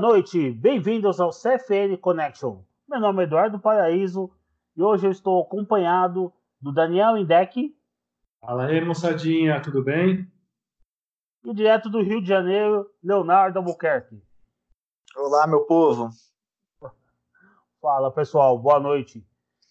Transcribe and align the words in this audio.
Boa 0.00 0.14
noite, 0.14 0.50
bem-vindos 0.52 1.20
ao 1.20 1.28
CFN 1.28 1.94
Connection. 2.00 2.62
Meu 2.88 2.98
nome 2.98 3.22
é 3.22 3.26
Eduardo 3.26 3.60
Paraíso 3.60 4.30
e 4.74 4.82
hoje 4.82 5.06
eu 5.06 5.10
estou 5.10 5.42
acompanhado 5.42 6.32
do 6.58 6.72
Daniel 6.72 7.18
Indec. 7.18 7.76
Fala 8.40 8.64
aí, 8.64 8.82
moçadinha, 8.82 9.60
tudo 9.60 9.84
bem? 9.84 10.26
E 11.44 11.52
direto 11.52 11.90
do 11.90 12.00
Rio 12.00 12.22
de 12.22 12.26
Janeiro, 12.26 12.90
Leonardo 13.04 13.58
Albuquerque. 13.58 14.24
Olá, 15.14 15.46
meu 15.46 15.66
povo. 15.66 16.08
Fala, 17.78 18.10
pessoal, 18.10 18.58
boa 18.58 18.80
noite. 18.80 19.22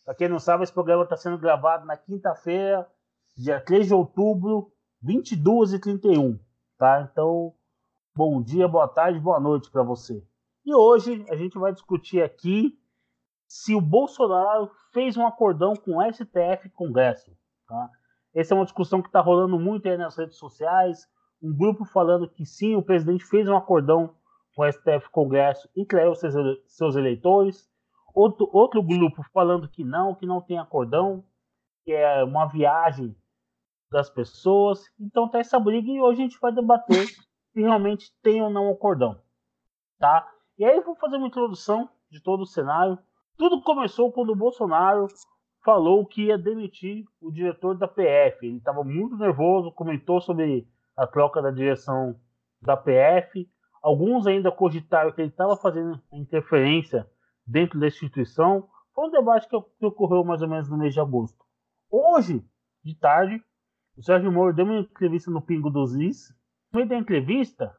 Para 0.06 0.14
quem 0.14 0.30
não 0.30 0.38
sabe, 0.38 0.64
esse 0.64 0.72
programa 0.72 1.06
está 1.06 1.18
sendo 1.18 1.40
gravado 1.40 1.88
na 1.88 1.98
quinta-feira, 1.98 2.88
dia 3.36 3.60
3 3.60 3.88
de 3.88 3.96
outubro, 3.96 4.72
22h31, 5.04 6.40
tá? 6.78 7.10
Então, 7.12 7.52
bom 8.20 8.42
dia, 8.42 8.68
boa 8.68 8.86
tarde, 8.86 9.18
boa 9.18 9.40
noite 9.40 9.72
para 9.72 9.82
você. 9.82 10.22
E 10.66 10.76
hoje 10.76 11.26
a 11.30 11.38
gente 11.38 11.58
vai 11.58 11.72
discutir 11.72 12.22
aqui 12.22 12.78
se 13.48 13.74
o 13.74 13.80
Bolsonaro 13.80 14.70
fez 14.92 15.16
um 15.16 15.26
acordão 15.26 15.74
com 15.74 15.96
o 15.96 16.14
STF 16.14 16.70
Congresso, 16.72 17.32
tá? 17.66 17.90
Essa 18.36 18.54
é 18.54 18.58
uma 18.58 18.66
discussão 18.66 19.02
que 19.02 19.08
está 19.08 19.22
rolando 19.22 19.58
muito 19.58 19.88
aí 19.88 19.96
nas 19.96 20.18
redes 20.18 20.36
sociais, 20.36 21.08
um 21.42 21.56
grupo 21.56 21.86
falando 21.86 22.30
que 22.30 22.46
sim, 22.46 22.76
o 22.76 22.84
presidente 22.84 23.24
fez 23.24 23.48
um 23.48 23.56
acordão 23.56 24.14
com 24.54 24.64
o 24.64 24.70
STF 24.70 25.10
Congresso 25.14 25.70
e 25.74 25.86
traiu 25.86 26.14
seus, 26.14 26.34
seus 26.68 26.98
eleitores, 26.98 27.70
Outro, 28.14 28.50
outro 28.52 28.84
grupo 28.84 29.24
falando 29.32 29.70
que 29.70 29.86
não, 29.86 30.14
que 30.14 30.26
não 30.26 30.42
tem 30.42 30.58
acordão, 30.58 31.24
que 31.86 31.94
é 31.94 32.22
uma 32.26 32.48
viagem 32.48 33.16
das 33.90 34.10
pessoas. 34.10 34.84
Então 35.00 35.30
tá 35.30 35.40
essa 35.40 35.58
briga 35.58 35.90
e 35.90 36.02
hoje 36.02 36.20
a 36.20 36.24
gente 36.24 36.40
vai 36.42 36.52
debater 36.52 37.08
se 37.54 37.62
realmente 37.62 38.12
tem 38.22 38.42
ou 38.42 38.50
não 38.50 38.70
acordão. 38.70 39.20
Tá? 39.98 40.28
E 40.58 40.66
aí 40.66 40.76
eu 40.76 40.84
vou 40.84 40.96
fazer 40.96 41.18
uma 41.18 41.28
introdução 41.28 41.90
de 42.10 42.22
todo 42.22 42.42
o 42.42 42.46
cenário. 42.46 42.98
Tudo 43.38 43.62
começou 43.62 44.12
quando 44.12 44.32
o 44.32 44.36
Bolsonaro 44.36 45.08
falou 45.64 46.06
que 46.06 46.26
ia 46.26 46.38
demitir 46.38 47.06
o 47.22 47.32
diretor 47.32 47.78
da 47.78 47.88
PF. 47.88 48.46
Ele 48.46 48.58
estava 48.58 48.84
muito 48.84 49.18
nervoso, 49.18 49.72
comentou 49.72 50.22
sobre 50.22 50.68
a 50.96 51.06
troca 51.08 51.42
da 51.42 51.52
direção 51.52 52.20
da 52.62 52.76
PF. 52.76 53.50
Alguns 53.82 54.28
ainda 54.28 54.52
cogitaram 54.52 55.12
que 55.12 55.22
ele 55.22 55.30
estava 55.30 55.56
fazendo 55.56 56.02
interferência 56.12 57.10
dentro 57.50 57.80
da 57.80 57.88
instituição, 57.88 58.68
foi 58.94 59.08
um 59.08 59.12
debate 59.12 59.48
que 59.48 59.86
ocorreu 59.86 60.24
mais 60.24 60.42
ou 60.42 60.48
menos 60.48 60.70
no 60.70 60.78
mês 60.78 60.94
de 60.94 61.00
agosto. 61.00 61.44
Hoje, 61.90 62.46
de 62.84 62.96
tarde, 62.96 63.44
o 63.98 64.04
Sérgio 64.04 64.32
Moro 64.32 64.54
deu 64.54 64.66
uma 64.66 64.80
entrevista 64.80 65.32
no 65.32 65.42
Pingo 65.42 65.70
dos 65.70 65.96
Is. 65.96 66.34
Meio 66.74 66.88
da 66.88 66.96
entrevista, 66.96 67.76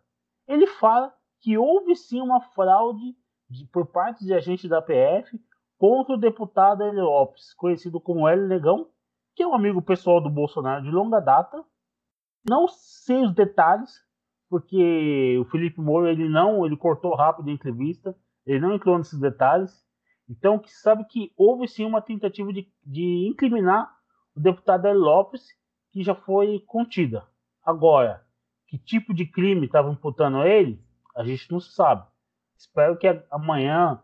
ele 0.47 0.67
fala 0.67 1.15
que 1.41 1.57
houve 1.57 1.95
sim 1.95 2.21
uma 2.21 2.41
fraude 2.41 3.17
de, 3.49 3.65
por 3.67 3.87
parte 3.87 4.25
de 4.25 4.35
agentes 4.35 4.69
da 4.69 4.83
PF 4.83 5.41
contra 5.79 6.15
o 6.15 6.19
deputado 6.19 6.83
Hélio 6.83 7.05
Lopes, 7.05 7.55
conhecido 7.55 8.01
como 8.01 8.29
Hélio 8.29 8.47
Negão, 8.47 8.89
que 9.35 9.43
é 9.43 9.47
um 9.47 9.55
amigo 9.55 9.81
pessoal 9.81 10.21
do 10.21 10.29
Bolsonaro 10.29 10.83
de 10.83 10.91
longa 10.91 11.21
data. 11.21 11.65
Não 12.49 12.69
sei 12.69 13.25
os 13.25 13.33
detalhes, 13.33 13.93
porque 14.49 15.39
o 15.39 15.45
Felipe 15.47 15.81
Moro 15.81 16.09
ele 16.09 16.29
não, 16.29 16.67
ele 16.67 16.77
cortou 16.77 17.15
rápido 17.15 17.49
a 17.49 17.53
entrevista. 17.53 18.15
Ele 18.45 18.59
não 18.59 18.75
entrou 18.75 18.99
nesses 18.99 19.19
detalhes. 19.19 19.85
Então, 20.29 20.59
que 20.59 20.71
sabe 20.71 21.05
que 21.05 21.33
houve 21.37 21.69
sim 21.69 21.85
uma 21.85 22.03
tentativa 22.03 22.53
de, 22.53 22.69
de 22.85 23.29
incriminar 23.29 23.91
o 24.35 24.41
deputado 24.41 24.87
El 24.87 24.99
Lopes, 24.99 25.47
que 25.93 26.03
já 26.03 26.15
foi 26.15 26.61
contida. 26.67 27.27
Agora, 27.65 28.25
que 28.71 28.79
tipo 28.79 29.13
de 29.13 29.27
crime 29.27 29.67
estava 29.67 29.91
imputando 29.91 30.39
a 30.39 30.47
ele, 30.47 30.81
a 31.17 31.25
gente 31.25 31.51
não 31.51 31.59
sabe. 31.59 32.07
Espero 32.57 32.97
que 32.97 33.09
amanhã 33.29 34.01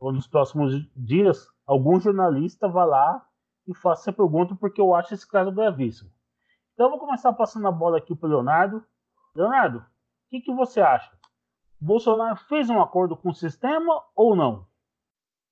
ou 0.00 0.12
nos 0.12 0.26
próximos 0.26 0.74
dias 0.96 1.46
algum 1.64 2.00
jornalista 2.00 2.68
vá 2.68 2.84
lá 2.84 3.24
e 3.66 3.74
faça 3.74 4.10
essa 4.10 4.12
pergunta, 4.12 4.56
porque 4.56 4.80
eu 4.80 4.92
acho 4.92 5.14
esse 5.14 5.26
caso 5.26 5.52
gravíssimo. 5.52 6.10
Então, 6.74 6.86
eu 6.86 6.90
vou 6.90 6.98
começar 6.98 7.32
passando 7.32 7.68
a 7.68 7.72
bola 7.72 7.98
aqui 7.98 8.14
para 8.14 8.28
Leonardo. 8.28 8.84
Leonardo, 9.34 9.78
o 9.78 9.84
que, 10.30 10.40
que 10.40 10.52
você 10.52 10.80
acha? 10.80 11.10
Bolsonaro 11.80 12.36
fez 12.48 12.68
um 12.68 12.80
acordo 12.80 13.16
com 13.16 13.28
o 13.28 13.34
sistema 13.34 14.02
ou 14.16 14.34
não? 14.34 14.66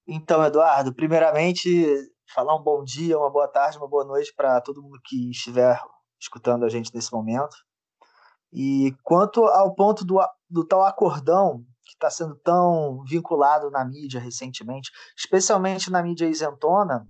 Então, 0.08 0.44
Eduardo, 0.44 0.92
primeiramente, 0.92 1.86
falar 2.34 2.56
um 2.56 2.62
bom 2.62 2.82
dia, 2.82 3.18
uma 3.18 3.30
boa 3.30 3.46
tarde, 3.46 3.78
uma 3.78 3.88
boa 3.88 4.04
noite 4.04 4.34
para 4.34 4.60
todo 4.60 4.82
mundo 4.82 5.00
que 5.04 5.30
estiver 5.30 5.80
escutando 6.18 6.64
a 6.64 6.68
gente 6.68 6.92
nesse 6.94 7.12
momento. 7.12 7.65
E 8.52 8.94
quanto 9.02 9.44
ao 9.44 9.74
ponto 9.74 10.04
do, 10.04 10.18
do 10.48 10.64
tal 10.64 10.84
acordão 10.84 11.64
que 11.84 11.92
está 11.92 12.10
sendo 12.10 12.34
tão 12.36 13.02
vinculado 13.04 13.70
na 13.70 13.84
mídia 13.84 14.20
recentemente, 14.20 14.90
especialmente 15.16 15.90
na 15.90 16.02
mídia 16.02 16.26
isentona, 16.26 17.06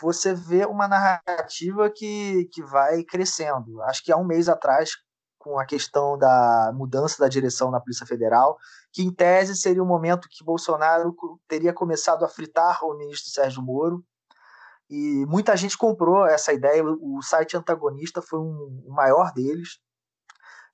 você 0.00 0.34
vê 0.34 0.64
uma 0.64 0.88
narrativa 0.88 1.90
que, 1.90 2.48
que 2.52 2.62
vai 2.62 3.02
crescendo. 3.04 3.82
Acho 3.82 4.02
que 4.02 4.10
há 4.10 4.16
um 4.16 4.24
mês 4.24 4.48
atrás, 4.48 4.92
com 5.38 5.58
a 5.58 5.66
questão 5.66 6.16
da 6.16 6.72
mudança 6.74 7.18
da 7.18 7.28
direção 7.28 7.70
na 7.70 7.80
Polícia 7.80 8.06
Federal, 8.06 8.56
que 8.92 9.02
em 9.02 9.12
tese 9.12 9.56
seria 9.56 9.82
o 9.82 9.86
momento 9.86 10.28
que 10.30 10.44
Bolsonaro 10.44 11.14
teria 11.46 11.72
começado 11.72 12.24
a 12.24 12.28
fritar 12.28 12.82
o 12.84 12.96
ministro 12.96 13.30
Sérgio 13.30 13.62
Moro. 13.62 14.04
E 14.90 15.24
muita 15.26 15.56
gente 15.56 15.78
comprou 15.78 16.26
essa 16.26 16.52
ideia, 16.52 16.82
o 16.84 17.22
site 17.22 17.56
antagonista 17.56 18.20
foi 18.20 18.40
um, 18.40 18.82
o 18.84 18.92
maior 18.92 19.32
deles. 19.32 19.78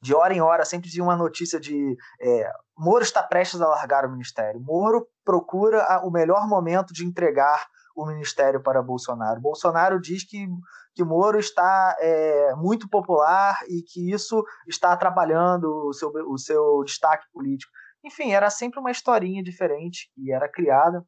De 0.00 0.14
hora 0.14 0.32
em 0.32 0.40
hora 0.40 0.64
sempre 0.64 0.88
vinha 0.88 1.04
uma 1.04 1.16
notícia 1.16 1.60
de 1.60 1.96
é, 2.20 2.50
Moro 2.76 3.02
está 3.02 3.22
prestes 3.22 3.60
a 3.60 3.68
largar 3.68 4.06
o 4.06 4.10
ministério. 4.10 4.60
Moro 4.60 5.06
procura 5.22 6.00
o 6.02 6.10
melhor 6.10 6.48
momento 6.48 6.94
de 6.94 7.04
entregar 7.04 7.66
o 7.94 8.06
ministério 8.06 8.62
para 8.62 8.82
Bolsonaro. 8.82 9.40
Bolsonaro 9.40 10.00
diz 10.00 10.24
que, 10.24 10.46
que 10.94 11.04
Moro 11.04 11.38
está 11.38 11.96
é, 11.98 12.54
muito 12.54 12.88
popular 12.88 13.58
e 13.68 13.82
que 13.82 14.12
isso 14.12 14.44
está 14.66 14.92
atrapalhando 14.92 15.66
o 15.88 15.92
seu, 15.92 16.10
o 16.28 16.38
seu 16.38 16.82
destaque 16.84 17.26
político. 17.32 17.72
Enfim, 18.04 18.32
era 18.32 18.48
sempre 18.50 18.78
uma 18.78 18.90
historinha 18.90 19.42
diferente 19.42 20.10
que 20.14 20.30
era 20.30 20.48
criada. 20.48 21.04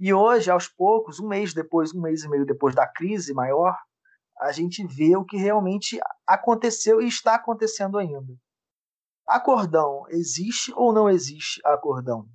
E 0.00 0.12
hoje, 0.12 0.50
aos 0.50 0.68
poucos, 0.68 1.20
um 1.20 1.28
mês 1.28 1.54
depois, 1.54 1.94
um 1.94 2.00
mês 2.00 2.22
e 2.22 2.28
meio 2.28 2.44
depois 2.44 2.74
da 2.74 2.86
crise 2.86 3.32
maior, 3.32 3.76
a 4.40 4.50
gente 4.52 4.86
vê 4.86 5.16
o 5.16 5.24
que 5.24 5.36
realmente 5.36 6.00
aconteceu 6.26 7.00
e 7.00 7.06
está 7.06 7.34
acontecendo 7.34 7.98
ainda. 7.98 8.34
Acordão 9.26 10.04
existe 10.08 10.72
ou 10.74 10.92
não 10.92 11.08
existe 11.08 11.60
acordão? 11.64 12.26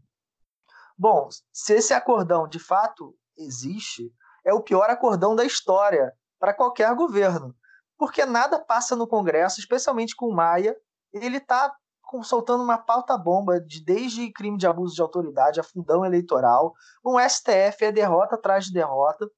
Bom, 0.97 1.29
se 1.53 1.73
esse 1.73 1.93
acordão 1.93 2.47
de 2.47 2.59
fato 2.59 3.15
existe 3.37 4.11
é 4.45 4.53
o 4.53 4.63
pior 4.63 4.89
acordão 4.89 5.35
da 5.35 5.45
história 5.45 6.13
para 6.39 6.53
qualquer 6.53 6.93
governo, 6.95 7.55
porque 7.97 8.25
nada 8.25 8.59
passa 8.59 8.95
no 8.95 9.07
Congresso, 9.07 9.59
especialmente 9.59 10.15
com 10.15 10.27
o 10.27 10.33
Maia. 10.33 10.75
Ele 11.13 11.37
está 11.37 11.73
soltando 12.23 12.63
uma 12.63 12.77
pauta 12.77 13.17
bomba 13.17 13.59
de 13.59 13.83
desde 13.83 14.31
crime 14.31 14.57
de 14.57 14.67
abuso 14.67 14.95
de 14.95 15.01
autoridade 15.01 15.59
a 15.59 15.63
fundão 15.63 16.05
eleitoral, 16.05 16.73
um 17.05 17.17
STF 17.19 17.85
é 17.85 17.91
derrota 17.91 18.35
atrás 18.35 18.65
de 18.65 18.73
derrota, 18.73 19.29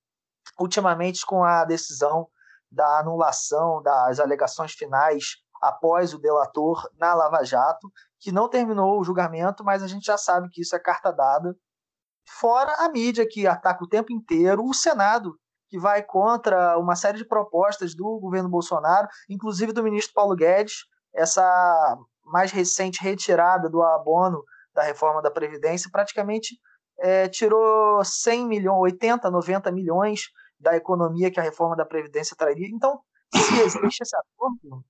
ultimamente 0.60 1.26
com 1.26 1.44
a 1.44 1.66
decisão 1.66 2.28
da 2.72 3.00
anulação 3.00 3.82
das 3.82 4.20
alegações 4.20 4.74
finais 4.74 5.38
após 5.62 6.14
o 6.14 6.20
delator 6.20 6.88
na 6.98 7.14
Lava 7.14 7.44
Jato, 7.44 7.92
que 8.20 8.32
não 8.32 8.48
terminou 8.48 9.00
o 9.00 9.04
julgamento, 9.04 9.64
mas 9.64 9.84
a 9.84 9.88
gente 9.88 10.06
já 10.06 10.18
sabe 10.18 10.50
que 10.50 10.62
isso 10.62 10.76
é 10.76 10.80
carta 10.80 11.12
dada. 11.12 11.56
Fora 12.28 12.74
a 12.80 12.90
mídia 12.90 13.28
que 13.28 13.48
ataca 13.48 13.84
o 13.84 13.88
tempo 13.88 14.14
inteiro, 14.14 14.64
o 14.64 14.74
Senado 14.74 15.38
que 15.70 15.78
vai 15.78 16.02
contra 16.02 16.78
uma 16.78 16.96
série 16.96 17.20
de 17.20 17.26
propostas 17.26 17.96
do 17.96 18.20
governo 18.20 18.50
Bolsonaro, 18.50 19.08
inclusive 19.30 19.72
do 19.72 19.84
ministro 19.84 20.14
Paulo 20.14 20.36
Guedes, 20.36 20.86
essa 21.14 21.98
mais 22.30 22.52
recente 22.52 23.04
retirada 23.04 23.70
do 23.70 23.82
abono 23.82 24.44
da 24.74 24.84
reforma 24.84 25.22
da 25.22 25.32
Previdência, 25.32 25.90
praticamente 25.92 26.60
é, 27.00 27.28
tirou 27.28 28.04
100 28.04 28.48
milhões, 28.48 28.94
80, 28.94 29.30
90 29.30 29.72
milhões 29.72 30.22
da 30.60 30.76
economia 30.76 31.32
que 31.32 31.40
a 31.40 31.44
reforma 31.44 31.76
da 31.76 31.86
Previdência 31.86 32.36
traria. 32.36 32.68
Então, 32.68 33.00
se 33.34 33.60
existe 33.62 34.02
esse 34.02 34.16
acordo, 34.16 34.84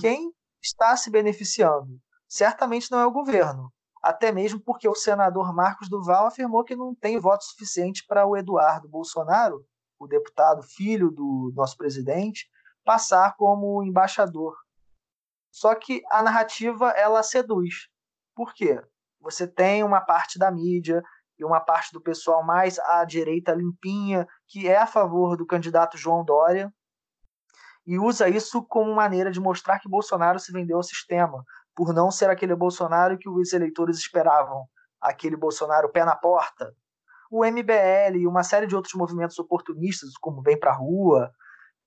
quem 0.00 0.32
está 0.62 0.96
se 0.96 1.10
beneficiando? 1.10 1.98
Certamente 2.28 2.90
não 2.90 3.00
é 3.00 3.06
o 3.06 3.12
governo, 3.12 3.72
até 4.02 4.30
mesmo 4.30 4.60
porque 4.60 4.88
o 4.88 4.94
senador 4.94 5.52
Marcos 5.54 5.88
Duval 5.88 6.26
afirmou 6.26 6.64
que 6.64 6.76
não 6.76 6.94
tem 6.94 7.18
voto 7.18 7.44
suficiente 7.44 8.04
para 8.06 8.26
o 8.26 8.36
Eduardo 8.36 8.88
Bolsonaro, 8.88 9.64
o 9.98 10.06
deputado 10.06 10.62
filho 10.62 11.10
do 11.10 11.52
nosso 11.54 11.76
presidente, 11.76 12.48
passar 12.84 13.36
como 13.36 13.82
embaixador. 13.82 14.54
Só 15.50 15.74
que 15.74 16.02
a 16.10 16.22
narrativa 16.22 16.90
ela 16.90 17.22
seduz. 17.22 17.88
Por 18.34 18.54
quê? 18.54 18.80
Você 19.20 19.46
tem 19.46 19.82
uma 19.82 20.00
parte 20.00 20.38
da 20.38 20.50
mídia 20.50 21.02
e 21.38 21.44
uma 21.44 21.60
parte 21.60 21.92
do 21.92 22.00
pessoal 22.00 22.44
mais 22.44 22.78
à 22.78 23.04
direita 23.04 23.52
limpinha 23.52 24.26
que 24.46 24.68
é 24.68 24.76
a 24.76 24.86
favor 24.86 25.36
do 25.36 25.46
candidato 25.46 25.98
João 25.98 26.24
Dória, 26.24 26.72
e 27.86 27.98
usa 27.98 28.28
isso 28.28 28.62
como 28.62 28.94
maneira 28.94 29.30
de 29.30 29.40
mostrar 29.40 29.78
que 29.78 29.88
Bolsonaro 29.88 30.38
se 30.38 30.52
vendeu 30.52 30.76
ao 30.76 30.82
sistema. 30.82 31.44
por 31.74 31.94
não 31.94 32.10
ser 32.10 32.28
aquele 32.28 32.54
Bolsonaro 32.54 33.16
que 33.16 33.28
os 33.28 33.52
eleitores 33.54 33.96
esperavam, 33.96 34.66
aquele 35.00 35.36
Bolsonaro 35.36 35.90
pé 35.90 36.04
na 36.04 36.14
porta. 36.14 36.74
O 37.30 37.44
MBL 37.44 38.18
e 38.18 38.26
uma 38.26 38.42
série 38.42 38.66
de 38.66 38.76
outros 38.76 38.92
movimentos 38.94 39.38
oportunistas, 39.38 40.10
como 40.20 40.42
Vem 40.42 40.58
Pra 40.58 40.72
Rua, 40.72 41.32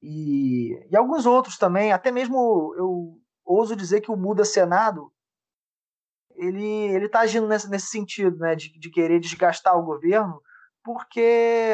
e, 0.02 0.88
e 0.90 0.98
alguns 0.98 1.26
outros 1.26 1.58
também, 1.58 1.92
até 1.92 2.12
mesmo 2.12 2.74
eu 2.76 3.22
ouso 3.46 3.76
dizer 3.76 4.02
que 4.02 4.12
o 4.12 4.18
Muda 4.18 4.46
Senado 4.46 5.12
ele 6.36 6.66
ele 6.66 7.06
está 7.06 7.22
agindo 7.22 7.48
nesse, 7.48 7.70
nesse 7.70 7.88
sentido, 7.88 8.38
né, 8.38 8.56
de, 8.56 8.78
de 8.78 8.90
querer 8.90 9.20
desgastar 9.20 9.78
o 9.78 9.84
governo, 9.84 10.42
porque 10.84 11.74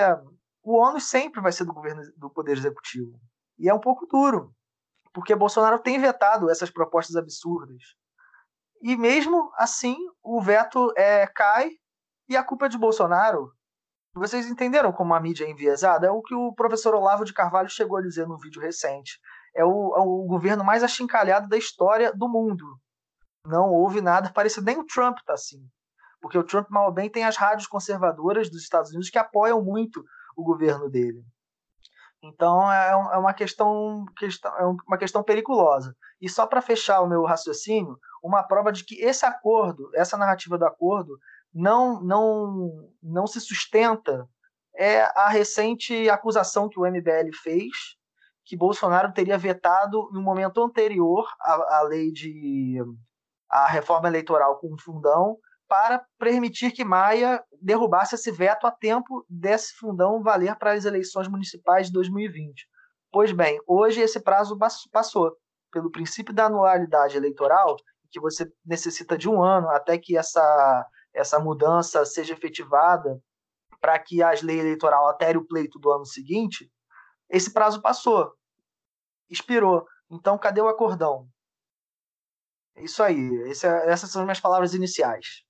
o 0.64 0.76
ônus 0.76 1.06
sempre 1.06 1.42
vai 1.42 1.52
ser 1.52 1.66
do 1.66 1.74
governo 1.74 2.02
do 2.18 2.30
poder 2.30 2.58
executivo 2.58 3.20
e 3.58 3.70
é 3.70 3.74
um 3.74 3.80
pouco 3.80 4.06
duro, 4.06 4.54
porque 5.14 5.36
Bolsonaro 5.36 5.80
tem 5.80 6.00
vetado 6.00 6.50
essas 6.50 6.70
propostas 6.70 7.16
absurdas 7.16 7.82
e 8.82 8.96
mesmo 8.96 9.52
assim 9.56 9.98
o 10.24 10.42
veto 10.42 10.94
é, 10.98 11.28
cai 11.28 11.72
e 12.28 12.38
a 12.38 12.44
culpa 12.44 12.68
é 12.68 12.70
de 12.70 12.78
Bolsonaro. 12.78 13.52
Vocês 14.14 14.48
entenderam 14.48 14.92
como 14.92 15.14
a 15.14 15.20
mídia 15.20 15.46
é 15.46 15.50
enviesada? 15.50 16.08
É 16.08 16.12
o 16.12 16.22
que 16.22 16.34
o 16.34 16.54
professor 16.54 16.94
Olavo 16.96 17.26
de 17.26 17.34
Carvalho 17.34 17.70
chegou 17.70 17.98
a 17.98 18.02
dizer 18.02 18.28
no 18.28 18.38
vídeo 18.38 18.62
recente. 18.62 19.20
É 19.60 19.66
o, 19.66 19.96
é 19.96 20.00
o 20.00 20.26
governo 20.26 20.64
mais 20.64 20.84
achincalhado 20.84 21.48
da 21.48 21.58
história 21.58 22.14
do 22.14 22.30
mundo 22.30 22.66
não 23.46 23.72
houve 23.72 24.02
nada 24.02 24.32
parecido. 24.32 24.66
Nem 24.66 24.78
o 24.78 24.86
Trump 24.86 25.18
está 25.18 25.34
assim. 25.34 25.60
Porque 26.22 26.38
o 26.38 26.44
Trump, 26.44 26.70
mal 26.70 26.92
bem, 26.92 27.10
tem 27.10 27.24
as 27.24 27.38
rádios 27.38 27.68
conservadoras 27.68 28.50
dos 28.50 28.62
Estados 28.62 28.90
Unidos 28.90 29.10
que 29.10 29.18
apoiam 29.18 29.64
muito 29.64 30.04
o 30.36 30.44
governo 30.44 30.90
dele. 30.90 31.24
Então 32.22 32.72
é, 32.72 32.92
é 32.92 33.18
uma 33.18 33.34
questão, 33.34 34.06
questão, 34.18 34.54
é 34.58 34.66
uma 34.66 34.98
questão 34.98 35.24
periculosa. 35.24 35.96
E 36.22 36.30
só 36.30 36.46
para 36.46 36.62
fechar 36.62 37.02
o 37.02 37.08
meu 37.08 37.24
raciocínio, 37.24 37.98
uma 38.22 38.44
prova 38.44 38.72
de 38.72 38.84
que 38.84 39.02
esse 39.02 39.26
acordo, 39.26 39.90
essa 39.96 40.18
narrativa 40.18 40.58
do 40.58 40.66
acordo, 40.66 41.18
não, 41.54 42.02
não, 42.02 42.90
não 43.02 43.26
se 43.26 43.40
sustenta 43.40 44.28
é 44.76 45.02
a 45.02 45.30
recente 45.30 46.10
acusação 46.10 46.70
que 46.70 46.80
o 46.80 46.86
MBL 46.86 47.32
fez, 47.42 47.98
que 48.50 48.58
Bolsonaro 48.58 49.14
teria 49.14 49.38
vetado 49.38 50.10
em 50.12 50.18
um 50.18 50.24
momento 50.24 50.60
anterior 50.60 51.24
à, 51.40 51.84
lei 51.84 52.12
de 52.12 52.84
a 53.48 53.68
reforma 53.68 54.08
eleitoral 54.08 54.58
com 54.58 54.74
um 54.74 54.78
fundão 54.78 55.38
para 55.68 56.04
permitir 56.18 56.72
que 56.72 56.84
Maia 56.84 57.44
derrubasse 57.62 58.16
esse 58.16 58.32
veto 58.32 58.66
a 58.66 58.72
tempo 58.72 59.24
desse 59.30 59.76
fundão 59.76 60.24
valer 60.24 60.56
para 60.56 60.74
as 60.74 60.84
eleições 60.84 61.28
municipais 61.28 61.88
de 61.88 61.94
2020. 61.94 62.68
Pois 63.12 63.32
bem, 63.32 63.60
hoje 63.68 64.02
esse 64.02 64.20
prazo 64.20 64.58
passou. 64.92 65.38
Pelo 65.72 65.92
princípio 65.92 66.34
da 66.34 66.46
anualidade 66.46 67.16
eleitoral, 67.16 67.76
que 68.10 68.20
você 68.20 68.52
necessita 68.66 69.16
de 69.16 69.30
um 69.30 69.44
ano 69.44 69.70
até 69.70 69.96
que 69.96 70.18
essa, 70.18 70.88
essa 71.14 71.40
mudança 71.40 72.04
seja 72.04 72.34
efetivada 72.34 73.22
para 73.80 74.00
que 74.00 74.24
a 74.24 74.32
lei 74.42 74.60
eleitoral 74.60 75.06
altere 75.06 75.38
o 75.38 75.46
pleito 75.46 75.78
do 75.78 75.92
ano 75.92 76.06
seguinte, 76.06 76.68
esse 77.30 77.54
prazo 77.54 77.80
passou, 77.80 78.34
expirou. 79.30 79.86
Então, 80.10 80.38
cadê 80.38 80.62
o 80.62 80.68
acordão? 80.68 81.28
Isso 82.78 83.04
aí. 83.04 83.20
Esse, 83.50 83.68
é, 83.68 83.90
essas 83.90 84.10
são 84.12 84.22
as 84.22 84.26
minhas 84.26 84.40
palavras 84.40 84.74
iniciais. 84.74 85.44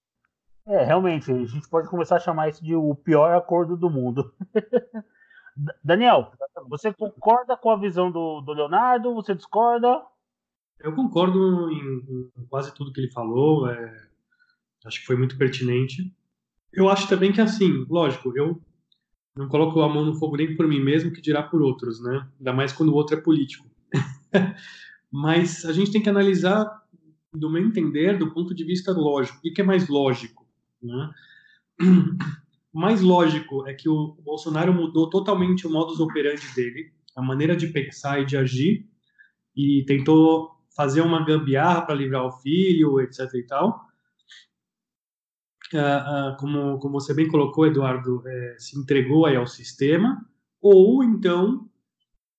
É, 0.67 0.83
realmente, 0.83 1.31
a 1.31 1.45
gente 1.45 1.67
pode 1.69 1.89
começar 1.89 2.17
a 2.17 2.19
chamar 2.19 2.49
isso 2.49 2.63
de 2.63 2.75
o 2.75 2.93
pior 2.93 3.33
acordo 3.33 3.75
do 3.75 3.89
mundo. 3.89 4.33
Daniel, 5.83 6.31
você 6.67 6.93
concorda 6.93 7.57
com 7.57 7.71
a 7.71 7.77
visão 7.77 8.11
do, 8.11 8.41
do 8.41 8.53
Leonardo? 8.53 9.13
Você 9.15 9.33
discorda? 9.33 10.01
Eu 10.79 10.93
concordo 10.95 11.71
em, 11.71 12.31
em 12.37 12.45
quase 12.47 12.73
tudo 12.73 12.93
que 12.93 12.99
ele 13.01 13.11
falou. 13.11 13.67
É, 13.67 14.07
acho 14.85 14.99
que 14.99 15.05
foi 15.05 15.17
muito 15.17 15.37
pertinente. 15.37 16.15
Eu 16.71 16.87
acho 16.87 17.07
também 17.07 17.33
que, 17.33 17.41
assim, 17.41 17.85
lógico, 17.89 18.31
eu 18.37 18.61
não 19.39 19.47
coloco 19.47 19.79
a 19.79 19.87
mão 19.87 20.03
no 20.03 20.15
fogo 20.15 20.35
nem 20.35 20.53
por 20.53 20.67
mim 20.67 20.81
mesmo, 20.81 21.13
que 21.13 21.21
dirá 21.21 21.41
por 21.41 21.61
outros, 21.61 22.01
né? 22.01 22.27
Ainda 22.37 22.51
mais 22.51 22.73
quando 22.73 22.89
o 22.89 22.93
outro 22.93 23.17
é 23.17 23.21
político. 23.21 23.65
Mas 25.09 25.63
a 25.63 25.71
gente 25.71 25.93
tem 25.93 26.01
que 26.01 26.09
analisar 26.09 26.69
do 27.33 27.49
meu 27.49 27.65
entender, 27.65 28.17
do 28.17 28.33
ponto 28.33 28.53
de 28.53 28.65
vista 28.65 28.91
lógico. 28.91 29.37
O 29.37 29.41
que 29.53 29.61
é 29.61 29.63
mais 29.63 29.87
lógico? 29.87 30.45
Né? 30.83 31.09
Mais 32.73 33.01
lógico 33.01 33.65
é 33.65 33.73
que 33.73 33.87
o 33.87 34.17
Bolsonaro 34.21 34.73
mudou 34.73 35.09
totalmente 35.09 35.65
o 35.65 35.71
modus 35.71 36.01
operandi 36.01 36.53
dele, 36.53 36.91
a 37.15 37.21
maneira 37.21 37.55
de 37.55 37.67
pensar 37.67 38.21
e 38.21 38.25
de 38.25 38.35
agir, 38.35 38.85
e 39.55 39.83
tentou 39.85 40.51
fazer 40.75 40.99
uma 40.99 41.25
gambiarra 41.25 41.81
para 41.81 41.95
livrar 41.95 42.25
o 42.25 42.31
filho, 42.31 42.99
etc. 42.99 43.33
e 43.35 43.43
tal. 43.43 43.88
Como, 46.39 46.79
como 46.79 46.99
você 46.99 47.13
bem 47.13 47.27
colocou, 47.27 47.67
Eduardo, 47.67 48.23
é, 48.25 48.55
se 48.57 48.77
entregou 48.77 49.25
aí 49.25 49.35
ao 49.35 49.45
sistema, 49.45 50.25
ou 50.61 51.03
então 51.03 51.69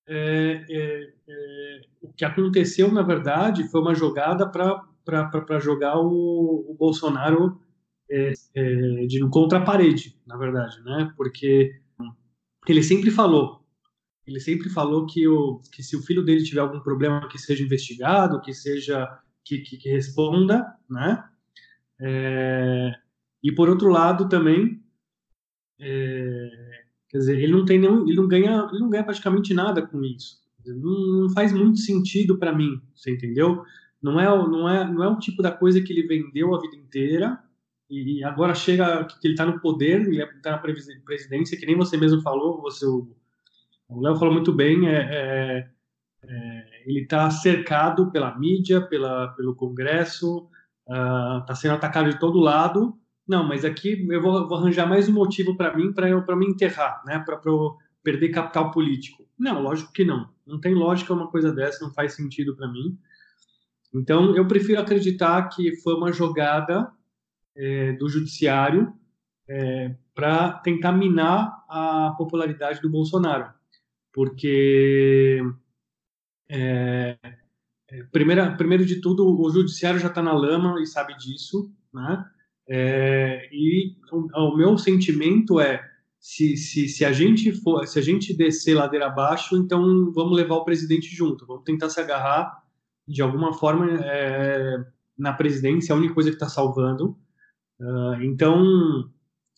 é, 0.09 0.65
é, 0.69 1.81
o 2.03 2.13
que 2.13 2.25
aconteceu, 2.25 2.91
na 2.91 3.03
verdade, 3.03 3.69
foi 3.69 3.81
uma 3.81 3.95
jogada 3.95 4.49
para 4.49 5.61
jogar 5.61 5.99
o, 5.99 6.67
o 6.69 6.75
Bolsonaro 6.75 7.61
é, 8.11 8.33
é, 8.55 9.07
de 9.07 9.21
contra 9.29 9.59
a 9.59 9.65
parede, 9.65 10.19
na 10.27 10.37
verdade, 10.37 10.83
né? 10.83 11.13
Porque 11.17 11.81
ele 12.67 12.83
sempre 12.83 13.11
falou, 13.11 13.65
ele 14.27 14.41
sempre 14.41 14.69
falou 14.69 15.07
que, 15.07 15.29
o, 15.29 15.61
que 15.73 15.83
se 15.83 15.97
o 15.97 16.03
filho 16.03 16.25
dele 16.25 16.43
tiver 16.43 16.61
algum 16.61 16.81
problema, 16.81 17.29
que 17.29 17.39
seja 17.39 17.63
investigado, 17.63 18.41
que 18.41 18.53
seja 18.53 19.09
que, 19.45 19.59
que, 19.59 19.77
que 19.77 19.91
responda, 19.91 20.75
né? 20.89 21.25
É, 22.01 22.93
e 23.43 23.53
por 23.53 23.69
outro 23.69 23.89
lado 23.89 24.29
também 24.29 24.83
é, 25.79 26.81
Quer 27.11 27.19
dizer, 27.19 27.39
ele 27.41 27.53
não 27.53 27.65
tem 27.65 27.79
nenhum, 27.79 28.07
ele 28.07 28.17
não 28.17 28.29
ganha, 28.29 28.69
ele 28.71 28.79
não 28.79 28.89
ganha 28.89 29.03
praticamente 29.03 29.53
nada 29.53 29.83
com 29.83 30.03
isso. 30.05 30.39
Não, 30.65 31.23
não 31.23 31.31
faz 31.31 31.53
muito 31.53 31.79
sentido 31.79 32.39
para 32.39 32.55
mim, 32.55 32.81
você 32.95 33.11
entendeu? 33.11 33.65
Não 34.01 34.21
é, 34.21 34.27
não 34.27 34.69
é, 34.69 34.93
não 34.93 35.03
é 35.03 35.09
o 35.09 35.19
tipo 35.19 35.43
da 35.43 35.51
coisa 35.51 35.83
que 35.83 35.93
ele 35.93 36.07
vendeu 36.07 36.55
a 36.55 36.61
vida 36.61 36.77
inteira 36.77 37.43
e 37.91 38.23
agora 38.23 38.55
chega 38.55 39.05
que 39.05 39.27
ele 39.27 39.35
está 39.35 39.45
no 39.45 39.59
poder, 39.59 40.03
ele 40.03 40.23
está 40.23 40.53
na 40.53 40.59
presidência, 40.59 41.59
que 41.59 41.67
nem 41.67 41.77
você 41.77 41.97
mesmo 41.97 42.23
falou, 42.23 42.63
você 42.63 42.87
o 42.87 44.01
Léo 44.01 44.15
falou 44.15 44.33
muito 44.33 44.53
bem, 44.53 44.89
é, 44.89 45.01
é, 45.01 45.69
é 46.23 46.83
ele 46.87 47.01
está 47.01 47.29
cercado 47.29 48.13
pela 48.13 48.39
mídia, 48.39 48.81
pela, 48.81 49.29
pelo 49.29 49.57
Congresso, 49.57 50.49
está 50.87 51.53
uh, 51.53 51.57
sendo 51.57 51.75
atacado 51.75 52.09
de 52.09 52.21
todo 52.21 52.39
lado 52.39 53.00
não, 53.31 53.47
mas 53.47 53.65
aqui 53.65 54.05
eu 54.11 54.21
vou, 54.21 54.49
vou 54.49 54.59
arranjar 54.59 54.89
mais 54.89 55.09
um 55.09 55.13
motivo 55.13 55.57
para 55.57 55.73
mim, 55.77 55.93
para 55.93 56.09
eu 56.09 56.25
para 56.25 56.35
me 56.35 56.47
enterrar, 56.47 57.01
né? 57.07 57.17
Para 57.21 57.41
eu 57.47 57.77
perder 58.03 58.31
capital 58.31 58.73
político. 58.73 59.25
Não, 59.39 59.63
lógico 59.63 59.93
que 59.93 60.05
não. 60.05 60.29
Não 60.45 60.61
tem 60.61 60.75
lógica 60.75 61.15
uma 61.15 61.29
coisa 61.29 61.53
dessa, 61.53 61.85
não 61.85 61.95
faz 61.95 62.15
sentido 62.15 62.57
para 62.57 62.67
mim. 62.67 62.99
Então, 63.95 64.35
eu 64.37 64.49
prefiro 64.49 64.81
acreditar 64.81 65.49
que 65.49 65.77
foi 65.77 65.95
uma 65.95 66.13
jogada 66.13 66.91
é, 67.55 67.93
do 67.93 68.09
judiciário 68.09 68.93
é, 69.49 69.95
para 70.13 70.55
tentar 70.55 70.91
minar 70.91 71.65
a 71.69 72.13
popularidade 72.19 72.81
do 72.83 72.91
Bolsonaro. 72.91 73.49
Porque, 74.13 75.41
é, 76.49 77.17
é 77.89 78.03
primeira, 78.11 78.57
primeiro 78.57 78.85
de 78.85 79.01
tudo, 79.01 79.41
o 79.41 79.51
judiciário 79.51 80.01
já 80.01 80.09
está 80.09 80.21
na 80.21 80.33
lama 80.33 80.81
e 80.81 80.87
sabe 80.87 81.17
disso, 81.17 81.73
né? 81.95 82.29
É, 82.71 83.49
e 83.53 83.97
o, 84.13 84.29
o, 84.33 84.57
meu 84.57 84.79
sentimento 84.79 85.59
é 85.59 85.85
se, 86.21 86.57
se, 86.57 86.89
se 86.89 87.05
a 87.05 87.13
gente 87.13 87.51
for 87.51 87.85
se 87.87 87.99
a 87.99 88.03
gente 88.03 88.33
descer 88.33 88.75
ladeira 88.75 89.07
abaixo 89.07 89.57
então 89.57 90.13
vamos 90.13 90.37
levar 90.37 90.55
o 90.55 90.65
presidente 90.65 91.13
junto 91.13 91.45
vamos 91.47 91.65
tentar 91.65 91.89
se 91.89 91.99
agarrar 91.99 92.63
de 93.09 93.23
alguma 93.23 93.53
forma 93.53 93.89
é, 94.05 94.85
na 95.21 95.35
presidência 95.35 95.93
é 95.93 95.95
a 95.95 95.99
única 95.99 96.15
coisa 96.15 96.31
que 96.31 96.37
está 96.37 96.49
salvando. 96.49 97.17
Uh, 97.79 98.23
então 98.23 99.11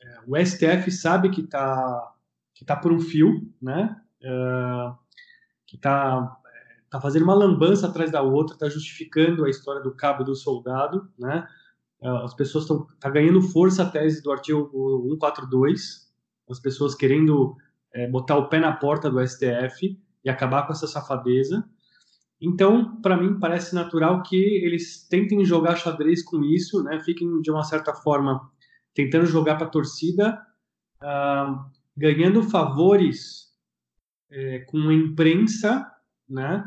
é, 0.02 0.19
o 0.26 0.37
STF 0.37 0.90
sabe 0.90 1.31
que 1.31 1.40
está 1.40 2.12
que 2.54 2.64
tá 2.64 2.76
por 2.76 2.92
um 2.92 3.00
fio 3.00 3.49
né? 3.61 3.97
Uh, 4.23 4.97
que 5.66 5.76
está 5.76 6.37
tá 6.90 7.00
fazendo 7.00 7.23
uma 7.23 7.35
lambança 7.35 7.87
atrás 7.87 8.11
da 8.11 8.23
outra 8.23 8.54
está 8.54 8.69
justificando 8.69 9.45
a 9.45 9.50
história 9.50 9.83
do 9.83 9.95
cabo 9.95 10.23
do 10.23 10.35
soldado 10.35 11.09
né? 11.19 11.38
é, 11.38 11.62
as 12.02 12.35
pessoas 12.35 12.64
estão 12.64 12.87
tá 12.99 13.09
ganhando 13.09 13.40
força 13.40 13.82
a 13.82 13.88
tese 13.88 14.23
do 14.23 14.32
artigo 14.32 14.68
142, 15.09 16.11
as 16.50 16.59
pessoas 16.59 16.94
querendo 16.94 17.56
é, 17.92 18.09
botar 18.09 18.37
o 18.37 18.49
pé 18.49 18.59
na 18.59 18.73
porta 18.73 19.09
do 19.09 19.25
STF 19.26 19.99
e 20.25 20.30
acabar 20.30 20.66
com 20.66 20.73
essa 20.73 20.87
safadeza. 20.87 21.64
Então, 22.40 23.00
para 23.00 23.16
mim, 23.16 23.38
parece 23.38 23.75
natural 23.75 24.23
que 24.23 24.37
eles 24.37 25.06
tentem 25.09 25.44
jogar 25.44 25.76
xadrez 25.76 26.25
com 26.25 26.42
isso, 26.42 26.82
né? 26.82 26.99
Fiquem, 27.00 27.40
de 27.40 27.50
uma 27.52 27.62
certa 27.62 27.94
forma, 27.94 28.50
tentando 28.92 29.26
jogar 29.26 29.54
para 29.54 29.66
a 29.66 29.71
torcida, 29.71 30.44
uh, 31.00 31.64
ganhando 31.97 32.42
favores 32.42 33.52
é, 34.28 34.61
com 34.61 34.88
a 34.88 34.94
imprensa, 34.94 35.88
né? 36.28 36.64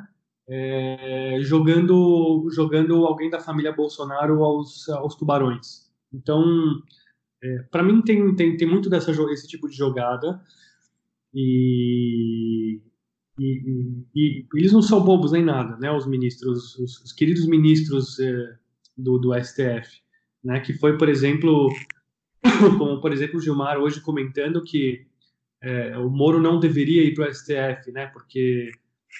É, 0.47 1.37
jogando, 1.41 2.47
jogando 2.51 3.05
alguém 3.05 3.29
da 3.29 3.39
família 3.39 3.71
Bolsonaro 3.71 4.43
aos, 4.43 4.87
aos 4.89 5.15
tubarões. 5.15 5.91
Então, 6.13 6.43
é, 7.43 7.57
para 7.71 7.83
mim 7.83 8.01
tem, 8.01 8.35
tem, 8.35 8.57
tem 8.57 8.67
muito 8.67 8.89
dessa 8.89 9.11
esse 9.31 9.47
tipo 9.47 9.67
de 9.67 9.75
jogada 9.75 10.41
e, 11.33 12.79
e, 13.39 14.03
e, 14.15 14.45
eles 14.55 14.71
não 14.71 14.81
são 14.81 15.03
bobos 15.03 15.31
nem 15.31 15.43
nada, 15.43 15.77
né? 15.77 15.91
Os 15.91 16.05
ministros, 16.07 16.77
os, 16.77 17.01
os 17.01 17.11
queridos 17.11 17.45
ministros 17.47 18.19
é, 18.19 18.55
do, 18.97 19.17
do 19.17 19.33
STF, 19.43 20.01
né? 20.43 20.59
Que 20.59 20.73
foi, 20.73 20.97
por 20.97 21.09
exemplo, 21.09 21.69
como 22.77 23.01
por 23.01 23.11
exemplo 23.11 23.37
o 23.37 23.41
Gilmar 23.41 23.77
hoje 23.77 23.99
comentando 23.99 24.63
que 24.63 25.05
é, 25.61 25.97
o 25.97 26.09
Moro 26.09 26.39
não 26.39 26.59
deveria 26.59 27.03
ir 27.03 27.13
para 27.13 27.29
o 27.29 27.33
STF, 27.33 27.91
né? 27.91 28.07
Porque 28.07 28.71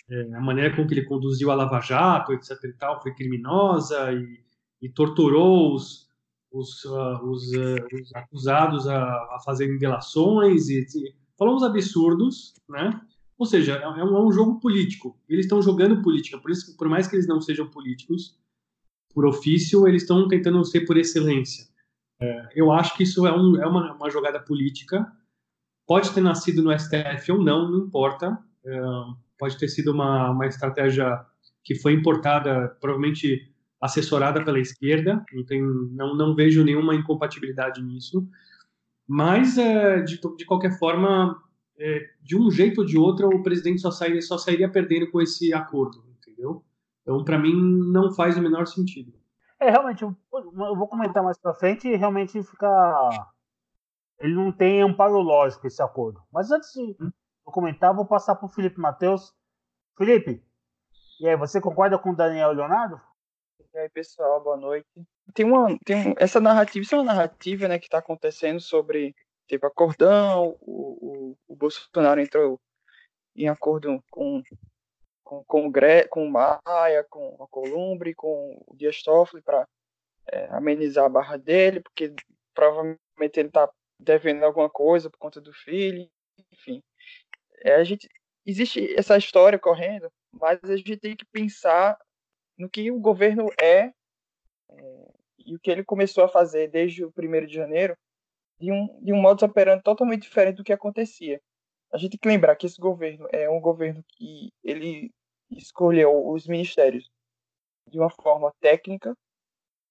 é, 0.10 0.36
a 0.36 0.42
maneira 0.42 0.76
com 0.76 0.86
que 0.86 0.94
ele 0.94 1.06
conduziu 1.06 1.52
a 1.52 1.56
Lava 1.56 1.80
Jato, 1.82 2.34
etc. 2.34 2.52
e 2.64 2.74
tal, 2.74 3.02
foi 3.02 3.14
criminosa 3.14 4.12
e, 4.14 4.40
e 4.82 4.90
torturou 4.90 5.74
os, 5.74 6.08
os, 6.52 6.84
uh, 6.86 7.24
os, 7.24 7.52
uh, 7.54 7.86
os 7.94 8.16
acusados 8.16 8.88
a, 8.88 9.04
a 9.04 9.40
fazerem 9.44 9.78
delações 9.78 10.70
e, 10.70 10.82
e 10.82 11.16
falou 11.38 11.56
uns 11.56 11.64
absurdos, 11.64 12.54
né? 12.70 13.00
Ou 13.38 13.46
seja, 13.46 13.78
é, 13.78 13.84
é 13.84 14.04
um, 14.04 14.18
é 14.18 14.24
um 14.24 14.32
jogo 14.32 14.60
político. 14.60 15.20
Eles 15.28 15.46
estão 15.46 15.62
jogando 15.62 16.02
política, 16.02 16.38
por 16.38 16.52
isso, 16.52 16.76
por 16.78 16.88
mais 16.88 17.08
que 17.08 17.16
eles 17.16 17.28
não 17.28 17.42
sejam 17.42 17.70
políticos 17.70 18.38
por 19.14 19.26
ofício, 19.26 19.88
eles 19.88 20.04
estão 20.04 20.28
tentando 20.28 20.64
ser 20.66 20.82
por 20.82 20.98
excelência. 20.98 21.66
É, 22.20 22.50
eu 22.56 22.72
acho 22.72 22.96
que 22.96 23.04
isso 23.04 23.26
é, 23.26 23.32
um, 23.36 23.62
é 23.62 23.66
uma, 23.66 23.94
uma, 23.94 24.10
jogada 24.10 24.40
política. 24.40 25.06
Pode 25.86 26.12
ter 26.12 26.22
nascido 26.22 26.64
no 26.64 26.78
STF 26.78 27.32
ou 27.32 27.44
não, 27.44 27.70
não 27.70 27.80
importa. 27.86 28.38
É, 28.66 28.82
pode 29.38 29.58
ter 29.58 29.68
sido 29.68 29.92
uma, 29.92 30.32
uma 30.32 30.48
estratégia 30.48 31.26
que 31.64 31.76
foi 31.76 31.94
importada, 31.94 32.78
provavelmente 32.80 33.52
assessorada 33.82 34.44
pela 34.44 34.60
esquerda. 34.60 35.24
Não, 35.34 35.46
tem, 35.46 35.62
não, 35.62 36.16
não 36.16 36.36
vejo 36.36 36.64
nenhuma 36.64 36.96
incompatibilidade 36.96 37.82
nisso. 37.82 38.28
Mas, 39.08 39.58
é, 39.58 40.02
de, 40.02 40.20
de 40.38 40.46
qualquer 40.46 40.78
forma, 40.78 41.42
é, 41.78 42.10
de 42.22 42.38
um 42.38 42.50
jeito 42.50 42.82
ou 42.82 42.88
de 42.88 42.98
outro, 42.98 43.28
o 43.28 43.44
presidente 43.44 43.82
só 43.82 43.92
sairia, 43.92 44.22
só 44.22 44.38
sairia 44.38 44.70
perdendo 44.70 45.10
com 45.12 45.22
esse 45.22 45.54
acordo, 45.54 46.04
entendeu? 46.18 46.64
Então, 47.02 47.24
para 47.24 47.38
mim, 47.38 47.54
não 47.54 48.12
faz 48.12 48.38
o 48.38 48.42
menor 48.42 48.66
sentido. 48.66 49.14
É, 49.60 49.70
realmente, 49.70 50.04
eu, 50.04 50.16
vou 50.32 50.88
comentar 50.88 51.24
mais 51.24 51.38
para 51.38 51.54
frente 51.54 51.96
realmente 51.96 52.42
fica. 52.44 53.10
Ele 54.20 54.34
não 54.34 54.52
tem 54.52 54.82
amparo 54.82 55.20
lógico 55.20 55.68
esse 55.68 55.82
acordo. 55.82 56.22
Mas 56.32 56.52
antes 56.52 56.72
de 56.74 56.96
eu 57.46 57.52
comentar, 57.52 57.94
vou 57.94 58.06
passar 58.06 58.36
para 58.36 58.46
o 58.46 58.50
Felipe 58.50 58.80
Matheus. 58.80 59.34
Felipe, 59.98 60.44
e 61.20 61.28
aí, 61.28 61.36
você 61.38 61.62
concorda 61.62 61.98
com 61.98 62.12
o 62.12 62.16
Daniel 62.16 62.52
Leonardo? 62.52 63.02
E 63.74 63.78
aí, 63.78 63.90
pessoal, 63.90 64.44
boa 64.44 64.58
noite. 64.58 64.88
Tem 65.34 65.46
uma, 65.46 65.78
tem 65.86 66.14
essa 66.18 66.40
narrativa, 66.42 66.84
isso 66.84 66.96
é 66.96 66.98
uma 66.98 67.06
narrativa, 67.06 67.68
né, 67.68 67.80
que 67.80 67.86
está 67.86 68.00
acontecendo 68.00 68.60
sobre, 68.60 69.16
tipo, 69.48 69.66
acordão, 69.66 70.58
o, 70.62 71.32
o, 71.32 71.38
o 71.48 71.56
Bolsonaro 71.56 72.20
entrou 72.22 72.60
em 73.36 73.48
acordo 73.48 74.04
com 74.12 74.42
com, 75.26 75.44
com, 75.44 75.66
o, 75.66 75.72
Gre 75.72 76.08
com 76.08 76.26
o 76.26 76.32
Maia, 76.32 77.04
com 77.10 77.44
a 77.44 77.48
Columbre, 77.48 78.14
com 78.14 78.64
o 78.68 78.76
Dias 78.76 79.02
Toffoli 79.02 79.42
para 79.42 79.68
é, 80.32 80.46
amenizar 80.52 81.06
a 81.06 81.10
barra 81.10 81.36
dele, 81.36 81.82
porque 81.82 82.14
provavelmente 82.54 83.00
ele 83.36 83.50
está 83.50 83.70
devendo 84.00 84.44
alguma 84.44 84.70
coisa 84.70 85.10
por 85.10 85.18
conta 85.18 85.42
do 85.42 85.52
filho, 85.52 86.08
enfim. 86.54 86.82
É, 87.64 87.76
a 87.76 87.84
gente 87.84 88.08
existe 88.46 88.94
essa 88.98 89.18
história 89.18 89.58
correndo, 89.58 90.12
mas 90.32 90.60
a 90.64 90.76
gente 90.76 90.98
tem 90.98 91.16
que 91.16 91.26
pensar 91.26 91.98
no 92.58 92.70
que 92.70 92.92
o 92.92 93.00
governo 93.00 93.50
é, 93.60 93.92
é 94.70 95.06
e 95.46 95.56
o 95.56 95.60
que 95.60 95.70
ele 95.70 95.84
começou 95.84 96.24
a 96.24 96.30
fazer 96.30 96.70
desde 96.70 97.06
o 97.06 97.14
1 97.16 97.46
de 97.46 97.54
janeiro, 97.54 97.96
de 98.60 98.72
um, 98.72 99.00
de 99.02 99.14
um 99.14 99.22
modo 99.22 99.46
operando 99.46 99.84
totalmente 99.84 100.24
diferente 100.24 100.56
do 100.56 100.64
que 100.64 100.74
acontecia. 100.74 101.40
A 101.94 101.98
gente 101.98 102.12
tem 102.12 102.20
que 102.20 102.28
lembrar 102.28 102.56
que 102.56 102.66
esse 102.66 102.80
governo 102.80 103.28
é 103.32 103.50
um 103.50 103.60
governo 103.60 104.04
que 104.10 104.52
ele 104.64 105.12
escolheu 105.52 106.28
os 106.28 106.48
ministérios 106.48 107.10
de 107.88 108.00
uma 108.00 108.10
forma 108.10 108.52
técnica, 108.60 109.16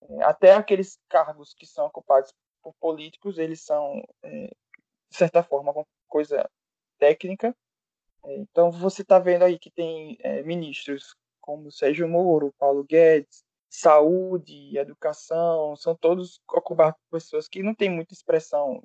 é, 0.02 0.24
até 0.24 0.52
aqueles 0.52 0.98
cargos 1.08 1.54
que 1.54 1.66
são 1.66 1.86
ocupados 1.86 2.32
por 2.62 2.74
políticos, 2.80 3.38
eles 3.38 3.62
são, 3.62 4.02
é, 4.22 4.46
de 5.10 5.16
certa 5.16 5.42
forma, 5.42 5.70
uma 5.70 5.86
coisa 6.08 6.48
técnica. 7.04 7.54
É, 8.24 8.36
então, 8.36 8.70
você 8.70 9.02
está 9.02 9.18
vendo 9.18 9.44
aí 9.44 9.58
que 9.58 9.70
tem 9.70 10.18
ministros 10.44 11.14
como 11.40 11.70
Sérgio 11.70 12.08
Moro, 12.08 12.54
Paulo 12.58 12.84
Guedes, 12.84 13.44
saúde, 13.68 14.78
educação, 14.78 15.76
são 15.76 15.94
todos 15.94 16.40
ocupados 16.48 16.98
por 17.10 17.18
pessoas 17.18 17.48
que 17.48 17.62
não 17.62 17.74
têm 17.74 17.90
muita 17.90 18.14
expressão 18.14 18.82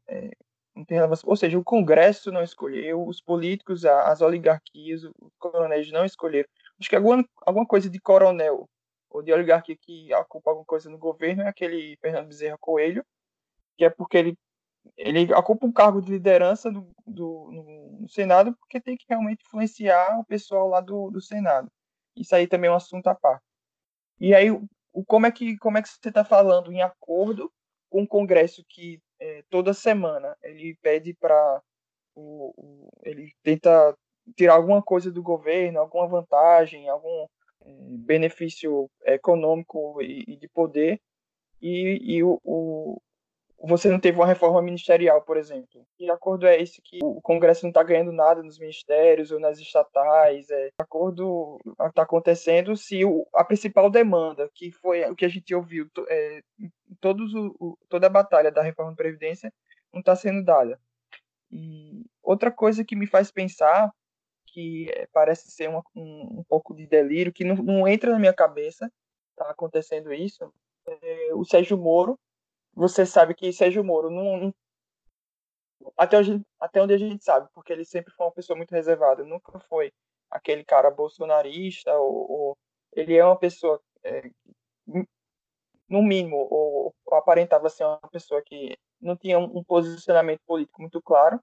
não 0.79 0.85
tem 0.85 0.97
Ou 1.25 1.35
seja, 1.35 1.57
o 1.57 1.63
Congresso 1.63 2.31
não 2.31 2.43
escolheu, 2.43 3.05
os 3.05 3.21
políticos, 3.21 3.85
as 3.85 4.21
oligarquias, 4.21 5.03
os 5.03 5.31
coronéis 5.37 5.91
não 5.91 6.05
escolheram. 6.05 6.47
Acho 6.79 6.89
que 6.89 6.95
alguma, 6.95 7.25
alguma 7.45 7.65
coisa 7.65 7.89
de 7.89 7.99
coronel 7.99 8.69
ou 9.09 9.21
de 9.21 9.33
oligarquia 9.33 9.75
que 9.75 10.13
ocupa 10.13 10.51
alguma 10.51 10.65
coisa 10.65 10.89
no 10.89 10.97
governo 10.97 11.43
é 11.43 11.47
aquele 11.47 11.97
Fernando 11.97 12.27
Bezerra 12.27 12.57
Coelho, 12.59 13.03
que 13.77 13.83
é 13.83 13.89
porque 13.89 14.17
ele, 14.17 14.37
ele 14.97 15.33
ocupa 15.33 15.65
um 15.65 15.71
cargo 15.71 16.01
de 16.01 16.11
liderança 16.11 16.71
do, 16.71 16.87
do 17.05 17.51
no, 17.51 18.07
Senado 18.09 18.55
porque 18.57 18.81
tem 18.81 18.97
que 18.97 19.05
realmente 19.07 19.43
influenciar 19.45 20.19
o 20.19 20.25
pessoal 20.25 20.67
lá 20.67 20.81
do, 20.81 21.09
do 21.09 21.21
Senado. 21.21 21.71
Isso 22.15 22.35
aí 22.35 22.47
também 22.47 22.69
é 22.69 22.73
um 22.73 22.75
assunto 22.75 23.07
à 23.07 23.15
parte. 23.15 23.43
E 24.19 24.33
aí, 24.33 24.51
o, 24.51 24.67
como, 25.05 25.25
é 25.25 25.31
que, 25.31 25.57
como 25.57 25.77
é 25.77 25.81
que 25.81 25.89
você 25.89 26.09
está 26.09 26.25
falando 26.25 26.71
em 26.71 26.81
acordo 26.81 27.51
com 27.89 28.03
o 28.03 28.07
Congresso 28.07 28.63
que 28.67 29.01
é, 29.19 29.43
toda 29.49 29.73
semana 29.73 30.35
ele 30.43 30.77
pede 30.81 31.13
para 31.13 31.61
ele 33.03 33.31
tenta 33.41 33.95
tirar 34.35 34.55
alguma 34.55 34.81
coisa 34.81 35.11
do 35.11 35.23
governo, 35.23 35.79
alguma 35.79 36.07
vantagem, 36.07 36.89
algum 36.89 37.25
é, 37.61 37.71
benefício 37.99 38.89
econômico 39.05 40.01
e, 40.01 40.23
e, 40.27 40.35
de 40.35 40.47
poder, 40.49 40.99
e, 41.61 42.17
e 42.17 42.23
o, 42.23 43.01
você 43.61 43.89
não 43.89 43.99
teve 43.99 44.17
uma 44.17 44.25
reforma 44.25 44.61
ministerial, 44.61 45.21
por 45.21 45.35
exemplo. 45.35 45.85
Que 45.97 46.09
acordo 46.09 46.47
é 46.47 46.61
esse 46.61 46.81
que 46.81 46.99
o 47.03 47.21
Congresso 47.21 47.63
não 47.63 47.69
está 47.69 47.83
ganhando 47.83 48.11
nada 48.11 48.41
nos 48.41 48.57
ministérios 48.57 49.31
ou 49.31 49.39
nas 49.39 49.59
estatais? 49.59 50.49
É, 50.49 50.69
acordo 50.79 51.59
está 51.87 52.03
acontecendo 52.03 52.75
se 52.77 53.03
o, 53.03 53.27
a 53.33 53.43
principal 53.43 53.89
demanda, 53.89 54.49
que 54.53 54.71
foi 54.71 55.03
o 55.09 55.15
que 55.15 55.25
a 55.25 55.29
gente 55.29 55.53
ouviu 55.53 55.89
é, 56.07 56.41
todos 57.01 57.33
o, 57.33 57.77
toda 57.89 58.07
a 58.07 58.09
batalha 58.09 58.51
da 58.51 58.61
reforma 58.61 58.91
da 58.91 58.97
Previdência, 58.97 59.53
não 59.91 59.99
está 59.99 60.15
sendo 60.15 60.43
dada. 60.43 60.79
E 61.51 62.05
outra 62.23 62.51
coisa 62.51 62.85
que 62.85 62.95
me 62.95 63.07
faz 63.07 63.31
pensar, 63.31 63.91
que 64.47 64.89
é, 64.91 65.07
parece 65.11 65.51
ser 65.51 65.67
uma, 65.69 65.83
um, 65.95 66.39
um, 66.39 66.43
pouco 66.47 66.73
de 66.73 66.87
delírio, 66.87 67.33
que 67.33 67.43
não, 67.43 67.55
não 67.55 67.87
entra 67.87 68.11
na 68.11 68.19
minha 68.19 68.33
cabeça, 68.33 68.91
está 69.31 69.49
acontecendo 69.51 70.13
isso, 70.13 70.51
é 70.87 71.33
o 71.33 71.43
Sérgio 71.43 71.77
Moro, 71.77 72.17
você 72.79 73.05
sabe 73.05 73.35
que 73.35 73.51
Sérgio 73.51 73.83
Moro 73.83 74.09
não, 74.09 74.53
até, 75.97 76.17
onde, 76.17 76.41
até 76.57 76.81
onde 76.81 76.93
a 76.93 76.97
gente 76.97 77.21
sabe, 77.21 77.49
porque 77.53 77.73
ele 77.73 77.83
sempre 77.83 78.13
foi 78.13 78.25
uma 78.25 78.31
pessoa 78.31 78.55
muito 78.55 78.71
reservada, 78.71 79.21
nunca 79.25 79.59
foi 79.59 79.91
aquele 80.31 80.63
cara 80.63 80.89
bolsonarista, 80.89 81.93
ou, 81.97 82.31
ou 82.31 82.57
ele 82.93 83.17
é 83.17 83.25
uma 83.25 83.37
pessoa, 83.37 83.81
é, 84.01 84.31
no 85.89 86.01
mínimo, 86.01 86.37
ou, 86.37 86.95
ou, 87.05 87.17
aparentava 87.17 87.69
ser 87.69 87.83
uma 87.83 87.99
pessoa 88.09 88.41
que 88.41 88.77
não 89.01 89.17
tinha 89.17 89.37
um, 89.37 89.57
um 89.57 89.63
posicionamento 89.63 90.39
político 90.45 90.81
muito 90.81 91.01
claro, 91.01 91.37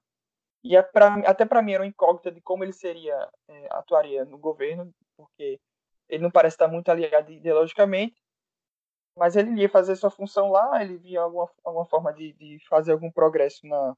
e 0.65 0.75
é 0.75 0.83
pra, 0.83 1.17
até 1.27 1.45
para 1.45 1.61
mim 1.61 1.73
era 1.73 1.83
uma 1.83 1.89
incógnita 1.89 2.33
de 2.33 2.41
como 2.41 2.65
ele 2.65 2.73
seria, 2.73 3.29
é, 3.47 3.67
atuaria 3.73 4.25
no 4.25 4.39
governo, 4.39 4.91
porque 5.19 5.61
ele 6.09 6.23
não 6.23 6.31
parece 6.31 6.55
estar 6.55 6.69
muito 6.69 6.89
aliado 6.89 7.31
ideologicamente, 7.31 8.17
mas 9.17 9.35
ele 9.37 9.61
ia 9.61 9.69
fazer 9.69 9.97
sua 9.97 10.11
função 10.11 10.51
lá, 10.51 10.83
ele 10.83 10.99
via 10.99 11.21
alguma, 11.21 11.51
alguma 11.65 11.87
forma 11.87 12.13
de, 12.13 12.33
de 12.35 12.59
fazer 12.69 12.93
algum 12.93 13.11
progresso 13.11 13.67
na, 13.67 13.97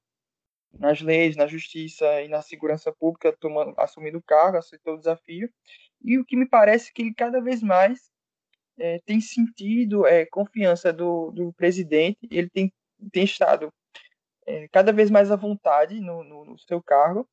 nas 0.73 1.01
leis, 1.01 1.37
na 1.37 1.47
justiça 1.47 2.23
e 2.23 2.29
na 2.29 2.41
segurança 2.43 2.93
pública, 2.93 3.37
tomando, 3.39 3.75
assumindo 3.77 4.19
o 4.19 4.23
cargo, 4.23 4.59
aceitou 4.59 4.95
o 4.95 4.99
desafio. 4.99 5.51
E 6.03 6.19
o 6.19 6.25
que 6.25 6.37
me 6.37 6.49
parece 6.49 6.91
é 6.91 6.93
que 6.95 7.03
ele 7.03 7.15
cada 7.15 7.41
vez 7.41 7.63
mais 7.63 8.11
é, 8.79 9.01
tem 9.01 9.21
sentido 9.21 10.07
é, 10.07 10.25
confiança 10.27 10.93
do, 10.93 11.33
do 11.33 11.53
presidente, 11.53 12.21
ele 12.31 12.49
tem, 12.49 12.73
tem 13.13 13.25
estado 13.25 13.73
é, 14.47 14.69
cada 14.69 14.93
vez 14.93 15.11
mais 15.11 15.31
à 15.31 15.37
vontade 15.37 16.01
no, 16.01 16.23
no, 16.23 16.45
no 16.45 16.59
seu 16.59 16.83
cargo, 16.83 17.29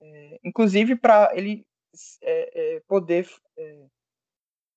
é, 0.00 0.40
inclusive 0.44 0.96
para 0.96 1.32
ele 1.34 1.66
é, 2.22 2.76
é, 2.76 2.80
poder 2.86 3.28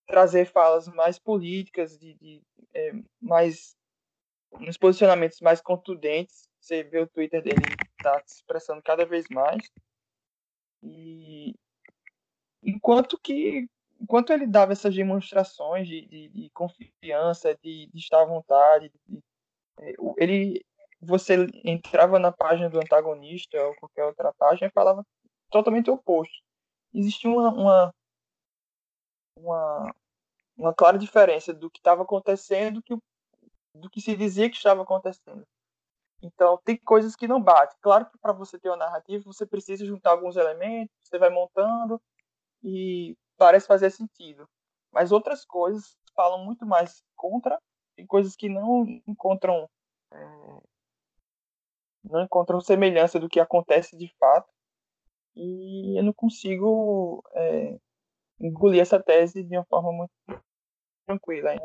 trazer 0.06 0.46
falas 0.46 0.88
mais 0.88 1.18
políticas, 1.20 1.98
de, 1.98 2.14
de 2.16 2.42
é, 2.74 2.92
mais 3.22 3.76
nos 4.60 4.78
posicionamentos 4.78 5.42
mais 5.42 5.62
contundentes. 5.62 6.48
Você 6.60 6.84
vê 6.84 7.00
o 7.00 7.08
Twitter 7.08 7.42
dele 7.42 7.62
tá 8.02 8.22
se 8.26 8.36
expressando 8.36 8.82
cada 8.82 9.06
vez 9.06 9.26
mais. 9.30 9.70
E 10.84 11.54
enquanto 12.64 13.20
que 13.20 13.68
enquanto 14.00 14.32
ele 14.32 14.46
dava 14.46 14.74
essas 14.74 14.94
demonstrações 14.94 15.88
de, 15.88 16.06
de, 16.06 16.30
de 16.30 16.50
confiança, 16.52 17.56
de, 17.64 17.88
de, 17.88 18.00
estar 18.00 18.22
à 18.22 18.26
vontade, 18.26 18.92
de, 19.08 19.20
é, 19.80 19.94
ele, 20.18 20.66
você 21.02 21.48
entrava 21.64 22.20
na 22.20 22.32
página 22.32 22.70
do 22.70 22.78
antagonista 22.78 23.58
ou 23.64 23.76
qualquer 23.76 24.06
outra 24.06 24.34
página 24.38 24.68
e 24.68 24.74
falava 24.74 25.06
totalmente 25.50 25.90
o 25.90 25.94
oposto. 25.94 26.36
Existia 26.94 27.30
uma, 27.30 27.50
uma, 27.50 27.96
uma, 29.38 29.94
uma 30.58 30.74
clara 30.74 30.98
diferença 30.98 31.54
do 31.54 31.70
que 31.70 31.80
estava 31.80 32.04
acontecendo 32.04 32.76
do 32.76 32.84
que, 32.84 32.98
do 33.76 33.90
que 33.90 34.02
se 34.02 34.16
dizia 34.16 34.50
que 34.50 34.58
estava 34.58 34.82
acontecendo. 34.82 35.46
Então, 36.22 36.58
tem 36.64 36.78
coisas 36.78 37.16
que 37.16 37.28
não 37.28 37.42
batem. 37.42 37.78
Claro 37.82 38.06
que 38.10 38.18
para 38.18 38.34
você 38.34 38.58
ter 38.58 38.70
uma 38.70 38.78
narrativa, 38.78 39.24
você 39.26 39.46
precisa 39.46 39.86
juntar 39.86 40.12
alguns 40.12 40.36
elementos, 40.36 40.96
você 41.04 41.20
vai 41.20 41.30
montando 41.30 42.02
e 42.64 43.16
parece 43.38 43.68
fazer 43.68 43.92
sentido. 43.92 44.48
Mas 44.92 45.12
outras 45.12 45.46
coisas 45.46 45.96
falam 46.16 46.44
muito 46.44 46.66
mais 46.66 47.04
contra 47.16 47.62
e 47.98 48.06
coisas 48.06 48.36
que 48.36 48.50
não 48.50 48.86
encontram 49.06 49.70
é, 50.12 50.18
não 52.04 52.22
encontram 52.24 52.62
semelhança 52.62 53.20
do 53.20 53.30
que 53.30 53.40
acontece 53.40 53.98
de 53.98 54.14
fato. 54.18 54.52
E 55.36 56.00
eu 56.00 56.04
não 56.04 56.14
consigo 56.14 57.24
é, 57.34 57.78
engolir 58.40 58.82
essa 58.82 59.02
tese 59.02 59.44
de 59.44 59.58
uma 59.58 59.66
forma 59.66 59.92
muito 59.92 60.44
tranquila. 61.06 61.56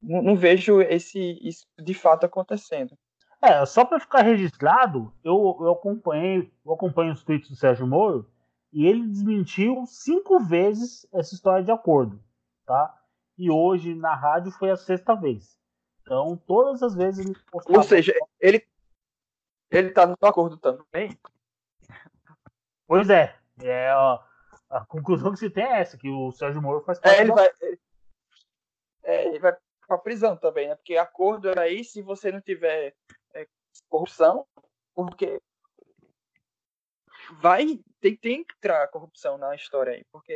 Não, 0.00 0.22
não 0.22 0.36
vejo 0.36 0.80
esse 0.80 1.38
isso 1.46 1.66
de 1.78 1.94
fato 1.94 2.24
acontecendo. 2.24 2.96
É, 3.40 3.64
só 3.66 3.84
para 3.84 4.00
ficar 4.00 4.22
registrado, 4.22 5.12
eu, 5.22 5.56
eu 5.60 5.70
acompanhei, 5.70 6.52
eu 6.64 6.72
acompanho 6.72 7.12
os 7.12 7.22
tweets 7.22 7.48
do 7.48 7.56
Sérgio 7.56 7.86
Moro 7.86 8.28
e 8.72 8.84
ele 8.84 9.06
desmentiu 9.06 9.84
cinco 9.86 10.40
vezes 10.40 11.06
essa 11.12 11.34
história 11.34 11.64
de 11.64 11.70
acordo, 11.70 12.20
tá? 12.66 12.94
E 13.36 13.48
hoje 13.50 13.94
na 13.94 14.14
rádio 14.14 14.50
foi 14.50 14.70
a 14.70 14.76
sexta 14.76 15.14
vez. 15.14 15.56
Então, 16.02 16.36
todas 16.46 16.82
as 16.82 16.94
vezes 16.94 17.24
ele 17.24 17.36
postava... 17.50 17.78
Ou 17.78 17.84
seja, 17.84 18.12
ele 18.40 18.66
ele 19.70 19.90
tá 19.90 20.06
no 20.06 20.16
acordo 20.22 20.56
também. 20.56 21.16
Pois 22.86 23.10
é, 23.10 23.36
é 23.62 23.94
ó, 23.94 24.18
a 24.70 24.84
conclusão 24.84 25.32
que 25.32 25.38
se 25.38 25.50
tem 25.50 25.64
é 25.64 25.80
essa, 25.80 25.96
que 25.96 26.08
o 26.08 26.32
Sérgio 26.32 26.60
Moro 26.62 26.80
faz 26.82 26.98
parte. 26.98 27.18
É, 27.18 27.20
ele 27.22 27.32
vai, 27.32 27.50
é, 29.04 29.26
ele 29.26 29.38
vai 29.38 29.56
pra 29.86 29.98
prisão 29.98 30.36
também, 30.36 30.68
né? 30.68 30.74
Porque 30.74 30.96
acordo 30.96 31.48
era 31.48 31.62
aí 31.62 31.82
se 31.84 32.02
você 32.02 32.30
não 32.30 32.40
tiver 32.40 32.94
corrupção, 33.88 34.46
porque 34.94 35.40
vai 37.40 37.80
tem, 38.00 38.16
tem 38.16 38.44
que 38.44 38.54
entrar 38.54 38.88
corrupção 38.88 39.36
na 39.36 39.54
história 39.54 39.92
aí, 39.92 40.04
porque 40.12 40.32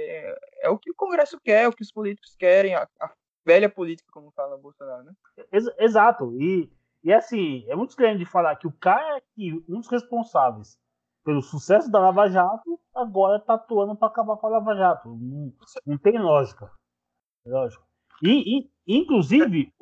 é 0.61 0.69
o 0.69 0.79
que 0.79 0.91
o 0.91 0.95
Congresso 0.95 1.41
quer, 1.41 1.65
é 1.65 1.69
o 1.69 1.73
que 1.73 1.83
os 1.83 1.93
políticos 1.93 2.35
querem, 2.37 2.75
a, 2.75 2.89
a 3.01 3.13
velha 3.45 3.69
política, 3.69 4.11
como 4.13 4.33
fala 4.33 4.57
o 4.57 4.61
Bolsonaro, 4.61 5.05
né? 5.05 5.13
Ex 5.53 5.67
exato. 5.79 6.37
E, 6.41 6.71
e 7.03 7.13
assim, 7.13 7.65
é 7.69 7.77
muito 7.77 7.91
estranho 7.91 8.19
de 8.19 8.25
falar 8.25 8.57
que 8.57 8.67
o 8.67 8.73
cara 8.73 9.21
que 9.35 9.53
um 9.69 9.81
dos 9.81 9.89
responsáveis 9.89 10.79
pelo 11.25 11.43
sucesso 11.43 11.91
da 11.91 12.01
Lava 12.01 12.29
Jato 12.29 12.81
agora 12.95 13.41
tá 13.41 13.55
atuando 13.55 13.97
para 13.97 14.09
acabar 14.09 14.37
com 14.37 14.47
a 14.47 14.51
Lava 14.51 14.75
Jato. 14.75 15.09
Não, 15.09 15.53
não 15.87 15.99
tem 15.99 16.19
lógica. 16.19 16.71
Lógico. 17.47 17.85
E, 18.23 18.61
e, 18.61 18.71
inclusive, 18.87 19.73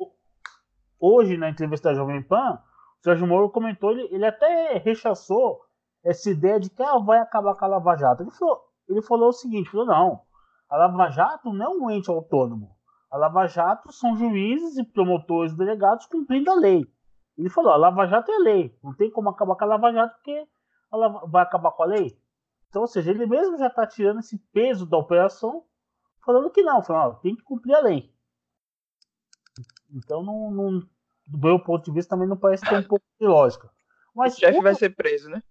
hoje 0.99 1.37
na 1.37 1.49
entrevista 1.49 1.89
da 1.89 1.95
Jovem 1.95 2.23
Pan, 2.23 2.59
o 2.99 3.03
Sérgio 3.03 3.27
Moro 3.27 3.49
comentou, 3.49 3.91
ele, 3.91 4.07
ele 4.11 4.25
até 4.25 4.77
rechaçou 4.77 5.61
essa 6.03 6.29
ideia 6.29 6.59
de 6.59 6.69
que 6.69 6.81
ah, 6.81 6.97
vai 6.97 7.19
acabar 7.19 7.55
com 7.55 7.65
a 7.65 7.67
Lava 7.67 7.95
Jato. 7.95 8.23
Ele 8.23 8.31
falou, 8.31 8.61
ele 8.87 9.01
falou 9.01 9.29
o 9.29 9.33
seguinte: 9.33 9.69
falou, 9.69 9.85
não, 9.85 10.21
a 10.69 10.77
Lava 10.77 11.09
Jato 11.09 11.51
não 11.53 11.65
é 11.65 11.69
um 11.69 11.91
ente 11.91 12.09
autônomo. 12.09 12.75
A 13.11 13.17
Lava 13.17 13.45
Jato 13.47 13.91
são 13.91 14.15
juízes 14.15 14.77
e 14.77 14.83
promotores 14.83 15.53
delegados 15.55 16.05
cumprindo 16.05 16.49
a 16.49 16.55
lei. 16.55 16.85
Ele 17.37 17.49
falou: 17.49 17.71
a 17.71 17.77
Lava 17.77 18.07
Jato 18.07 18.31
é 18.31 18.37
lei, 18.37 18.77
não 18.83 18.93
tem 18.93 19.11
como 19.11 19.29
acabar 19.29 19.55
com 19.55 19.63
a 19.63 19.67
Lava 19.67 19.91
Jato 19.91 20.15
porque 20.15 20.47
ela 20.91 21.25
vai 21.25 21.43
acabar 21.43 21.71
com 21.71 21.83
a 21.83 21.87
lei. 21.87 22.19
Então, 22.69 22.83
ou 22.83 22.87
seja, 22.87 23.11
ele 23.11 23.25
mesmo 23.25 23.57
já 23.57 23.67
está 23.67 23.85
tirando 23.85 24.19
esse 24.19 24.37
peso 24.53 24.85
da 24.85 24.97
operação, 24.97 25.65
falando 26.25 26.49
que 26.49 26.61
não, 26.61 26.81
falando, 26.81 27.19
tem 27.19 27.35
que 27.35 27.43
cumprir 27.43 27.75
a 27.75 27.81
lei. 27.81 28.13
Então, 29.93 30.23
não, 30.23 30.51
não, 30.51 30.79
do 31.27 31.37
meu 31.37 31.59
ponto 31.59 31.85
de 31.85 31.91
vista, 31.91 32.15
também 32.15 32.27
não 32.27 32.37
parece 32.37 32.63
ter 32.63 32.77
um 32.77 32.87
pouco 32.87 33.05
de 33.19 33.27
lógica. 33.27 33.69
Mas 34.15 34.35
o 34.35 34.39
chefe 34.39 34.61
vai 34.61 34.75
ser 34.75 34.95
preso, 34.95 35.29
né? 35.29 35.41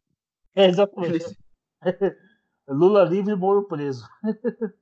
É, 0.55 0.66
exatamente. 0.66 1.38
Lula 2.68 3.05
livre 3.05 3.35
Moro 3.35 3.66
preso. 3.66 4.09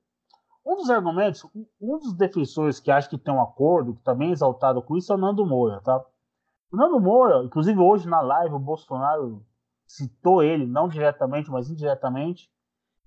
um 0.65 0.75
dos 0.75 0.89
argumentos, 0.89 1.43
um 1.81 1.97
dos 1.97 2.13
defensores 2.13 2.79
que 2.79 2.91
acha 2.91 3.09
que 3.09 3.17
tem 3.17 3.33
um 3.33 3.41
acordo, 3.41 3.95
que 3.95 4.03
também 4.03 4.29
é 4.29 4.33
exaltado 4.33 4.81
com 4.81 4.95
isso, 4.95 5.11
é 5.11 5.15
o 5.15 5.19
Nando 5.19 5.45
Moura, 5.45 5.81
tá? 5.81 5.97
O 6.71 6.77
Nando 6.77 6.99
Moura, 6.99 7.43
inclusive 7.43 7.79
hoje 7.79 8.07
na 8.07 8.21
live, 8.21 8.55
o 8.55 8.59
Bolsonaro 8.59 9.45
citou 9.89 10.43
ele, 10.43 10.67
não 10.67 10.87
diretamente, 10.87 11.49
mas 11.49 11.69
indiretamente. 11.69 12.47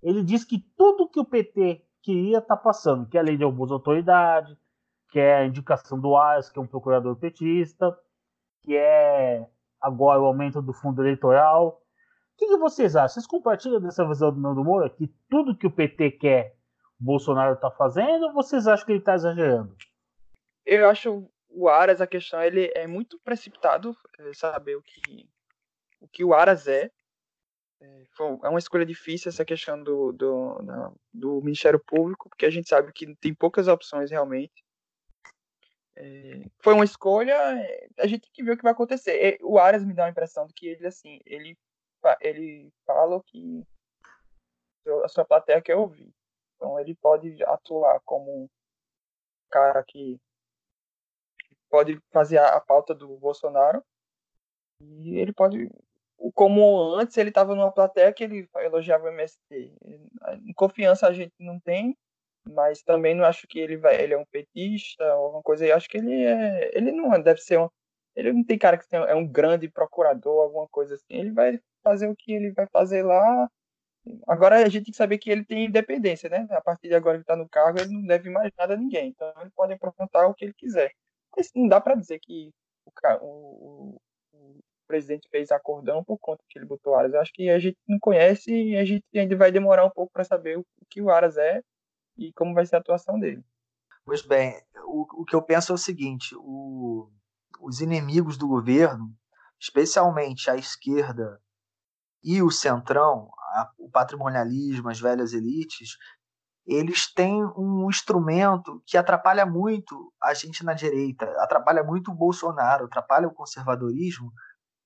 Ele 0.02 0.22
disse 0.22 0.44
que 0.44 0.58
tudo 0.76 1.08
que 1.08 1.20
o 1.20 1.24
PT 1.24 1.80
queria 2.02 2.40
tá 2.40 2.56
passando, 2.56 3.06
que 3.06 3.16
é 3.16 3.20
a 3.20 3.22
lei 3.22 3.36
de 3.36 3.44
abuso 3.44 3.68
de 3.68 3.74
autoridade, 3.74 4.58
que 5.10 5.20
é 5.20 5.36
a 5.36 5.46
indicação 5.46 6.00
do 6.00 6.16
Aras, 6.16 6.50
que 6.50 6.58
é 6.58 6.62
um 6.62 6.66
procurador 6.66 7.14
petista, 7.14 7.96
que 8.62 8.76
é 8.76 9.48
agora 9.80 10.20
o 10.20 10.24
aumento 10.24 10.60
do 10.60 10.72
fundo 10.72 11.00
eleitoral. 11.00 11.80
O 12.34 12.36
que, 12.36 12.48
que 12.48 12.56
vocês 12.56 12.96
acham? 12.96 13.14
Vocês 13.14 13.26
compartilham 13.28 13.80
dessa 13.80 14.06
visão 14.06 14.32
do 14.32 14.40
Nando 14.40 14.64
Moura, 14.64 14.90
que 14.90 15.06
tudo 15.30 15.56
que 15.56 15.66
o 15.66 15.70
PT 15.70 16.12
quer, 16.12 16.56
o 17.00 17.04
Bolsonaro 17.04 17.54
está 17.54 17.70
fazendo, 17.70 18.26
ou 18.26 18.32
vocês 18.32 18.66
acham 18.66 18.84
que 18.84 18.92
ele 18.92 18.98
está 18.98 19.14
exagerando? 19.14 19.76
Eu 20.66 20.88
acho 20.88 21.28
o 21.48 21.68
Aras, 21.68 22.00
a 22.00 22.06
questão, 22.08 22.42
ele 22.42 22.72
é 22.74 22.88
muito 22.88 23.20
precipitado 23.20 23.96
é, 24.18 24.34
saber 24.34 24.76
o 24.76 24.82
que, 24.82 25.28
o 26.02 26.08
que 26.08 26.24
o 26.24 26.34
Aras 26.34 26.66
é. 26.66 26.90
É, 27.80 28.04
é 28.44 28.48
uma 28.48 28.58
escolha 28.58 28.86
difícil 28.86 29.28
essa 29.28 29.44
questão 29.44 29.82
do, 29.82 30.12
do, 30.12 30.58
do 31.12 31.40
Ministério 31.42 31.80
Público, 31.80 32.28
porque 32.28 32.46
a 32.46 32.50
gente 32.50 32.68
sabe 32.68 32.92
que 32.92 33.14
tem 33.16 33.34
poucas 33.34 33.66
opções 33.66 34.10
realmente. 34.10 34.64
É, 35.94 36.44
foi 36.62 36.74
uma 36.74 36.84
escolha, 36.84 37.34
é, 37.34 37.88
a 37.98 38.06
gente 38.06 38.22
tem 38.22 38.30
que 38.32 38.42
ver 38.42 38.52
o 38.52 38.56
que 38.56 38.62
vai 38.62 38.72
acontecer. 38.72 39.34
É, 39.34 39.38
o 39.42 39.58
Arias 39.58 39.84
me 39.84 39.94
dá 39.94 40.06
a 40.06 40.10
impressão 40.10 40.46
de 40.46 40.54
que 40.54 40.68
ele, 40.68 40.86
assim, 40.86 41.20
ele, 41.26 41.58
ele 42.20 42.72
fala 42.86 43.22
que 43.24 43.66
a 45.04 45.08
sua 45.08 45.24
plateia 45.24 45.62
quer 45.62 45.76
ouvir. 45.76 46.12
Então 46.56 46.78
ele 46.78 46.94
pode 46.94 47.42
atuar 47.44 48.00
como 48.04 48.44
um 48.44 48.48
cara 49.50 49.82
que 49.82 50.20
pode 51.68 52.00
fazer 52.10 52.38
a 52.38 52.60
pauta 52.60 52.94
do 52.94 53.16
Bolsonaro 53.18 53.84
e 54.80 55.18
ele 55.18 55.32
pode 55.32 55.70
como 56.30 56.94
antes 56.94 57.16
ele 57.16 57.30
estava 57.30 57.54
numa 57.54 57.72
plateia 57.72 58.12
que 58.12 58.22
ele 58.22 58.48
elogiava 58.56 59.04
o 59.04 59.08
MST. 59.08 59.72
Confiança 60.54 61.08
a 61.08 61.12
gente 61.12 61.34
não 61.40 61.58
tem, 61.58 61.96
mas 62.44 62.82
também 62.82 63.14
não 63.14 63.24
acho 63.24 63.46
que 63.48 63.58
ele 63.58 63.76
vai, 63.76 64.00
ele 64.00 64.14
é 64.14 64.18
um 64.18 64.24
petista 64.24 65.04
ou 65.16 65.24
alguma 65.26 65.42
coisa. 65.42 65.66
Eu 65.66 65.76
acho 65.76 65.88
que 65.88 65.98
ele 65.98 66.24
é, 66.24 66.70
ele 66.76 66.92
não 66.92 67.20
deve 67.20 67.40
ser 67.40 67.58
um, 67.58 67.68
ele 68.14 68.32
não 68.32 68.44
tem 68.44 68.58
cara 68.58 68.78
que 68.78 68.88
tem, 68.88 69.00
é 69.00 69.14
um 69.14 69.26
grande 69.26 69.68
procurador, 69.68 70.42
alguma 70.42 70.68
coisa 70.68 70.94
assim. 70.94 71.04
Ele 71.10 71.32
vai 71.32 71.60
fazer 71.82 72.08
o 72.08 72.16
que 72.16 72.32
ele 72.32 72.52
vai 72.52 72.66
fazer 72.68 73.02
lá. 73.02 73.48
Agora 74.26 74.56
a 74.56 74.68
gente 74.68 74.84
tem 74.84 74.92
que 74.92 74.96
saber 74.96 75.18
que 75.18 75.30
ele 75.30 75.44
tem 75.44 75.66
independência, 75.66 76.28
né? 76.28 76.46
A 76.50 76.60
partir 76.60 76.88
de 76.88 76.94
agora 76.94 77.18
que 77.18 77.22
está 77.22 77.36
no 77.36 77.48
cargo, 77.48 77.80
ele 77.80 77.94
não 77.94 78.04
deve 78.06 78.30
mais 78.30 78.52
nada 78.58 78.74
a 78.74 78.76
ninguém. 78.76 79.08
Então 79.08 79.32
ele 79.40 79.50
pode 79.50 79.72
aprontar 79.74 80.28
o 80.28 80.34
que 80.34 80.44
ele 80.44 80.54
quiser. 80.54 80.92
Mas 81.36 81.50
não 81.54 81.68
dá 81.68 81.80
para 81.80 81.94
dizer 81.94 82.18
que 82.20 82.50
o, 83.20 83.96
o, 84.34 84.60
presidente 84.86 85.28
fez 85.30 85.50
acordão 85.50 86.02
por 86.04 86.18
conta 86.18 86.42
que 86.48 86.58
ele 86.58 86.66
botou 86.66 86.94
Aras. 86.94 87.12
Eu 87.12 87.20
acho 87.20 87.32
que 87.32 87.48
a 87.48 87.58
gente 87.58 87.78
não 87.86 87.98
conhece 87.98 88.50
e 88.50 88.76
a 88.76 88.84
gente 88.84 89.04
ainda 89.14 89.36
vai 89.36 89.50
demorar 89.50 89.84
um 89.84 89.90
pouco 89.90 90.12
para 90.12 90.24
saber 90.24 90.58
o, 90.58 90.64
que 90.88 91.00
o 91.00 91.10
Aras 91.10 91.36
é 91.36 91.62
e 92.16 92.32
como 92.34 92.54
vai 92.54 92.66
ser 92.66 92.76
a 92.76 92.78
atuação 92.78 93.18
dele. 93.18 93.42
Pois 94.04 94.22
bem, 94.22 94.60
o, 94.84 95.22
o 95.22 95.24
que 95.24 95.34
eu 95.34 95.42
penso 95.42 95.72
é 95.72 95.74
o 95.74 95.78
seguinte: 95.78 96.34
o, 96.36 97.08
os 97.60 97.80
inimigos 97.80 98.36
do 98.36 98.48
governo, 98.48 99.10
especialmente 99.60 100.50
a 100.50 100.56
esquerda 100.56 101.40
e 102.22 102.42
o 102.42 102.50
centrão, 102.50 103.30
a, 103.38 103.70
o 103.78 103.90
patrimonialismo, 103.90 104.88
as 104.88 105.00
velhas 105.00 105.32
elites, 105.32 105.96
eles 106.66 107.12
têm 107.12 107.44
um 107.56 107.88
instrumento 107.88 108.82
que 108.86 108.96
atrapalha 108.96 109.44
muito 109.44 110.12
a 110.22 110.32
gente 110.32 110.64
na 110.64 110.74
direita, 110.74 111.24
atrapalha 111.42 111.82
muito 111.82 112.12
o 112.12 112.14
Bolsonaro, 112.14 112.84
atrapalha 112.84 113.26
o 113.26 113.34
conservadorismo, 113.34 114.32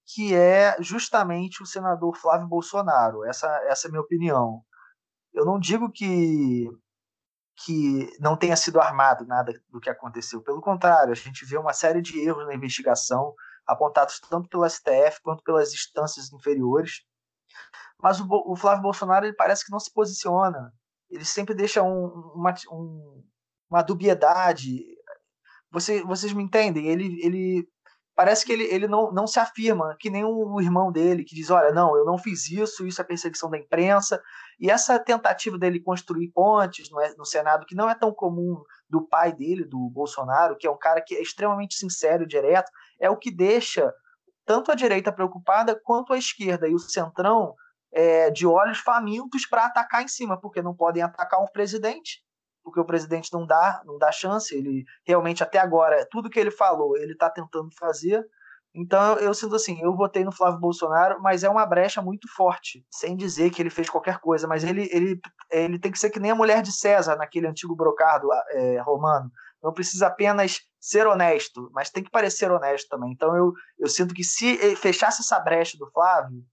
que 0.06 0.34
é 0.34 0.76
justamente 0.80 1.62
o 1.62 1.66
senador 1.66 2.16
Flávio 2.16 2.46
Bolsonaro. 2.48 3.24
Essa, 3.24 3.48
essa 3.66 3.86
é 3.86 3.88
a 3.88 3.90
minha 3.90 4.02
opinião. 4.02 4.62
Eu 5.32 5.44
não 5.44 5.58
digo 5.58 5.90
que 5.90 6.68
que 7.64 8.14
não 8.20 8.36
tenha 8.36 8.54
sido 8.54 8.78
armado 8.78 9.24
nada 9.26 9.58
do 9.70 9.80
que 9.80 9.88
aconteceu. 9.88 10.42
Pelo 10.42 10.60
contrário, 10.60 11.10
a 11.10 11.16
gente 11.16 11.42
vê 11.46 11.56
uma 11.56 11.72
série 11.72 12.02
de 12.02 12.20
erros 12.20 12.46
na 12.46 12.54
investigação, 12.54 13.34
apontados 13.66 14.20
tanto 14.20 14.46
pelo 14.50 14.68
STF 14.68 15.22
quanto 15.22 15.42
pelas 15.42 15.72
instâncias 15.72 16.30
inferiores. 16.32 17.02
Mas 17.98 18.20
o, 18.20 18.26
o 18.28 18.54
Flávio 18.56 18.82
Bolsonaro 18.82 19.24
ele 19.24 19.34
parece 19.34 19.64
que 19.64 19.72
não 19.72 19.80
se 19.80 19.90
posiciona 19.90 20.70
ele 21.10 21.24
sempre 21.24 21.54
deixa 21.54 21.82
um, 21.82 22.06
uma, 22.34 22.54
um, 22.70 23.24
uma 23.70 23.82
dubiedade. 23.82 24.84
Você, 25.70 26.02
vocês 26.02 26.32
me 26.32 26.42
entendem? 26.42 26.86
Ele, 26.86 27.20
ele 27.24 27.68
parece 28.16 28.46
que 28.46 28.52
ele, 28.52 28.64
ele 28.64 28.88
não, 28.88 29.12
não 29.12 29.26
se 29.26 29.38
afirma, 29.38 29.94
que 30.00 30.08
nem 30.08 30.24
o 30.24 30.58
irmão 30.60 30.90
dele, 30.90 31.22
que 31.22 31.34
diz: 31.36 31.50
olha, 31.50 31.70
não, 31.70 31.94
eu 31.94 32.04
não 32.04 32.16
fiz 32.16 32.50
isso, 32.50 32.86
isso 32.86 33.00
é 33.00 33.04
perseguição 33.04 33.50
da 33.50 33.58
imprensa. 33.58 34.20
E 34.58 34.70
essa 34.70 34.98
tentativa 34.98 35.58
dele 35.58 35.78
construir 35.78 36.30
pontes 36.32 36.90
no, 36.90 36.98
no 37.18 37.24
Senado, 37.26 37.66
que 37.66 37.74
não 37.74 37.88
é 37.88 37.94
tão 37.94 38.12
comum 38.12 38.56
do 38.88 39.06
pai 39.06 39.32
dele, 39.32 39.64
do 39.64 39.90
Bolsonaro, 39.90 40.56
que 40.56 40.66
é 40.66 40.70
um 40.70 40.78
cara 40.78 41.02
que 41.02 41.14
é 41.14 41.20
extremamente 41.20 41.74
sincero 41.74 42.24
e 42.24 42.26
direto, 42.26 42.72
é 42.98 43.10
o 43.10 43.18
que 43.18 43.30
deixa 43.30 43.92
tanto 44.46 44.72
a 44.72 44.74
direita 44.74 45.12
preocupada 45.12 45.78
quanto 45.84 46.12
a 46.12 46.18
esquerda 46.18 46.66
e 46.66 46.74
o 46.74 46.78
centrão 46.78 47.54
é, 47.92 48.30
de 48.30 48.46
olhos 48.46 48.78
famintos 48.78 49.44
para 49.46 49.66
atacar 49.66 50.02
em 50.02 50.08
cima, 50.08 50.40
porque 50.40 50.62
não 50.62 50.74
podem 50.74 51.02
atacar 51.02 51.42
um 51.42 51.46
presidente, 51.46 52.22
porque 52.66 52.80
o 52.80 52.84
presidente 52.84 53.32
não 53.32 53.46
dá, 53.46 53.80
não 53.84 53.96
dá 53.96 54.10
chance. 54.10 54.52
Ele 54.52 54.84
realmente 55.04 55.40
até 55.40 55.56
agora 55.56 56.04
tudo 56.10 56.28
que 56.28 56.40
ele 56.40 56.50
falou 56.50 56.96
ele 56.96 57.12
está 57.12 57.30
tentando 57.30 57.70
fazer. 57.78 58.26
Então 58.74 59.16
eu 59.18 59.32
sinto 59.32 59.54
assim, 59.54 59.80
eu 59.80 59.94
votei 59.94 60.24
no 60.24 60.32
Flávio 60.32 60.58
Bolsonaro, 60.58 61.22
mas 61.22 61.44
é 61.44 61.48
uma 61.48 61.64
brecha 61.64 62.02
muito 62.02 62.26
forte, 62.34 62.84
sem 62.90 63.16
dizer 63.16 63.50
que 63.50 63.62
ele 63.62 63.70
fez 63.70 63.88
qualquer 63.88 64.18
coisa, 64.18 64.48
mas 64.48 64.64
ele, 64.64 64.88
ele, 64.92 65.20
ele 65.48 65.78
tem 65.78 65.92
que 65.92 65.98
ser 65.98 66.10
que 66.10 66.18
nem 66.18 66.32
a 66.32 66.34
mulher 66.34 66.60
de 66.60 66.72
César 66.72 67.14
naquele 67.14 67.46
antigo 67.46 67.76
brocardo 67.76 68.26
é, 68.50 68.80
romano. 68.80 69.30
Não 69.62 69.72
precisa 69.72 70.08
apenas 70.08 70.58
ser 70.80 71.06
honesto, 71.06 71.70
mas 71.72 71.88
tem 71.88 72.02
que 72.02 72.10
parecer 72.10 72.50
honesto 72.50 72.88
também. 72.88 73.12
Então 73.12 73.36
eu, 73.36 73.52
eu 73.78 73.88
sinto 73.88 74.12
que 74.12 74.24
se 74.24 74.56
fechasse 74.74 75.22
essa 75.22 75.38
brecha 75.38 75.78
do 75.78 75.88
Flávio, 75.92 76.44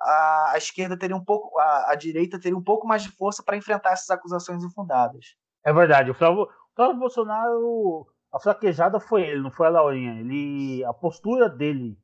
a, 0.00 0.52
a 0.52 0.58
esquerda 0.58 0.98
teria 0.98 1.16
um 1.16 1.24
pouco, 1.24 1.56
a, 1.60 1.92
a, 1.92 1.94
direita 1.94 2.40
teria 2.40 2.58
um 2.58 2.62
pouco 2.62 2.86
mais 2.86 3.04
de 3.04 3.10
força 3.10 3.42
para 3.42 3.56
enfrentar 3.56 3.92
essas 3.92 4.10
acusações 4.10 4.64
infundadas. 4.64 5.36
É 5.64 5.72
verdade. 5.72 6.10
O 6.10 6.14
Flávio, 6.14 6.42
o 6.42 6.48
Flávio 6.76 6.98
Bolsonaro, 6.98 8.06
a 8.32 8.38
fraquejada 8.38 9.00
foi 9.00 9.22
ele, 9.22 9.40
não 9.40 9.50
foi 9.50 9.66
a 9.66 9.70
Laurinha. 9.70 10.20
Ele, 10.20 10.84
a 10.84 10.92
postura 10.92 11.48
dele 11.48 11.98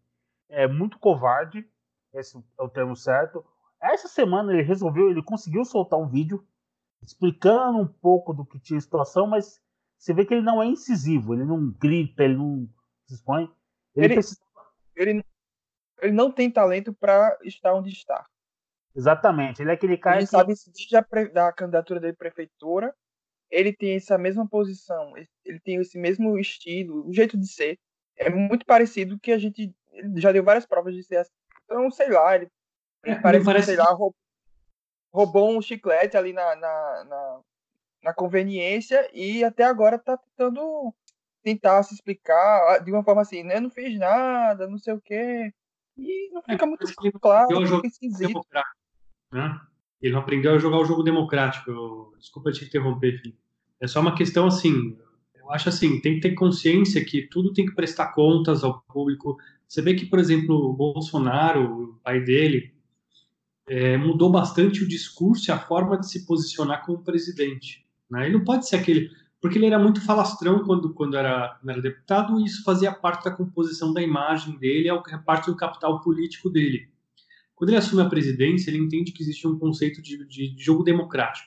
é 0.49 0.67
muito 0.67 0.99
covarde, 0.99 1.69
esse 2.13 2.37
é 2.39 2.63
o 2.63 2.69
termo 2.69 2.97
certo. 2.97 3.45
Essa 3.81 4.09
semana 4.09 4.53
ele 4.53 4.63
resolveu, 4.63 5.11
ele 5.11 5.23
conseguiu 5.23 5.65
soltar 5.65 5.99
um 5.99 6.09
vídeo 6.09 6.45
explicando 7.03 7.79
um 7.79 7.87
pouco 7.87 8.33
do 8.33 8.45
que 8.45 8.59
tinha 8.59 8.79
a 8.79 8.83
situação, 8.83 9.27
mas 9.27 9.61
você 9.97 10.13
vê 10.13 10.25
que 10.25 10.35
ele 10.35 10.45
não 10.45 10.63
é 10.63 10.67
incisivo, 10.67 11.35
ele 11.35 11.45
não 11.45 11.71
grita, 11.71 12.25
ele 12.25 12.37
não 12.37 12.69
se 13.07 13.15
expõe. 13.15 13.51
Ele, 13.95 14.07
ele, 14.07 14.15
precisa... 14.15 14.41
ele, 14.95 15.25
ele 16.01 16.13
não 16.13 16.31
tem 16.31 16.51
talento 16.51 16.93
para 16.93 17.39
estar 17.43 17.75
onde 17.75 17.91
está. 17.91 18.27
Exatamente, 18.95 19.63
ele 19.63 19.71
é 19.71 19.75
aquele 19.75 19.97
cara 19.97 20.17
ele 20.17 20.27
que... 20.27 20.31
sabe 20.31 20.55
desde 20.55 20.97
a, 20.97 21.03
pre... 21.03 21.29
da 21.29 21.53
candidatura 21.53 22.01
dele 22.01 22.13
prefeitura, 22.13 22.95
ele 23.51 23.73
tem 23.73 23.97
essa 23.97 24.17
mesma 24.17 24.49
posição, 24.49 25.15
ele 25.45 25.61
tem 25.61 25.77
esse 25.77 25.99
mesmo 25.99 26.39
estilo, 26.39 27.07
o 27.07 27.13
jeito 27.13 27.37
de 27.37 27.47
ser. 27.47 27.79
É 28.17 28.31
muito 28.31 28.65
parecido 28.65 29.19
que 29.19 29.33
a 29.33 29.39
gente 29.39 29.75
já 30.17 30.31
deu 30.31 30.45
várias 30.45 30.67
provas 30.67 30.95
de 30.95 31.03
ser 31.03 31.17
assim. 31.17 31.33
Então, 31.65 31.91
sei 31.91 32.11
lá, 32.11 32.37
ele, 32.37 32.49
ele 33.05 33.17
é, 33.17 33.21
parece, 33.21 33.45
parece, 33.45 33.67
sei 33.67 33.77
lá, 33.77 33.91
roubou, 33.91 34.15
roubou 35.13 35.57
um 35.57 35.63
chiclete 35.63 36.17
ali 36.17 36.33
na, 36.33 36.55
na, 36.57 37.05
na, 37.05 37.41
na 38.05 38.15
conveniência 38.15 39.09
e 39.13 39.43
até 39.43 39.65
agora 39.65 39.99
tá 39.99 40.17
tentando 40.17 40.95
tentar 41.43 41.83
se 41.83 41.95
explicar 41.95 42.83
de 42.85 42.93
uma 42.93 43.03
forma 43.03 43.23
assim, 43.23 43.43
né? 43.43 43.59
Não 43.59 43.71
fiz 43.71 43.99
nada, 43.99 44.69
não 44.69 44.79
sei 44.79 44.95
o 44.95 45.01
quê. 45.01 45.53
E 45.97 46.31
não 46.33 46.43
fica 46.43 46.67
muito 46.67 46.85
ele 47.03 47.13
claro, 47.13 47.67
fica 47.67 47.87
esquisito. 47.87 48.41
Né? 49.33 49.61
Ele 50.01 50.13
não 50.13 50.21
aprendeu 50.21 50.55
a 50.55 50.59
jogar 50.59 50.79
o 50.79 50.85
jogo 50.85 51.03
democrático. 51.03 52.15
Desculpa 52.19 52.53
te 52.53 52.65
interromper, 52.65 53.21
filho. 53.21 53.35
É 53.81 53.87
só 53.87 54.01
uma 54.01 54.15
questão 54.15 54.47
assim. 54.47 54.97
Eu 55.37 55.51
acho 55.51 55.69
assim, 55.69 56.01
tem 56.01 56.15
que 56.15 56.21
ter 56.21 56.35
consciência 56.35 57.05
que 57.05 57.23
tudo 57.23 57.53
tem 57.53 57.67
que 57.67 57.75
prestar 57.75 58.13
contas 58.13 58.63
ao 58.63 58.81
público. 58.83 59.37
Você 59.67 59.83
vê 59.83 59.95
que, 59.95 60.07
por 60.07 60.19
exemplo, 60.19 60.55
o 60.55 60.73
Bolsonaro, 60.73 61.83
o 61.83 61.95
pai 62.03 62.21
dele, 62.21 62.73
é, 63.69 63.97
mudou 63.97 64.31
bastante 64.31 64.83
o 64.83 64.89
discurso 64.89 65.51
e 65.51 65.53
a 65.53 65.59
forma 65.59 65.99
de 65.99 66.09
se 66.09 66.27
posicionar 66.27 66.85
como 66.85 67.05
presidente. 67.05 67.87
Né? 68.11 68.27
Ele 68.27 68.39
não 68.39 68.45
pode 68.45 68.69
ser 68.69 68.77
aquele 68.77 69.11
porque 69.41 69.57
ele 69.57 69.67
era 69.67 69.79
muito 69.79 70.05
falastrão 70.05 70.65
quando, 70.65 70.93
quando, 70.93 71.17
era, 71.17 71.57
quando 71.61 71.71
era 71.71 71.81
deputado 71.81 72.39
e 72.39 72.45
isso 72.45 72.63
fazia 72.63 72.93
parte 72.93 73.25
da 73.25 73.31
composição 73.31 73.93
da 73.93 74.03
imagem 74.03 74.59
dele, 74.59 74.91
é 74.91 75.19
parte 75.19 75.47
do 75.47 75.57
capital 75.57 76.01
político 76.03 76.51
dele. 76.51 76.91
Quando 77.61 77.69
ele 77.69 77.77
assume 77.77 78.01
a 78.01 78.09
presidência, 78.09 78.71
ele 78.71 78.79
entende 78.79 79.13
que 79.13 79.23
existe 79.23 79.47
um 79.47 79.59
conceito 79.59 80.01
de, 80.01 80.27
de, 80.27 80.55
de 80.55 80.65
jogo 80.65 80.83
democrático. 80.83 81.47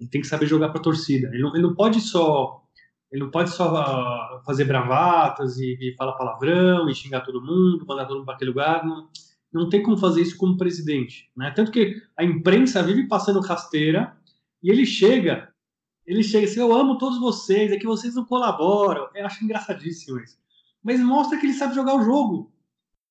Ele 0.00 0.10
tem 0.10 0.20
que 0.20 0.26
saber 0.26 0.44
jogar 0.44 0.70
para 0.70 0.80
a 0.80 0.82
torcida. 0.82 1.28
Ele 1.28 1.40
não, 1.40 1.54
ele 1.54 1.62
não 1.62 1.72
pode 1.72 2.00
só 2.00 2.64
ele 3.12 3.22
não 3.22 3.30
pode 3.30 3.50
só 3.50 3.72
uh, 3.72 4.44
fazer 4.44 4.64
bravatas 4.64 5.56
e, 5.58 5.78
e, 5.80 5.94
falar 5.94 6.14
palavrão 6.14 6.90
e 6.90 6.94
xingar 6.96 7.20
todo 7.20 7.40
mundo, 7.40 7.86
mandar 7.86 8.06
todo 8.06 8.16
mundo 8.16 8.24
para 8.26 8.34
aquele 8.34 8.50
lugar. 8.50 8.84
Não, 8.84 9.08
não 9.52 9.68
tem 9.68 9.84
como 9.84 9.96
fazer 9.96 10.22
isso 10.22 10.36
como 10.36 10.56
presidente. 10.56 11.30
Né? 11.36 11.52
Tanto 11.52 11.70
que 11.70 11.94
a 12.18 12.24
imprensa 12.24 12.82
vive 12.82 13.06
passando 13.06 13.38
rasteira 13.38 14.16
e 14.60 14.68
ele 14.68 14.84
chega 14.84 15.54
ele 16.04 16.24
chega 16.24 16.46
assim, 16.46 16.58
eu 16.58 16.74
amo 16.74 16.98
todos 16.98 17.20
vocês, 17.20 17.70
é 17.70 17.76
que 17.76 17.86
vocês 17.86 18.16
não 18.16 18.24
colaboram. 18.24 19.08
Eu 19.14 19.24
acho 19.24 19.44
engraçadíssimo 19.44 20.18
isso. 20.18 20.36
Mas 20.82 20.98
mostra 20.98 21.38
que 21.38 21.46
ele 21.46 21.52
sabe 21.52 21.72
jogar 21.72 21.94
o 21.94 22.02
jogo. 22.02 22.52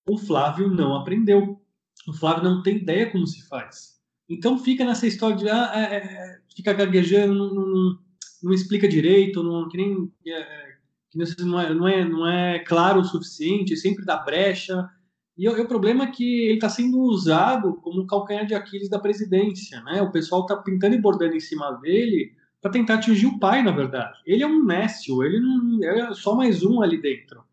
O 0.05 0.17
Flávio 0.17 0.69
não 0.69 0.97
aprendeu. 0.97 1.61
O 2.07 2.13
Flávio 2.13 2.43
não 2.43 2.61
tem 2.61 2.77
ideia 2.77 3.09
como 3.11 3.25
se 3.25 3.47
faz. 3.47 3.95
Então 4.29 4.57
fica 4.57 4.83
nessa 4.83 5.07
história 5.07 5.35
de 5.35 5.49
ah, 5.49 5.71
é, 5.75 5.95
é, 5.95 6.39
fica 6.55 6.73
gaguejando, 6.73 7.33
não, 7.33 7.53
não, 7.53 7.99
não, 8.43 8.53
explica 8.53 8.87
direito, 8.87 9.43
não, 9.43 9.67
que 9.69 9.77
nem 9.77 10.11
é, 10.27 10.31
é 10.31 10.75
que 11.09 11.17
não, 11.43 11.59
é, 11.59 11.73
não, 11.73 11.87
é, 11.87 12.05
não 12.05 12.27
é 12.27 12.59
claro 12.59 13.01
o 13.01 13.05
suficiente, 13.05 13.77
sempre 13.77 14.05
dá 14.05 14.17
brecha. 14.17 14.89
E 15.37 15.47
o, 15.49 15.67
problema 15.67 16.05
é 16.05 16.11
que 16.11 16.45
ele 16.45 16.55
está 16.55 16.69
sendo 16.69 16.97
usado 16.99 17.75
como 17.81 18.07
calcanhar 18.07 18.45
de 18.45 18.55
Aquiles 18.55 18.89
da 18.89 18.99
presidência. 18.99 19.81
Né? 19.81 20.01
O 20.01 20.11
pessoal 20.11 20.41
está 20.41 20.55
pintando 20.55 20.95
e 20.95 21.01
bordando 21.01 21.35
em 21.35 21.39
cima 21.41 21.71
dele 21.73 22.33
para 22.61 22.71
tentar 22.71 22.95
atingir 22.95 23.27
o 23.27 23.37
pai, 23.37 23.61
na 23.61 23.71
verdade. 23.71 24.17
Ele 24.25 24.43
é 24.43 24.47
um 24.47 24.63
Nécio, 24.63 25.23
ele 25.23 25.39
não 25.39 25.83
é 25.83 26.13
só 26.13 26.35
mais 26.35 26.63
um 26.63 26.81
ali 26.81 26.99
dentro. 27.01 27.43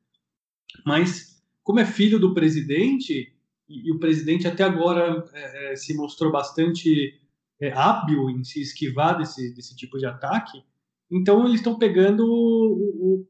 Mas, 0.87 1.43
como 1.63 1.81
é 1.81 1.85
filho 1.85 2.19
do 2.19 2.33
presidente, 2.33 3.32
e, 3.73 3.89
e 3.89 3.93
o 3.93 3.99
presidente 3.99 4.47
até 4.47 4.63
agora 4.63 5.25
é, 5.33 5.73
é, 5.73 5.77
se 5.77 5.95
mostrou 5.97 6.31
bastante 6.31 7.19
é, 7.61 7.73
hábil 7.73 8.29
em 8.31 8.45
se 8.45 8.61
esquivar 8.61 9.17
desse, 9.17 9.55
desse 9.55 9.75
tipo 9.75 9.99
de 9.99 10.07
ataque, 10.07 10.63
então 11.11 11.47
eles 11.47 11.57
estão 11.57 11.79
pegando 11.79 12.25
o, 12.27 13.25
o, 13.25 13.27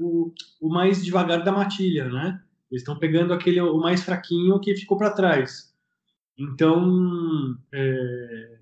o, 0.00 0.32
o, 0.60 0.68
mais 0.68 1.04
devagar 1.04 1.42
da 1.42 1.52
matilha, 1.52 2.08
né? 2.08 2.40
Eles 2.70 2.82
estão 2.82 2.98
pegando 2.98 3.32
aquele 3.32 3.60
o 3.60 3.78
mais 3.78 4.02
fraquinho 4.02 4.58
que 4.60 4.74
ficou 4.74 4.98
para 4.98 5.12
trás. 5.12 5.72
Então, 6.36 7.56
é, 7.72 8.58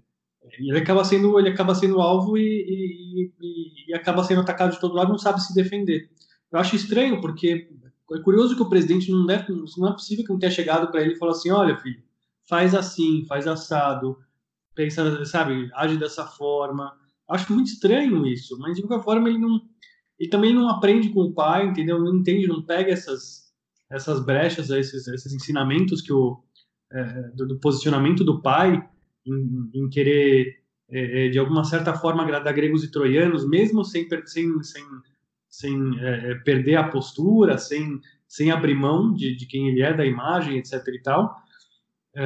ele 0.58 0.78
acaba 0.78 1.04
sendo 1.04 1.38
ele 1.38 1.48
acaba 1.48 1.74
sendo 1.74 2.00
alvo 2.00 2.36
e, 2.36 2.42
e, 2.42 3.32
e, 3.40 3.90
e, 3.90 3.94
acaba 3.94 4.24
sendo 4.24 4.40
atacado 4.40 4.72
de 4.72 4.80
todo 4.80 4.94
lado 4.94 5.08
não 5.08 5.18
sabe 5.18 5.40
se 5.40 5.54
defender 5.54 6.10
eu 6.50 6.58
acho 6.58 6.76
estranho 6.76 7.20
porque 7.20 7.70
é 8.14 8.20
curioso 8.20 8.56
que 8.56 8.62
o 8.62 8.68
presidente 8.68 9.10
não 9.10 9.26
deve 9.26 9.52
não 9.76 9.88
é 9.88 9.92
possível 9.92 10.24
que 10.24 10.32
não 10.32 10.38
tenha 10.38 10.52
chegado 10.52 10.90
para 10.90 11.02
ele 11.02 11.14
e 11.14 11.18
falou 11.18 11.34
assim 11.34 11.50
olha 11.50 11.76
filho 11.78 12.02
faz 12.48 12.74
assim 12.74 13.24
faz 13.26 13.46
assado 13.46 14.16
pensa 14.74 15.24
sabe 15.24 15.70
age 15.74 15.98
dessa 15.98 16.26
forma. 16.26 16.96
Acho 17.28 17.52
muito 17.52 17.68
estranho 17.68 18.26
isso 18.26 18.58
mas 18.58 18.76
de 18.76 18.82
qualquer 18.82 19.04
forma 19.04 19.28
ele 19.28 19.38
não 19.38 19.60
ele 20.18 20.30
também 20.30 20.54
não 20.54 20.68
aprende 20.68 21.08
com 21.10 21.20
o 21.20 21.32
pai 21.32 21.66
entendeu? 21.66 21.98
Não 21.98 22.16
entende 22.16 22.46
não 22.46 22.62
pega 22.62 22.92
essas 22.92 23.52
essas 23.90 24.24
brechas 24.24 24.70
esses, 24.70 25.06
esses 25.08 25.32
ensinamentos 25.32 26.00
que 26.00 26.12
o 26.12 26.42
é, 26.92 27.04
do, 27.34 27.48
do 27.48 27.58
posicionamento 27.58 28.22
do 28.22 28.42
pai 28.42 28.86
em, 29.26 29.70
em 29.74 29.88
querer, 29.88 30.60
é, 30.90 31.26
é, 31.26 31.28
de 31.28 31.38
alguma 31.38 31.64
certa 31.64 31.94
forma, 31.94 32.22
agradar 32.22 32.52
gregos 32.52 32.84
e 32.84 32.90
troianos, 32.90 33.48
mesmo 33.48 33.84
sem, 33.84 34.06
sem, 34.26 34.62
sem, 34.62 34.84
sem 35.52 35.76
é, 36.00 36.30
é, 36.30 36.34
perder 36.36 36.76
a 36.76 36.88
postura, 36.88 37.58
sem, 37.58 38.00
sem 38.26 38.50
abrir 38.50 38.74
mão 38.74 39.12
de, 39.12 39.36
de 39.36 39.44
quem 39.46 39.68
ele 39.68 39.82
é, 39.82 39.92
da 39.92 40.04
imagem, 40.04 40.56
etc. 40.56 40.82
e 40.88 41.02
tal, 41.02 41.36
é, 42.16 42.22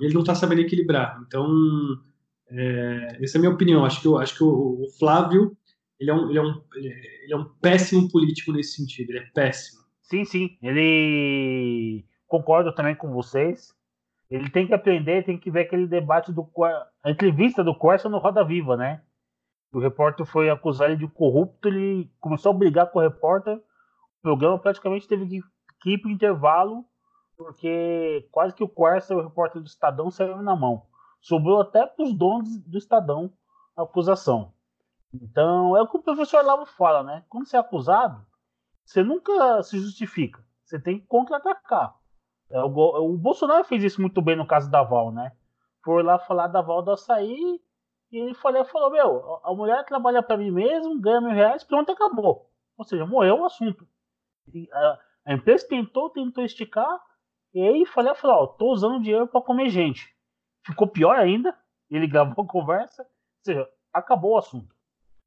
ele 0.00 0.12
não 0.12 0.22
está 0.22 0.34
sabendo 0.34 0.60
equilibrar. 0.60 1.22
Então, 1.24 1.48
é, 2.50 3.18
essa 3.22 3.36
é 3.36 3.38
a 3.38 3.40
minha 3.40 3.54
opinião. 3.54 3.84
Acho 3.84 4.00
que, 4.00 4.08
eu, 4.08 4.18
acho 4.18 4.36
que 4.36 4.42
o, 4.42 4.82
o 4.82 4.86
Flávio 4.98 5.56
ele 6.00 6.10
é, 6.10 6.14
um, 6.14 6.28
ele, 6.28 6.38
é 6.38 6.42
um, 6.42 6.62
ele 6.74 7.32
é 7.32 7.36
um 7.36 7.44
péssimo 7.60 8.10
político 8.10 8.52
nesse 8.52 8.74
sentido. 8.74 9.10
Ele 9.10 9.20
é 9.20 9.26
péssimo. 9.32 9.82
Sim, 10.02 10.24
sim. 10.24 10.58
Ele 10.60 12.04
concordo 12.26 12.74
também 12.74 12.96
com 12.96 13.12
vocês. 13.12 13.72
Ele 14.28 14.50
tem 14.50 14.66
que 14.66 14.74
aprender, 14.74 15.24
tem 15.24 15.38
que 15.38 15.50
ver 15.50 15.60
aquele 15.60 15.86
debate 15.86 16.32
do 16.32 16.48
a 17.04 17.10
entrevista 17.10 17.62
do 17.62 17.74
Corsa 17.74 18.08
no 18.08 18.18
Roda 18.18 18.44
Viva, 18.44 18.76
né? 18.76 19.02
O 19.72 19.78
repórter 19.78 20.26
foi 20.26 20.50
acusar 20.50 20.90
ele 20.90 20.98
de 20.98 21.08
corrupto, 21.08 21.68
ele 21.68 22.10
começou 22.20 22.50
a 22.50 22.54
brigar 22.54 22.90
com 22.90 22.98
o 22.98 23.02
repórter. 23.02 23.56
O 23.56 24.22
programa 24.22 24.58
praticamente 24.58 25.06
teve 25.06 25.42
que, 25.80 25.90
ir 25.90 25.98
para 25.98 26.10
intervalo, 26.10 26.84
porque 27.36 28.28
quase 28.32 28.54
que 28.54 28.64
o 28.64 28.66
e 28.68 29.14
o 29.14 29.22
repórter 29.22 29.62
do 29.62 29.66
Estadão 29.66 30.10
saíram 30.10 30.42
na 30.42 30.56
mão. 30.56 30.86
sobrou 31.20 31.60
até 31.60 31.86
para 31.86 32.04
os 32.04 32.12
donos 32.12 32.58
do 32.58 32.78
Estadão 32.78 33.32
a 33.76 33.82
acusação. 33.82 34.52
Então, 35.12 35.76
é 35.76 35.82
o 35.82 35.88
que 35.88 35.96
o 35.96 36.02
professor 36.02 36.44
Lavo 36.44 36.66
fala, 36.66 37.02
né? 37.02 37.24
Quando 37.28 37.46
você 37.46 37.56
é 37.56 37.60
acusado, 37.60 38.24
você 38.84 39.02
nunca 39.02 39.62
se 39.62 39.78
justifica. 39.78 40.44
Você 40.64 40.78
tem 40.80 41.00
que 41.00 41.06
contra-atacar. 41.06 41.96
É, 42.50 42.60
o, 42.62 43.16
Bolsonaro 43.16 43.64
fez 43.64 43.82
isso 43.84 44.00
muito 44.00 44.20
bem 44.20 44.36
no 44.36 44.46
caso 44.46 44.70
da 44.70 44.82
Val, 44.82 45.12
né? 45.12 45.32
Foi 45.84 46.02
lá 46.02 46.18
falar 46.18 46.48
da 46.48 46.60
Val 46.60 46.82
do 46.82 46.90
açaí 46.90 47.60
e 48.10 48.18
ele 48.18 48.34
falou, 48.34 48.90
meu, 48.90 49.40
a 49.44 49.54
mulher 49.54 49.84
trabalha 49.84 50.22
para 50.22 50.36
mim 50.36 50.50
mesmo, 50.50 51.00
ganha 51.00 51.20
mil 51.20 51.30
reais, 51.30 51.62
pronto, 51.62 51.92
acabou. 51.92 52.50
Ou 52.76 52.84
seja, 52.84 53.06
morreu 53.06 53.40
o 53.40 53.44
assunto. 53.44 53.86
A, 54.72 54.98
a, 55.26 55.32
empresa 55.34 55.68
tentou, 55.68 56.10
tentou 56.10 56.42
esticar, 56.44 57.00
e 57.54 57.62
aí 57.62 57.86
falei, 57.86 58.14
falou, 58.14 58.42
ó, 58.42 58.46
tô 58.46 58.72
usando 58.72 59.00
dinheiro 59.00 59.28
para 59.28 59.40
comer 59.40 59.68
gente. 59.68 60.12
Ficou 60.66 60.88
pior 60.88 61.16
ainda, 61.16 61.56
ele 61.88 62.06
gravou 62.08 62.44
a 62.44 62.48
conversa, 62.48 63.02
ou 63.02 63.44
seja, 63.44 63.68
acabou 63.92 64.32
o 64.32 64.38
assunto. 64.38 64.74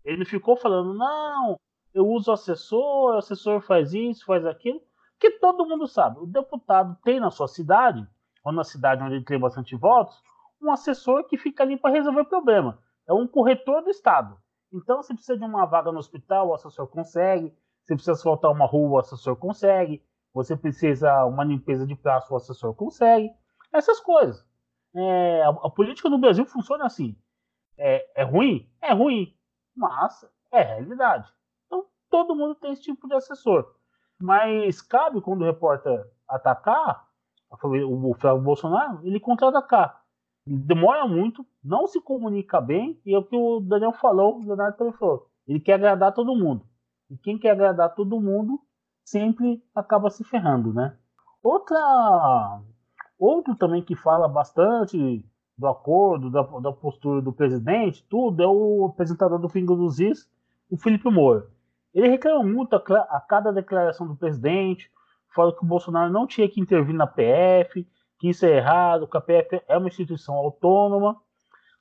Ele 0.03 0.25
ficou 0.25 0.57
falando, 0.57 0.93
não, 0.93 1.57
eu 1.93 2.05
uso 2.05 2.33
assessor, 2.33 3.15
o 3.15 3.17
assessor 3.17 3.61
faz 3.61 3.93
isso, 3.93 4.25
faz 4.25 4.45
aquilo, 4.45 4.81
que 5.17 5.31
todo 5.39 5.65
mundo 5.65 5.87
sabe. 5.87 6.19
O 6.19 6.25
deputado 6.25 6.97
tem 7.01 7.17
na 7.17 7.31
sua 7.31 7.47
cidade, 7.47 8.05
ou 8.43 8.51
na 8.51 8.65
cidade 8.65 9.01
onde 9.01 9.15
ele 9.15 9.23
tem 9.23 9.39
bastante 9.39 9.73
votos, 9.73 10.21
um 10.63 10.71
assessor 10.71 11.25
que 11.25 11.37
fica 11.37 11.63
ali 11.63 11.77
para 11.77 11.91
resolver 11.91 12.21
o 12.21 12.25
problema. 12.25 12.79
É 13.07 13.13
um 13.13 13.27
corretor 13.27 13.83
do 13.83 13.89
Estado. 13.89 14.37
Então, 14.71 15.03
se 15.03 15.13
precisa 15.13 15.37
de 15.37 15.45
uma 15.45 15.65
vaga 15.65 15.91
no 15.91 15.99
hospital, 15.99 16.47
o 16.47 16.53
assessor 16.53 16.87
consegue. 16.87 17.53
Se 17.83 17.93
precisa 17.93 18.13
asfaltar 18.13 18.51
uma 18.51 18.65
rua, 18.65 18.89
o 18.89 18.99
assessor 18.99 19.35
consegue. 19.35 20.03
Você 20.33 20.57
precisa 20.57 21.25
uma 21.25 21.43
limpeza 21.43 21.85
de 21.85 21.95
praça, 21.95 22.33
o 22.33 22.37
assessor 22.37 22.73
consegue. 22.73 23.29
Essas 23.71 23.99
coisas. 23.99 24.43
É, 24.95 25.43
a, 25.43 25.49
a, 25.49 25.69
política 25.69 26.09
no 26.09 26.17
Brasil 26.17 26.45
funciona 26.45 26.85
assim. 26.85 27.15
É, 27.77 28.21
é 28.21 28.23
ruim? 28.23 28.69
É 28.81 28.93
ruim. 28.93 29.35
Mas 29.75 30.25
é 30.51 30.61
realidade. 30.61 31.31
Então, 31.67 31.85
todo 32.09 32.35
mundo 32.35 32.55
tem 32.55 32.71
esse 32.71 32.83
tipo 32.83 33.07
de 33.07 33.15
assessor. 33.15 33.75
Mas 34.19 34.81
cabe, 34.81 35.21
quando 35.21 35.41
o 35.41 35.45
repórter 35.45 36.03
atacar, 36.27 37.07
o 37.51 38.15
Flávio 38.15 38.41
Bolsonaro, 38.41 39.01
ele 39.03 39.19
contra-atacar. 39.19 40.02
Demora 40.45 41.07
muito, 41.07 41.45
não 41.63 41.87
se 41.87 42.01
comunica 42.01 42.59
bem, 42.59 42.99
e 43.05 43.13
é 43.13 43.17
o 43.17 43.23
que 43.23 43.35
o 43.35 43.61
Daniel 43.61 43.93
falou, 43.93 44.39
o 44.39 44.45
Leonardo 44.45 44.77
também 44.77 44.93
falou. 44.93 45.29
Ele 45.47 45.59
quer 45.59 45.75
agradar 45.75 46.13
todo 46.13 46.35
mundo. 46.35 46.65
E 47.09 47.17
quem 47.17 47.37
quer 47.37 47.51
agradar 47.51 47.93
todo 47.93 48.19
mundo 48.19 48.59
sempre 49.05 49.63
acaba 49.73 50.09
se 50.09 50.23
ferrando, 50.23 50.73
né? 50.73 50.97
Outra, 51.41 52.61
outro 53.17 53.55
também 53.55 53.81
que 53.81 53.95
fala 53.95 54.27
bastante 54.27 55.25
do 55.57 55.67
acordo, 55.67 56.29
da, 56.29 56.41
da 56.41 56.71
postura 56.71 57.21
do 57.21 57.31
presidente, 57.31 58.05
tudo, 58.09 58.41
é 58.41 58.47
o 58.47 58.85
apresentador 58.85 59.39
do 59.39 59.49
Pingo 59.49 59.75
dos 59.75 59.99
Is, 59.99 60.27
o 60.69 60.77
Felipe 60.77 61.09
Moura. 61.09 61.47
Ele 61.93 62.09
reclama 62.09 62.43
muito 62.43 62.75
a, 62.75 62.79
a, 62.79 63.21
cada 63.21 63.51
declaração 63.51 64.07
do 64.07 64.15
presidente, 64.15 64.89
fala 65.33 65.55
que 65.55 65.63
o 65.63 65.67
Bolsonaro 65.67 66.11
não 66.11 66.25
tinha 66.25 66.49
que 66.49 66.59
intervir 66.59 66.95
na 66.95 67.05
PF, 67.05 67.87
que 68.23 68.29
isso 68.29 68.45
é 68.45 68.55
errado, 68.55 69.05
que 69.05 69.17
a 69.17 69.21
PF 69.21 69.61
é 69.67 69.77
uma 69.77 69.89
instituição 69.89 70.35
autônoma. 70.35 71.21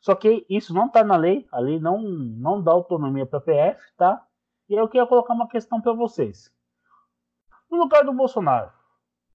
Só 0.00 0.12
que 0.16 0.44
isso 0.50 0.74
não 0.74 0.86
está 0.86 1.04
na 1.04 1.16
lei, 1.16 1.46
a 1.52 1.60
lei 1.60 1.78
não, 1.78 2.02
não 2.02 2.60
dá 2.60 2.72
autonomia 2.72 3.24
para 3.24 3.38
a 3.38 3.42
PF, 3.42 3.80
tá? 3.96 4.26
E 4.68 4.74
eu 4.74 4.88
queria 4.88 5.06
colocar 5.06 5.34
uma 5.34 5.46
questão 5.46 5.80
para 5.80 5.92
vocês. 5.92 6.52
No 7.70 7.78
lugar 7.78 8.04
do 8.04 8.12
Bolsonaro, 8.12 8.72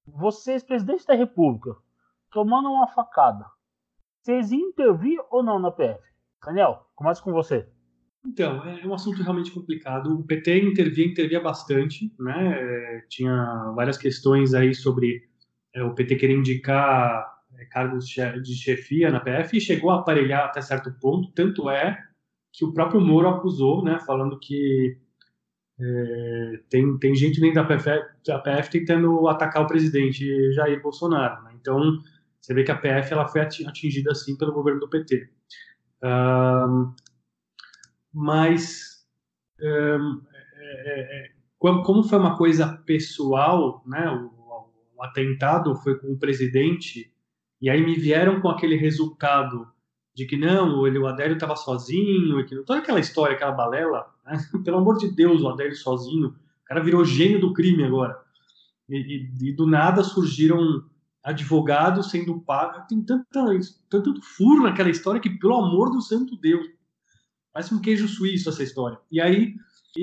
vocês, 0.06 0.62
presidente 0.66 1.08
da 1.08 1.14
República, 1.14 1.78
tomando 2.30 2.70
uma 2.70 2.88
facada, 2.88 3.46
vocês 4.20 4.52
iam 4.52 4.68
intervir 4.68 5.18
ou 5.30 5.42
não 5.42 5.60
na 5.60 5.72
PF? 5.72 6.04
Daniel, 6.46 6.90
começa 6.94 7.24
com 7.24 7.32
você. 7.32 7.66
Então, 8.26 8.68
é, 8.68 8.82
é 8.82 8.86
um 8.86 8.94
assunto 8.94 9.24
realmente 9.24 9.52
complicado. 9.52 10.14
O 10.14 10.26
PT 10.26 10.60
intervia, 10.60 11.06
intervia 11.06 11.40
bastante, 11.40 12.14
né? 12.20 12.52
É, 12.52 13.06
tinha 13.08 13.72
várias 13.74 13.98
questões 13.98 14.54
aí 14.54 14.76
sobre 14.76 15.27
é, 15.78 15.84
o 15.84 15.94
PT 15.94 16.16
querer 16.16 16.36
indicar 16.36 17.38
é, 17.56 17.66
cargos 17.66 18.08
de 18.08 18.56
chefia 18.56 19.12
na 19.12 19.20
PF 19.20 19.56
e 19.58 19.62
chegou 19.62 19.92
a 19.92 20.00
aparelhar 20.00 20.46
até 20.46 20.60
certo 20.60 20.92
ponto. 21.00 21.32
Tanto 21.34 21.70
é 21.70 22.04
que 22.52 22.66
o 22.66 22.74
próprio 22.74 23.00
Moro 23.00 23.30
acusou, 23.30 23.84
né? 23.84 24.00
Falando 24.00 24.40
que 24.40 24.98
é, 25.80 26.60
tem, 26.70 26.98
tem 26.98 27.14
gente 27.14 27.40
dentro 27.40 27.62
da 27.62 27.64
PF, 27.64 27.90
da 28.26 28.40
PF 28.40 28.72
tentando 28.72 29.28
atacar 29.28 29.64
o 29.64 29.68
presidente 29.68 30.52
Jair 30.54 30.82
Bolsonaro. 30.82 31.44
Né? 31.44 31.52
Então, 31.62 31.80
você 32.42 32.54
vê 32.54 32.64
que 32.64 32.72
a 32.72 32.78
PF 32.78 33.14
ela 33.14 33.28
foi 33.28 33.42
atingida 33.42 34.12
assim 34.12 34.36
pelo 34.36 34.54
governo 34.54 34.80
do 34.80 34.90
PT. 34.90 35.30
Um, 36.04 36.96
mas 38.12 39.06
um, 39.62 40.22
é, 40.60 41.28
é, 41.28 41.32
como 41.60 42.04
foi 42.04 42.18
uma 42.18 42.38
coisa 42.38 42.82
pessoal, 42.86 43.84
né? 43.86 44.10
O, 44.10 44.37
o, 44.98 45.04
atentado 45.04 45.76
foi 45.76 45.98
com 45.98 46.12
o 46.12 46.18
presidente 46.18 47.12
e 47.62 47.70
aí 47.70 47.84
me 47.84 47.96
vieram 47.96 48.42
com 48.42 48.50
aquele 48.50 48.76
resultado 48.76 49.68
de 50.16 50.26
que 50.26 50.36
não, 50.36 50.88
ele, 50.88 50.98
o 50.98 51.06
Adélio 51.06 51.36
estava 51.36 51.56
sozinho, 51.56 52.40
e 52.40 52.46
que 52.46 52.56
toda 52.64 52.80
aquela 52.80 53.00
história, 53.00 53.36
aquela 53.36 53.52
balela, 53.52 54.08
né? 54.26 54.38
pelo 54.66 54.78
amor 54.78 54.98
de 54.98 55.12
Deus, 55.12 55.42
o 55.42 55.48
Adélio 55.48 55.76
sozinho, 55.76 56.30
o 56.30 56.66
cara 56.66 56.84
virou 56.84 57.06
gênio 57.06 57.40
do 57.40 57.54
crime 57.54 57.84
agora. 57.84 58.20
E, 58.90 58.98
e, 58.98 59.50
e 59.50 59.52
do 59.54 59.68
nada 59.68 60.04
surgiram 60.04 60.84
advogado 61.24 62.02
sendo 62.02 62.40
pago. 62.40 62.88
Tem 62.88 63.02
tanto, 63.04 63.26
tanto 63.90 64.22
furo 64.22 64.64
naquela 64.64 64.90
história 64.90 65.22
que, 65.22 65.30
pelo 65.30 65.56
amor 65.56 65.92
do 65.92 66.02
santo 66.02 66.36
Deus, 66.38 66.66
parece 67.54 67.74
um 67.74 67.82
queijo 67.82 68.08
suíço 68.08 68.50
essa 68.50 68.64
história. 68.64 68.98
E 69.12 69.22
aí, 69.22 69.56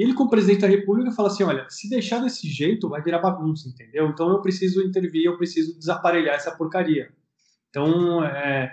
ele, 0.03 0.15
como 0.15 0.31
presidente 0.31 0.61
da 0.61 0.67
República, 0.67 1.13
fala 1.13 1.29
assim: 1.29 1.45
olha, 1.45 1.67
se 1.69 1.89
deixar 1.89 2.21
desse 2.21 2.49
jeito, 2.49 2.89
vai 2.89 3.03
virar 3.03 3.19
bagunça, 3.19 3.69
entendeu? 3.69 4.09
Então 4.09 4.31
eu 4.31 4.41
preciso 4.41 4.83
intervir, 4.83 5.25
eu 5.25 5.37
preciso 5.37 5.79
desaparelhar 5.79 6.35
essa 6.35 6.53
porcaria. 6.57 7.11
Então, 7.71 8.25
é, 8.25 8.73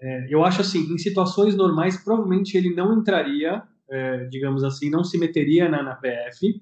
é, 0.00 0.26
eu 0.28 0.44
acho 0.44 0.60
assim: 0.60 0.92
em 0.92 0.98
situações 0.98 1.54
normais, 1.54 1.96
provavelmente 1.96 2.56
ele 2.56 2.74
não 2.74 2.98
entraria, 2.98 3.62
é, 3.90 4.24
digamos 4.26 4.64
assim, 4.64 4.90
não 4.90 5.04
se 5.04 5.18
meteria 5.18 5.68
na, 5.68 5.82
na 5.82 5.94
PF 5.94 6.60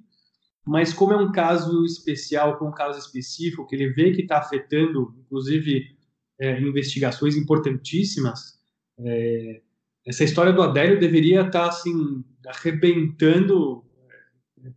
mas 0.66 0.92
como 0.92 1.12
é 1.12 1.16
um 1.16 1.30
caso 1.30 1.84
especial, 1.84 2.58
com 2.58 2.68
um 2.68 2.72
caso 2.72 2.98
específico, 2.98 3.64
que 3.68 3.76
ele 3.76 3.90
vê 3.90 4.10
que 4.10 4.22
está 4.22 4.38
afetando, 4.38 5.14
inclusive, 5.20 5.96
é, 6.40 6.60
investigações 6.60 7.36
importantíssimas, 7.36 8.58
é, 8.98 9.62
essa 10.04 10.24
história 10.24 10.52
do 10.52 10.60
Adélio 10.60 10.98
deveria 10.98 11.42
estar, 11.42 11.62
tá, 11.62 11.68
assim, 11.68 12.24
arrebentando 12.48 13.84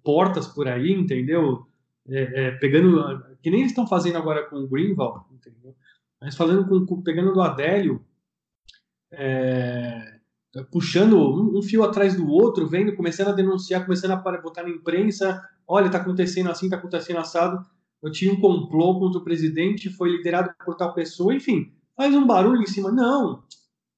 portas 0.03 0.47
por 0.47 0.67
aí, 0.67 0.91
entendeu? 0.91 1.65
É, 2.07 2.47
é, 2.47 2.51
pegando, 2.51 3.23
que 3.41 3.51
nem 3.51 3.61
eles 3.61 3.71
estão 3.71 3.85
fazendo 3.85 4.17
agora 4.17 4.43
com 4.49 4.57
o 4.57 4.67
Greenwald, 4.67 5.25
entendeu? 5.31 5.75
Mas 6.19 6.35
com, 6.35 6.85
com 6.85 7.01
pegando 7.01 7.33
do 7.33 7.41
Adélio, 7.41 8.03
é, 9.11 10.19
puxando 10.71 11.17
um, 11.17 11.57
um, 11.57 11.61
fio 11.61 11.83
atrás 11.83 12.15
do 12.15 12.27
outro, 12.27 12.67
vendo, 12.67 12.95
começando 12.95 13.29
a 13.29 13.33
denunciar, 13.33 13.85
começando 13.85 14.11
a 14.11 14.41
botar 14.41 14.63
na 14.63 14.69
imprensa, 14.69 15.41
olha, 15.67 15.85
está 15.85 15.99
acontecendo 15.99 16.49
assim, 16.49 16.65
está 16.65 16.77
acontecendo 16.77 17.19
assado, 17.19 17.63
eu 18.01 18.11
tinha 18.11 18.33
um 18.33 18.39
complô 18.39 18.99
contra 18.99 19.19
o 19.19 19.23
presidente, 19.23 19.89
foi 19.89 20.09
liderado 20.09 20.51
por 20.65 20.75
tal 20.75 20.93
pessoa, 20.93 21.33
enfim, 21.33 21.71
faz 21.95 22.13
um 22.15 22.25
barulho 22.25 22.61
em 22.61 22.67
cima. 22.67 22.91
Não, 22.91 23.43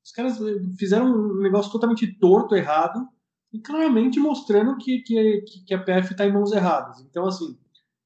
os 0.04 0.12
caras 0.12 0.40
fizeram 0.78 1.06
um 1.06 1.42
negócio 1.42 1.72
totalmente 1.72 2.08
torto, 2.20 2.56
errado, 2.56 3.08
e 3.54 3.60
claramente 3.60 4.20
mostrando 4.20 4.78
que, 4.78 5.00
que, 5.00 5.42
que 5.66 5.74
a 5.74 5.80
PF 5.80 6.12
está 6.12 6.26
em 6.26 6.32
mãos 6.32 6.52
erradas. 6.52 7.02
Então, 7.02 7.26
assim, 7.26 7.58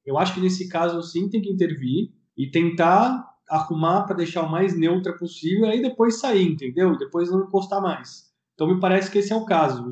eu 0.04 0.18
acho 0.18 0.34
que 0.34 0.40
nesse 0.40 0.68
caso, 0.68 1.02
sim, 1.02 1.28
tem 1.28 1.40
que 1.40 1.50
intervir 1.50 2.10
e 2.36 2.50
tentar 2.50 3.34
arrumar 3.48 4.02
para 4.02 4.16
deixar 4.16 4.42
o 4.42 4.50
mais 4.50 4.76
neutra 4.76 5.16
possível, 5.16 5.66
e 5.66 5.70
aí 5.70 5.82
depois 5.82 6.18
sair, 6.18 6.48
entendeu? 6.48 6.96
Depois 6.98 7.30
não 7.30 7.44
encostar 7.44 7.80
mais. 7.80 8.26
Então, 8.54 8.66
me 8.66 8.80
parece 8.80 9.10
que 9.10 9.18
esse 9.18 9.32
é 9.32 9.36
o 9.36 9.44
caso 9.44 9.90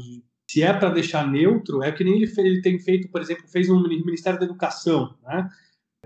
se 0.54 0.62
é 0.62 0.72
para 0.72 0.90
deixar 0.90 1.28
neutro, 1.30 1.82
é 1.82 1.90
que 1.90 2.04
nem 2.04 2.14
ele, 2.14 2.32
ele, 2.38 2.62
tem 2.62 2.78
feito, 2.78 3.08
por 3.08 3.20
exemplo, 3.20 3.48
fez 3.48 3.68
no 3.68 3.82
Ministério 3.82 4.38
da 4.38 4.44
Educação, 4.44 5.14
né? 5.22 5.48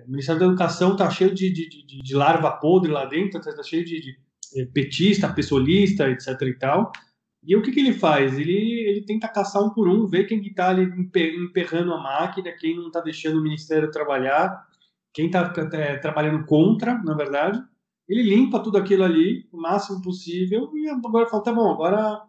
O 0.06 0.10
Ministério 0.10 0.40
da 0.40 0.46
Educação 0.46 0.92
está 0.92 1.10
cheio 1.10 1.34
de, 1.34 1.50
de, 1.50 1.68
de, 1.68 2.02
de, 2.02 2.14
larva 2.14 2.52
podre 2.52 2.90
lá 2.90 3.04
dentro, 3.04 3.40
está 3.40 3.62
cheio 3.62 3.84
de, 3.84 4.00
de, 4.00 4.16
eh, 4.56 4.64
petista, 4.72 5.28
pessoalista, 5.28 6.08
etc 6.08 6.40
e 6.42 6.54
tal. 6.54 6.92
E 7.42 7.56
o 7.56 7.62
que, 7.62 7.70
que 7.70 7.80
ele 7.80 7.92
faz? 7.92 8.38
Ele, 8.38 8.52
ele 8.52 9.02
tenta 9.02 9.28
caçar 9.28 9.62
um 9.62 9.70
por 9.70 9.88
um, 9.88 10.06
ver 10.06 10.24
quem 10.24 10.40
está 10.40 10.70
ali 10.70 10.82
emperrando 10.84 11.94
a 11.94 12.02
máquina, 12.02 12.52
quem 12.52 12.76
não 12.76 12.88
está 12.88 13.00
deixando 13.00 13.38
o 13.38 13.42
Ministério 13.42 13.90
trabalhar, 13.90 14.66
quem 15.12 15.26
está 15.26 15.52
é, 15.72 15.96
trabalhando 15.96 16.44
contra, 16.46 16.98
na 17.02 17.14
verdade. 17.14 17.62
Ele 18.08 18.22
limpa 18.22 18.60
tudo 18.60 18.78
aquilo 18.78 19.04
ali 19.04 19.46
o 19.52 19.60
máximo 19.60 20.02
possível 20.02 20.70
e 20.74 20.88
agora 20.88 21.28
fala, 21.28 21.42
tá 21.42 21.52
bom, 21.52 21.70
agora 21.70 22.22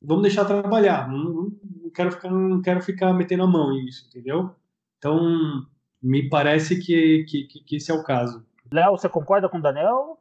vamos 0.00 0.22
deixar 0.22 0.44
trabalhar. 0.44 1.08
Não, 1.08 1.50
não, 1.82 1.90
quero 1.90 2.12
ficar, 2.12 2.30
não 2.30 2.62
quero 2.62 2.80
ficar 2.80 3.12
metendo 3.12 3.42
a 3.42 3.46
mão 3.46 3.72
nisso, 3.72 4.06
entendeu? 4.08 4.54
Então, 4.96 5.66
me 6.02 6.28
parece 6.28 6.80
que, 6.80 7.24
que, 7.28 7.44
que 7.44 7.76
esse 7.76 7.90
é 7.90 7.94
o 7.94 8.04
caso. 8.04 8.44
Léo, 8.72 8.92
você 8.96 9.08
concorda 9.08 9.48
com 9.48 9.58
o 9.58 9.62
Daniel? 9.62 10.18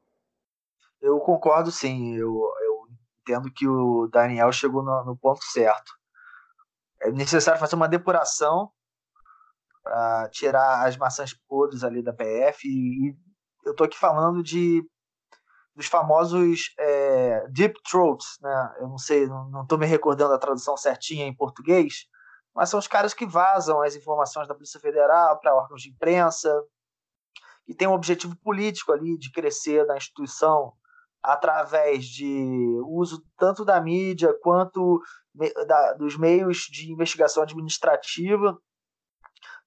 Eu 1.02 1.20
concordo, 1.20 1.72
sim. 1.72 2.16
Eu, 2.16 2.42
eu 2.64 2.67
entendo 3.28 3.52
que 3.52 3.68
o 3.68 4.08
Daniel 4.08 4.52
chegou 4.52 4.82
no, 4.82 5.04
no 5.04 5.18
ponto 5.18 5.44
certo. 5.44 5.92
É 7.02 7.12
necessário 7.12 7.60
fazer 7.60 7.76
uma 7.76 7.88
depuração 7.88 8.72
para 9.84 10.30
tirar 10.30 10.88
as 10.88 10.98
maçãs 10.98 11.34
podres 11.48 11.84
ali 11.84 12.02
da 12.02 12.14
PF 12.14 12.68
e, 12.68 13.10
e 13.10 13.16
eu 13.66 13.72
estou 13.72 13.86
aqui 13.86 13.98
falando 13.98 14.42
de 14.42 14.84
dos 15.76 15.86
famosos 15.86 16.74
é, 16.80 17.48
deep 17.50 17.80
throats, 17.88 18.40
né? 18.42 18.76
Eu 18.80 18.88
não 18.88 18.98
sei, 18.98 19.28
não 19.28 19.62
estou 19.62 19.78
me 19.78 19.86
recordando 19.86 20.34
a 20.34 20.40
tradução 20.40 20.76
certinha 20.76 21.28
em 21.28 21.36
português, 21.36 22.08
mas 22.56 22.70
são 22.70 22.80
os 22.80 22.88
caras 22.88 23.14
que 23.14 23.28
vazam 23.28 23.80
as 23.84 23.96
informações 23.96 24.48
da 24.48 24.56
Polícia 24.56 24.80
Federal 24.80 25.40
para 25.40 25.56
órgãos 25.56 25.84
de 25.84 25.90
imprensa 25.92 26.52
e 27.68 27.76
tem 27.76 27.88
um 27.88 27.94
objetivo 27.94 28.36
político 28.38 28.92
ali 28.92 29.20
de 29.20 29.32
crescer 29.32 29.86
na 29.86 29.98
instituição 29.98 30.74
através 31.22 32.06
de 32.06 32.80
uso 32.86 33.24
tanto 33.38 33.66
da 33.66 33.80
mídia 33.82 34.34
quanto 34.42 35.02
da, 35.68 35.94
dos 35.94 36.18
meios 36.18 36.68
de 36.72 36.92
investigação 36.92 37.44
administrativa. 37.44 38.58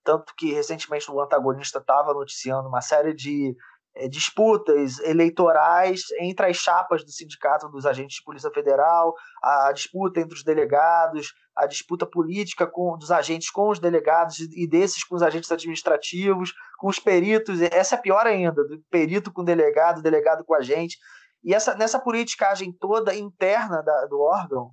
Tanto 0.03 0.35
que 0.37 0.53
recentemente 0.53 1.11
o 1.11 1.21
antagonista 1.21 1.79
estava 1.79 2.15
noticiando 2.15 2.69
uma 2.69 2.81
série 2.81 3.13
de 3.13 3.55
é, 3.95 4.09
disputas 4.09 4.99
eleitorais 5.01 6.05
entre 6.21 6.47
as 6.47 6.57
chapas 6.57 7.05
do 7.05 7.11
sindicato 7.11 7.69
dos 7.69 7.85
agentes 7.85 8.17
de 8.17 8.25
polícia 8.25 8.51
federal, 8.51 9.15
a 9.43 9.73
disputa 9.73 10.21
entre 10.21 10.35
os 10.35 10.45
delegados, 10.45 11.35
a 11.57 11.67
disputa 11.67 12.07
política 12.07 12.67
com, 12.67 12.97
dos 12.97 13.11
agentes 13.11 13.51
com 13.51 13.69
os 13.69 13.79
delegados 13.79 14.39
e 14.39 14.67
desses 14.67 15.05
com 15.05 15.17
os 15.17 15.23
agentes 15.23 15.51
administrativos, 15.51 16.55
com 16.79 16.89
os 16.89 16.99
peritos. 16.99 17.61
Essa 17.61 17.97
é 17.97 17.99
pior 17.99 18.27
ainda, 18.27 18.65
do 18.65 18.81
perito 18.91 19.33
com 19.33 19.45
delegado, 19.45 20.01
delegado 20.01 20.45
com 20.45 20.55
agente. 20.55 20.97
E 21.43 21.55
essa, 21.55 21.75
nessa 21.75 21.99
politicagem 21.99 22.73
toda 22.73 23.15
interna 23.15 23.83
da, 23.83 24.07
do 24.07 24.21
órgão, 24.21 24.73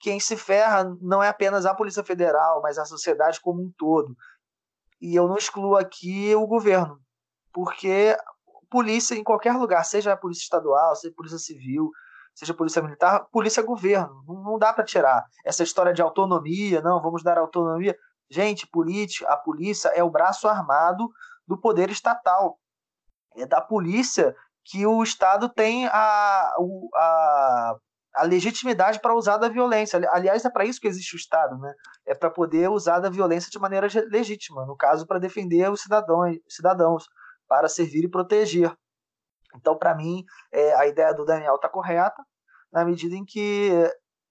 quem 0.00 0.20
se 0.20 0.36
ferra 0.36 0.84
não 1.00 1.22
é 1.22 1.28
apenas 1.28 1.66
a 1.66 1.74
Polícia 1.74 2.04
Federal, 2.04 2.60
mas 2.62 2.78
a 2.78 2.84
sociedade 2.84 3.40
como 3.40 3.62
um 3.62 3.72
todo. 3.76 4.16
E 5.00 5.14
eu 5.14 5.28
não 5.28 5.36
excluo 5.36 5.76
aqui 5.76 6.34
o 6.34 6.46
governo, 6.46 6.98
porque 7.52 8.16
polícia 8.70 9.14
em 9.14 9.24
qualquer 9.24 9.52
lugar, 9.52 9.84
seja 9.84 10.12
a 10.12 10.16
polícia 10.16 10.42
estadual, 10.42 10.94
seja 10.96 11.12
a 11.12 11.16
polícia 11.16 11.38
civil, 11.38 11.90
seja 12.34 12.52
a 12.52 12.56
polícia 12.56 12.82
militar, 12.82 13.26
polícia 13.30 13.60
é 13.60 13.64
governo, 13.64 14.22
não, 14.26 14.58
dá 14.58 14.72
para 14.72 14.84
tirar 14.84 15.24
essa 15.44 15.62
história 15.62 15.92
de 15.92 16.02
autonomia, 16.02 16.82
não, 16.82 17.00
vamos 17.00 17.22
dar 17.22 17.38
autonomia. 17.38 17.96
Gente, 18.30 18.66
política, 18.66 19.28
a 19.30 19.36
polícia 19.36 19.88
é 19.88 20.02
o 20.02 20.10
braço 20.10 20.48
armado 20.48 21.08
do 21.46 21.58
poder 21.58 21.90
estatal. 21.90 22.58
É 23.36 23.46
da 23.46 23.60
polícia 23.60 24.34
que 24.66 24.86
o 24.86 25.02
Estado 25.02 25.48
tem 25.48 25.86
a, 25.86 26.54
a, 26.94 27.76
a 28.16 28.22
legitimidade 28.24 29.00
para 29.00 29.14
usar 29.14 29.36
da 29.36 29.48
violência. 29.48 30.00
Aliás, 30.10 30.44
é 30.44 30.50
para 30.50 30.64
isso 30.64 30.80
que 30.80 30.88
existe 30.88 31.14
o 31.14 31.18
Estado, 31.18 31.56
né? 31.58 31.72
É 32.04 32.14
para 32.14 32.30
poder 32.30 32.68
usar 32.68 32.98
da 32.98 33.08
violência 33.08 33.50
de 33.50 33.58
maneira 33.58 33.86
legítima, 34.10 34.66
no 34.66 34.76
caso, 34.76 35.06
para 35.06 35.20
defender 35.20 35.70
os 35.70 35.82
cidadãos. 35.82 36.36
cidadãos 36.48 37.04
para 37.48 37.68
servir 37.68 38.04
e 38.04 38.10
proteger. 38.10 38.72
Então, 39.54 39.76
para 39.76 39.94
mim, 39.94 40.24
é, 40.52 40.74
a 40.74 40.86
ideia 40.86 41.14
do 41.14 41.24
Daniel 41.24 41.54
está 41.54 41.68
correta, 41.68 42.22
na 42.72 42.84
medida 42.84 43.14
em 43.14 43.24
que 43.24 43.70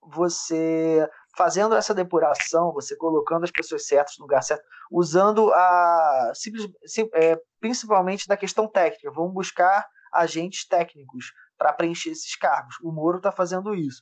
você 0.02 1.10
fazendo 1.38 1.76
essa 1.76 1.94
depuração, 1.94 2.72
você 2.72 2.96
colocando 2.96 3.44
as 3.44 3.52
pessoas 3.52 3.88
certas 3.88 4.16
no 4.18 4.24
lugar 4.24 4.42
certo, 4.42 4.64
usando 4.92 5.52
a 5.54 6.32
simples, 6.34 6.68
sim, 6.86 7.10
é, 7.14 7.38
principalmente 7.60 8.28
da 8.28 8.38
questão 8.38 8.68
técnica, 8.68 9.12
vamos 9.12 9.34
buscar 9.34 9.86
agentes 10.16 10.68
técnicos 10.68 11.32
para 11.58 11.74
preencher 11.74 12.12
esses 12.12 12.36
cargos. 12.36 12.76
O 12.84 12.92
Moro 12.92 13.18
está 13.18 13.32
fazendo 13.32 13.74
isso. 13.74 14.02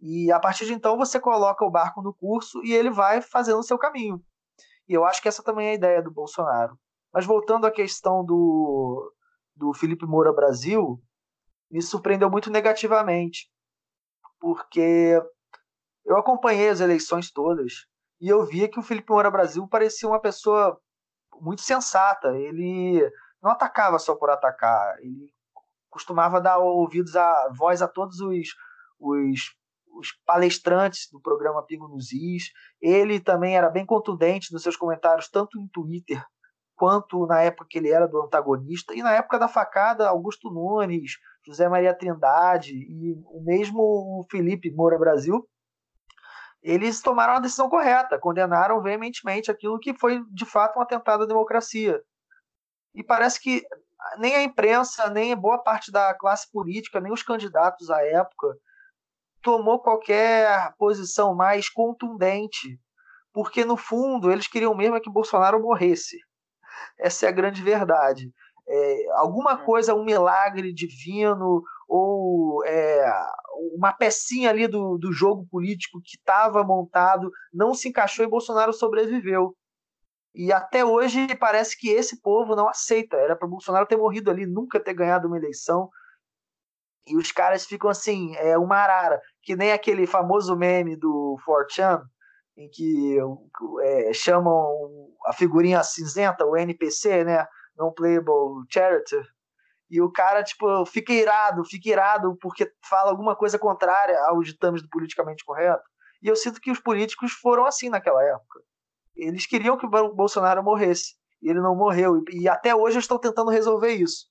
E 0.00 0.32
a 0.32 0.40
partir 0.40 0.66
de 0.66 0.72
então 0.72 0.96
você 0.96 1.20
coloca 1.20 1.64
o 1.64 1.70
barco 1.70 2.00
no 2.02 2.14
curso 2.14 2.62
e 2.64 2.72
ele 2.72 2.90
vai 2.90 3.20
fazendo 3.20 3.58
o 3.58 3.62
seu 3.62 3.78
caminho. 3.78 4.22
E 4.88 4.94
eu 4.94 5.04
acho 5.04 5.20
que 5.20 5.28
essa 5.28 5.42
também 5.42 5.68
é 5.68 5.70
a 5.70 5.74
ideia 5.74 6.02
do 6.02 6.10
Bolsonaro. 6.10 6.78
Mas 7.12 7.26
voltando 7.26 7.66
à 7.66 7.70
questão 7.70 8.24
do, 8.24 9.12
do 9.54 9.74
Felipe 9.74 10.06
Moura 10.06 10.32
Brasil, 10.32 11.02
me 11.70 11.82
surpreendeu 11.82 12.30
muito 12.30 12.50
negativamente, 12.50 13.50
porque 14.40 15.20
eu 16.04 16.16
acompanhei 16.16 16.68
as 16.68 16.80
eleições 16.80 17.30
todas 17.30 17.86
e 18.20 18.28
eu 18.28 18.44
via 18.44 18.68
que 18.68 18.78
o 18.78 18.82
Felipe 18.82 19.12
Moura 19.12 19.30
Brasil 19.30 19.66
parecia 19.68 20.08
uma 20.08 20.20
pessoa 20.20 20.80
muito 21.40 21.62
sensata. 21.62 22.36
Ele 22.36 23.00
não 23.42 23.50
atacava 23.50 23.98
só 23.98 24.14
por 24.14 24.30
atacar, 24.30 24.98
ele 25.00 25.32
costumava 25.90 26.40
dar 26.40 26.58
ouvidos 26.58 27.16
a 27.16 27.50
voz 27.56 27.82
a 27.82 27.88
todos 27.88 28.20
os, 28.20 28.48
os, 28.98 29.40
os 29.98 30.12
palestrantes 30.24 31.08
do 31.10 31.20
programa 31.20 31.64
Pingo 31.66 31.88
nos 31.88 32.12
Is. 32.12 32.50
Ele 32.80 33.20
também 33.20 33.56
era 33.56 33.68
bem 33.68 33.84
contundente 33.84 34.52
nos 34.52 34.62
seus 34.62 34.76
comentários, 34.76 35.28
tanto 35.28 35.58
em 35.60 35.68
Twitter 35.68 36.24
quanto 36.80 37.26
na 37.26 37.42
época 37.42 37.66
que 37.68 37.76
ele 37.76 37.90
era 37.90 38.08
do 38.08 38.22
antagonista, 38.22 38.94
e 38.94 39.02
na 39.02 39.12
época 39.12 39.38
da 39.38 39.46
facada, 39.46 40.08
Augusto 40.08 40.50
Nunes, 40.50 41.18
José 41.46 41.68
Maria 41.68 41.92
Trindade 41.92 42.72
e 42.72 43.22
o 43.26 43.42
mesmo 43.44 44.26
Felipe 44.30 44.70
Moura 44.70 44.98
Brasil, 44.98 45.46
eles 46.62 47.02
tomaram 47.02 47.34
a 47.34 47.38
decisão 47.38 47.68
correta, 47.68 48.18
condenaram 48.18 48.80
veementemente 48.80 49.50
aquilo 49.50 49.78
que 49.78 49.92
foi 49.92 50.24
de 50.30 50.46
fato 50.46 50.78
um 50.78 50.82
atentado 50.82 51.24
à 51.24 51.26
democracia. 51.26 52.00
E 52.94 53.04
parece 53.04 53.38
que 53.42 53.62
nem 54.18 54.34
a 54.34 54.42
imprensa, 54.42 55.08
nem 55.10 55.36
boa 55.36 55.58
parte 55.58 55.90
da 55.90 56.14
classe 56.14 56.50
política, 56.50 57.00
nem 57.00 57.12
os 57.12 57.22
candidatos 57.22 57.90
à 57.90 58.02
época 58.02 58.48
tomou 59.42 59.80
qualquer 59.80 60.74
posição 60.76 61.34
mais 61.34 61.68
contundente, 61.68 62.78
porque 63.32 63.64
no 63.64 63.76
fundo 63.76 64.30
eles 64.30 64.46
queriam 64.46 64.74
mesmo 64.74 64.96
é 64.96 65.00
que 65.00 65.10
Bolsonaro 65.10 65.60
morresse. 65.60 66.18
Essa 66.98 67.26
é 67.26 67.28
a 67.28 67.32
grande 67.32 67.62
verdade. 67.62 68.30
É, 68.68 69.10
alguma 69.16 69.54
hum. 69.54 69.64
coisa, 69.64 69.94
um 69.94 70.04
milagre 70.04 70.72
divino 70.72 71.62
ou 71.88 72.64
é, 72.64 73.04
uma 73.74 73.92
pecinha 73.92 74.50
ali 74.50 74.68
do, 74.68 74.96
do 74.96 75.12
jogo 75.12 75.46
político 75.50 76.00
que 76.04 76.16
estava 76.16 76.62
montado 76.62 77.30
não 77.52 77.74
se 77.74 77.88
encaixou 77.88 78.24
e 78.24 78.28
Bolsonaro 78.28 78.72
sobreviveu. 78.72 79.56
E 80.34 80.52
até 80.52 80.84
hoje 80.84 81.34
parece 81.36 81.76
que 81.78 81.90
esse 81.90 82.20
povo 82.20 82.54
não 82.54 82.68
aceita. 82.68 83.16
Era 83.16 83.36
para 83.36 83.48
Bolsonaro 83.48 83.86
ter 83.86 83.96
morrido 83.96 84.30
ali, 84.30 84.46
nunca 84.46 84.78
ter 84.78 84.94
ganhado 84.94 85.26
uma 85.26 85.36
eleição. 85.36 85.90
E 87.06 87.16
os 87.16 87.32
caras 87.32 87.66
ficam 87.66 87.90
assim, 87.90 88.36
é 88.36 88.56
uma 88.56 88.76
arara, 88.76 89.20
que 89.42 89.56
nem 89.56 89.72
aquele 89.72 90.06
famoso 90.06 90.56
meme 90.56 90.96
do 90.96 91.36
Fortran, 91.44 92.02
em 92.56 92.68
que 92.68 93.18
é, 93.82 94.12
chamam 94.12 95.08
a 95.26 95.32
figurinha 95.32 95.82
cinzenta, 95.82 96.46
o 96.46 96.56
NPC, 96.56 97.24
né? 97.24 97.46
Non-Playable 97.76 98.66
Character. 98.70 99.24
E 99.90 100.00
o 100.00 100.10
cara, 100.12 100.44
tipo, 100.44 100.86
fica 100.86 101.12
irado, 101.12 101.64
fica 101.64 101.88
irado 101.88 102.36
porque 102.40 102.70
fala 102.88 103.10
alguma 103.10 103.34
coisa 103.34 103.58
contrária 103.58 104.16
aos 104.28 104.46
ditames 104.46 104.82
do 104.82 104.88
politicamente 104.88 105.44
correto. 105.44 105.82
E 106.22 106.28
eu 106.28 106.36
sinto 106.36 106.60
que 106.60 106.70
os 106.70 106.78
políticos 106.78 107.32
foram 107.32 107.64
assim 107.64 107.88
naquela 107.88 108.22
época. 108.22 108.60
Eles 109.22 109.46
queriam 109.46 109.76
que 109.76 109.86
o 109.86 110.14
Bolsonaro 110.14 110.62
morresse. 110.62 111.14
E 111.42 111.48
ele 111.48 111.60
não 111.60 111.74
morreu. 111.74 112.22
E, 112.30 112.48
até 112.48 112.74
hoje 112.74 112.98
estou 112.98 113.18
tentando 113.18 113.50
resolver 113.50 113.92
isso. 113.92 114.26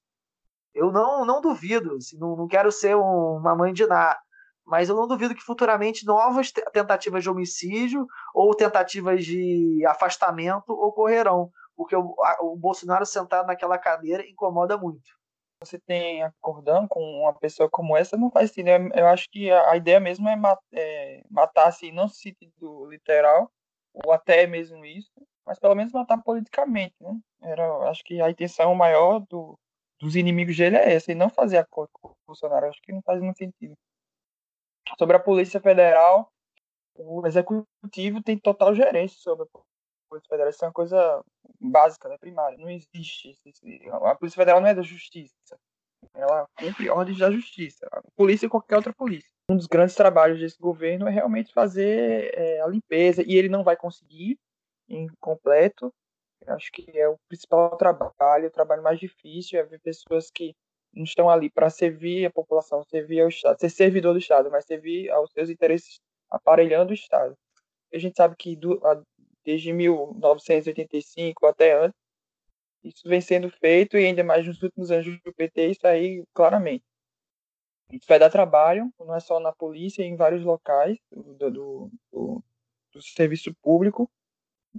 Eu 0.73 0.91
não, 0.91 1.25
não 1.25 1.41
duvido, 1.41 1.95
assim, 1.95 2.17
não, 2.17 2.35
não 2.35 2.47
quero 2.47 2.71
ser 2.71 2.95
uma 2.95 3.55
mãe 3.55 3.73
de 3.73 3.87
nada 3.87 4.19
mas 4.69 4.87
eu 4.87 4.95
não 4.95 5.07
duvido 5.07 5.33
que 5.33 5.41
futuramente 5.41 6.05
novas 6.05 6.51
tentativas 6.51 7.23
de 7.23 7.29
homicídio 7.29 8.05
ou 8.33 8.53
tentativas 8.53 9.25
de 9.25 9.83
afastamento 9.87 10.69
ocorrerão, 10.69 11.51
porque 11.75 11.95
o, 11.95 12.15
a, 12.23 12.37
o 12.43 12.55
Bolsonaro 12.55 13.03
sentado 13.03 13.47
naquela 13.47 13.79
cadeira 13.79 14.23
incomoda 14.29 14.77
muito. 14.77 15.09
Você 15.61 15.79
tem 15.79 16.23
acordando 16.23 16.87
com 16.87 17.01
uma 17.01 17.33
pessoa 17.33 17.67
como 17.67 17.97
essa, 17.97 18.15
não 18.15 18.29
faz 18.29 18.51
sentido. 18.51 18.93
Eu 18.93 19.07
acho 19.07 19.27
que 19.31 19.51
a, 19.51 19.75
ideia 19.75 19.99
mesmo 19.99 20.29
é, 20.29 20.35
mat, 20.35 20.59
é, 20.71 21.23
matar, 21.29 21.67
assim, 21.67 21.91
não 21.91 22.03
no 22.03 22.09
sentido 22.09 22.85
literal, 22.85 23.51
ou 23.93 24.11
até 24.11 24.45
mesmo 24.47 24.85
isso, 24.85 25.11
mas 25.45 25.59
pelo 25.59 25.75
menos 25.75 25.91
matar 25.91 26.21
politicamente, 26.21 26.95
né? 27.01 27.17
Era, 27.41 27.89
acho 27.89 28.03
que 28.03 28.21
a 28.21 28.29
intenção 28.29 28.75
maior 28.75 29.19
do, 29.29 29.57
dos 29.99 30.15
inimigos 30.15 30.55
dele 30.55 30.77
é 30.77 30.93
essa, 30.93 31.11
e 31.11 31.15
não 31.15 31.29
fazer 31.29 31.57
acordo 31.57 31.89
com 31.93 32.09
o 32.09 32.15
Bolsonaro. 32.27 32.67
Acho 32.67 32.81
que 32.81 32.91
não 32.91 33.01
faz 33.01 33.21
muito 33.21 33.37
sentido. 33.37 33.75
Sobre 34.97 35.17
a 35.17 35.19
Polícia 35.19 35.59
Federal, 35.59 36.31
o 36.95 37.25
Executivo 37.25 38.21
tem 38.23 38.37
total 38.37 38.73
gerência 38.73 39.17
sobre 39.19 39.45
a 39.45 39.59
Polícia 40.09 40.29
Federal. 40.29 40.49
Isso 40.49 40.65
é 40.65 40.67
uma 40.67 40.73
coisa 40.73 41.23
básica, 41.59 42.09
né, 42.09 42.17
primária. 42.17 42.57
Não 42.57 42.69
existe. 42.69 43.37
A 43.91 44.15
Polícia 44.15 44.37
Federal 44.37 44.61
não 44.61 44.67
é 44.67 44.73
da 44.73 44.81
Justiça. 44.81 45.57
Ela 46.13 46.47
cumpre 46.57 46.89
ordens 46.89 47.17
da 47.17 47.31
Justiça. 47.31 47.87
A 47.91 48.01
polícia 48.15 48.45
e 48.45 48.49
qualquer 48.49 48.77
outra 48.77 48.93
polícia. 48.93 49.38
Um 49.49 49.57
dos 49.57 49.65
grandes 49.65 49.95
trabalhos 49.95 50.39
desse 50.39 50.59
governo 50.59 51.07
é 51.07 51.11
realmente 51.11 51.51
fazer 51.51 52.31
é, 52.35 52.61
a 52.61 52.67
limpeza. 52.67 53.23
E 53.25 53.35
ele 53.35 53.49
não 53.49 53.63
vai 53.63 53.75
conseguir 53.75 54.37
em 54.87 55.07
completo. 55.19 55.91
Acho 56.47 56.71
que 56.71 56.85
é 56.97 57.09
o 57.09 57.17
principal 57.27 57.75
trabalho, 57.75 58.47
o 58.47 58.51
trabalho 58.51 58.83
mais 58.83 58.99
difícil 58.99 59.59
é 59.59 59.63
ver 59.63 59.79
pessoas 59.79 60.29
que 60.31 60.55
não 60.93 61.03
estão 61.03 61.29
ali 61.29 61.49
para 61.49 61.69
servir 61.69 62.25
a 62.25 62.31
população, 62.31 62.83
servir 62.89 63.21
ao 63.21 63.29
Estado, 63.29 63.59
ser 63.59 63.69
servidor 63.69 64.13
do 64.13 64.19
Estado, 64.19 64.49
mas 64.51 64.65
servir 64.65 65.09
aos 65.09 65.31
seus 65.31 65.49
interesses 65.49 65.99
aparelhando 66.29 66.91
o 66.91 66.93
Estado. 66.93 67.35
A 67.93 67.97
gente 67.97 68.15
sabe 68.15 68.35
que 68.37 68.55
do, 68.55 68.79
a, 68.85 69.01
desde 69.43 69.73
1985 69.73 71.45
até 71.47 71.73
antes, 71.73 71.99
isso 72.83 73.07
vem 73.07 73.19
sendo 73.19 73.49
feito 73.49 73.97
e 73.97 74.05
ainda 74.05 74.23
mais 74.23 74.45
nos 74.47 74.61
últimos 74.63 74.91
anos 74.91 75.05
do 75.23 75.33
PT, 75.33 75.67
isso 75.67 75.87
aí 75.87 76.23
claramente. 76.33 76.83
Vai 78.07 78.19
dar 78.19 78.29
trabalho, 78.29 78.91
não 78.99 79.15
é 79.15 79.19
só 79.19 79.39
na 79.39 79.51
polícia, 79.51 80.03
em 80.03 80.15
vários 80.15 80.43
locais 80.43 80.97
do, 81.11 81.49
do, 81.49 81.91
do, 82.11 82.43
do 82.93 83.01
serviço 83.01 83.53
público. 83.61 84.09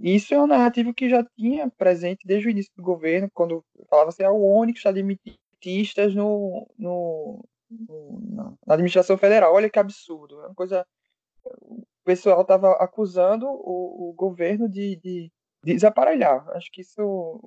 Isso 0.01 0.33
é 0.33 0.37
uma 0.37 0.47
narrativa 0.47 0.93
que 0.93 1.09
já 1.09 1.23
tinha 1.35 1.69
presente 1.69 2.25
desde 2.25 2.47
o 2.47 2.51
início 2.51 2.71
do 2.75 2.83
governo, 2.83 3.29
quando 3.33 3.63
falava 3.89 4.09
assim, 4.09 4.23
ah, 4.23 4.31
o 4.31 4.41
ONU 4.41 4.71
está 4.71 4.91
demitindo 4.91 5.37
petistas 5.61 6.15
no, 6.15 6.67
no, 6.77 7.45
no, 7.69 8.57
na 8.65 8.73
administração 8.73 9.17
federal. 9.17 9.53
Olha 9.53 9.69
que 9.69 9.79
absurdo. 9.79 10.41
É 10.41 10.47
uma 10.47 10.55
coisa. 10.55 10.85
O 11.45 11.83
pessoal 12.03 12.41
estava 12.41 12.71
acusando 12.73 13.45
o, 13.47 14.09
o 14.09 14.13
governo 14.13 14.67
de, 14.67 14.95
de, 14.97 15.31
de, 15.63 15.73
desaparelhar. 15.73 16.47
Acho 16.49 16.71
que 16.71 16.81
isso. 16.81 17.39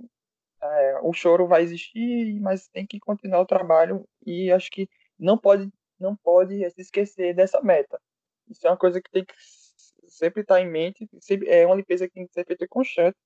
É, 0.62 1.00
o 1.02 1.12
choro 1.12 1.46
vai 1.46 1.62
existir, 1.62 2.40
mas 2.40 2.68
tem 2.68 2.86
que 2.86 2.98
continuar 2.98 3.40
o 3.40 3.46
trabalho 3.46 4.08
e 4.24 4.50
acho 4.50 4.70
que 4.70 4.88
não 5.18 5.38
pode 5.38 5.70
não 5.98 6.16
pode 6.16 6.58
se 6.70 6.80
esquecer 6.80 7.34
dessa 7.34 7.62
meta. 7.62 8.00
Isso 8.48 8.66
é 8.66 8.70
uma 8.70 8.76
coisa 8.76 9.00
que 9.00 9.10
tem 9.10 9.24
que 9.24 9.34
sempre 10.08 10.42
estar 10.42 10.60
em 10.60 10.70
mente. 10.70 11.08
É 11.46 11.64
uma 11.64 11.76
limpeza 11.76 12.06
que 12.06 12.14
tem 12.14 12.26
que 12.26 12.32
ser 12.32 12.44
feita 12.44 12.66
constante 12.68 13.16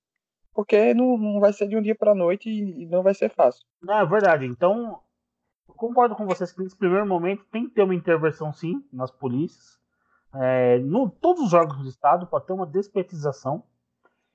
porque 0.53 0.93
não, 0.93 1.17
não 1.17 1.39
vai 1.39 1.53
ser 1.53 1.67
de 1.67 1.77
um 1.77 1.81
dia 1.81 1.95
para 1.95 2.11
a 2.11 2.15
noite 2.15 2.49
e, 2.49 2.85
não 2.85 3.03
vai 3.03 3.13
ser 3.13 3.29
fácil. 3.29 3.65
Não, 3.81 3.95
é 3.95 4.05
verdade. 4.05 4.45
Então, 4.45 4.99
concordo 5.67 6.15
com 6.15 6.25
vocês 6.25 6.51
que 6.51 6.61
nesse 6.61 6.75
primeiro 6.75 7.05
momento 7.05 7.45
tem 7.51 7.67
que 7.67 7.75
ter 7.75 7.83
uma 7.83 7.95
intervenção 7.95 8.51
sim 8.51 8.83
nas 8.91 9.11
polícias, 9.11 9.79
é, 10.35 10.79
no 10.79 11.09
todos 11.09 11.43
os 11.43 11.53
órgãos 11.53 11.83
do 11.83 11.89
Estado 11.89 12.27
para 12.27 12.43
ter 12.43 12.53
uma 12.53 12.65
despetização. 12.65 13.63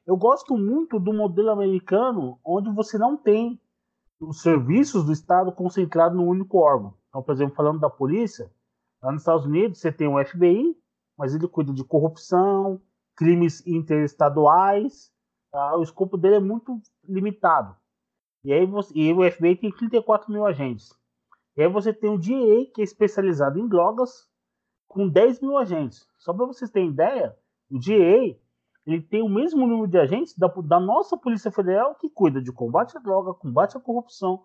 Eu 0.07 0.17
gosto 0.17 0.57
muito 0.57 0.99
do 0.99 1.13
modelo 1.13 1.51
americano, 1.51 2.39
onde 2.45 2.71
você 2.71 2.99
não 2.99 3.17
tem 3.17 3.61
os 4.29 4.43
serviços 4.43 5.05
do 5.05 5.13
Estado 5.13 5.53
concentrados 5.53 6.17
no 6.17 6.25
único 6.25 6.59
órgão. 6.59 6.95
Então, 7.09 7.23
por 7.23 7.33
exemplo, 7.33 7.55
falando 7.55 7.81
da 7.81 7.91
polícia, 7.91 8.51
lá 9.03 9.13
nos 9.13 9.23
Estados 9.23 9.47
Unidos 9.47 9.79
você 9.79 9.93
tem 9.93 10.09
o 10.09 10.25
FBI, 10.25 10.77
mas 11.17 11.35
ele 11.35 11.49
cuida 11.49 11.73
de 11.73 11.85
corrupção, 11.85 12.81
crimes 13.17 13.65
interestaduais, 13.67 15.15
Tá? 15.55 15.77
O 15.77 15.85
escopo 15.85 16.17
dele 16.19 16.35
é 16.35 16.41
muito 16.41 16.83
limitado. 17.05 17.77
E 18.45 18.53
aí 18.53 18.67
você, 18.67 18.93
e 18.93 19.13
o 19.13 19.23
FBI 19.31 19.55
tem 19.55 19.71
34 19.71 20.33
mil 20.33 20.45
agentes. 20.45 20.93
E 21.57 21.63
aí 21.63 21.69
você 21.69 21.93
tem 21.93 22.11
o 22.11 22.19
DEA, 22.19 22.69
que 22.75 22.81
é 22.81 22.85
especializado 22.85 23.57
em 23.57 23.69
drogas, 23.69 24.29
com 24.89 25.09
10 25.09 25.41
mil 25.41 25.57
agentes. 25.57 26.09
Só 26.19 26.35
para 26.35 26.45
vocês 26.45 26.73
terem 26.73 26.89
ideia, 26.89 27.39
o 27.71 27.79
DEA 27.79 28.37
ele 28.87 29.01
tem 29.01 29.23
o 29.23 29.29
mesmo 29.29 29.67
número 29.67 29.89
de 29.89 29.99
agentes 29.99 30.37
da, 30.37 30.47
da, 30.47 30.79
nossa 30.79 31.17
Polícia 31.17 31.51
Federal, 31.51 31.95
que 31.95 32.11
cuida 32.11 32.41
de 32.41 32.53
combate 32.53 32.97
à 32.97 33.01
droga, 33.01 33.33
combate 33.33 33.77
à 33.77 33.81
corrupção, 33.81 34.45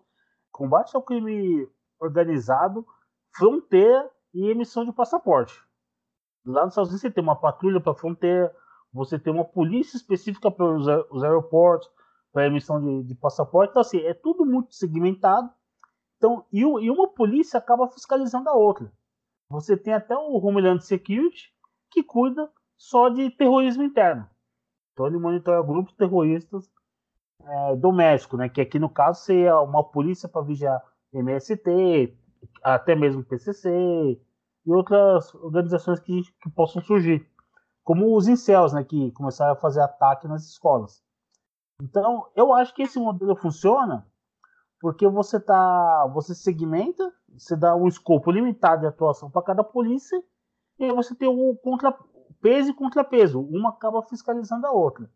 combate 0.50 0.96
ao 0.96 1.02
crime 1.02 1.68
organizado, 1.98 2.86
fronteira 3.36 4.10
e 4.32 4.48
emissão 4.48 4.84
de 4.84 4.92
passaporte. 4.92 5.54
Lá 6.44 6.64
nos 6.64 6.72
Estados 6.72 6.88
Unidos 6.88 7.02
você 7.02 7.10
tem 7.10 7.22
uma 7.22 7.36
patrulha 7.36 7.80
para 7.80 7.94
fronteira, 7.94 8.54
você 8.92 9.18
tem 9.18 9.32
uma 9.32 9.44
polícia 9.44 9.96
específica 9.96 10.50
para 10.50 10.64
os, 10.64 10.86
os 11.10 11.22
aeroportos, 11.22 11.88
para 12.32 12.46
emissão 12.46 12.80
de, 12.80 13.08
de, 13.08 13.14
passaporte. 13.14 13.70
Então, 13.70 13.80
assim, 13.80 13.98
é 13.98 14.14
tudo 14.14 14.46
muito 14.46 14.74
segmentado. 14.74 15.52
Então, 16.16 16.46
e, 16.52 16.60
e, 16.60 16.90
uma 16.90 17.08
polícia 17.08 17.58
acaba 17.58 17.88
fiscalizando 17.88 18.48
a 18.48 18.54
outra. 18.54 18.90
Você 19.50 19.76
tem 19.76 19.92
até 19.92 20.16
o 20.16 20.36
Homeland 20.38 20.84
Security, 20.84 21.52
que 21.90 22.02
cuida 22.02 22.50
só 22.76 23.08
de 23.08 23.30
terrorismo 23.30 23.82
interno. 23.82 24.28
Então, 25.00 25.06
ele 25.06 25.16
monitora 25.16 25.62
grupos 25.62 25.94
terroristas 25.94 26.70
é, 27.42 27.76
domésticos, 27.76 28.38
né? 28.38 28.50
que 28.50 28.60
aqui 28.60 28.78
no 28.78 28.90
caso 28.90 29.22
seria 29.22 29.58
uma 29.58 29.82
polícia 29.82 30.28
para 30.28 30.42
vigiar 30.42 30.82
MST, 31.10 32.14
até 32.62 32.94
mesmo 32.94 33.24
PCC 33.24 33.70
e 34.66 34.70
outras 34.70 35.34
organizações 35.36 36.00
que, 36.00 36.22
que 36.42 36.50
possam 36.50 36.82
surgir 36.82 37.26
como 37.82 38.14
os 38.14 38.28
incels, 38.28 38.74
né, 38.74 38.84
que 38.84 39.10
começaram 39.12 39.54
a 39.54 39.56
fazer 39.56 39.80
ataque 39.80 40.28
nas 40.28 40.44
escolas. 40.44 41.02
Então, 41.82 42.26
eu 42.36 42.52
acho 42.52 42.74
que 42.74 42.82
esse 42.82 42.98
modelo 42.98 43.34
funciona 43.34 44.06
porque 44.80 45.08
você 45.08 45.40
tá, 45.40 46.06
você 46.12 46.34
segmenta, 46.34 47.10
você 47.32 47.56
dá 47.56 47.74
um 47.74 47.88
escopo 47.88 48.30
limitado 48.30 48.82
de 48.82 48.86
atuação 48.86 49.30
para 49.30 49.42
cada 49.42 49.64
polícia 49.64 50.22
e 50.78 50.84
aí 50.84 50.92
você 50.92 51.14
tem 51.14 51.28
o 51.28 51.56
contra, 51.56 51.96
peso 52.40 52.70
e 52.70 52.74
contrapeso, 52.74 53.40
uma 53.40 53.70
acaba 53.70 54.02
fiscalizando 54.02 54.66
a 54.66 54.72
outra. 54.72 55.10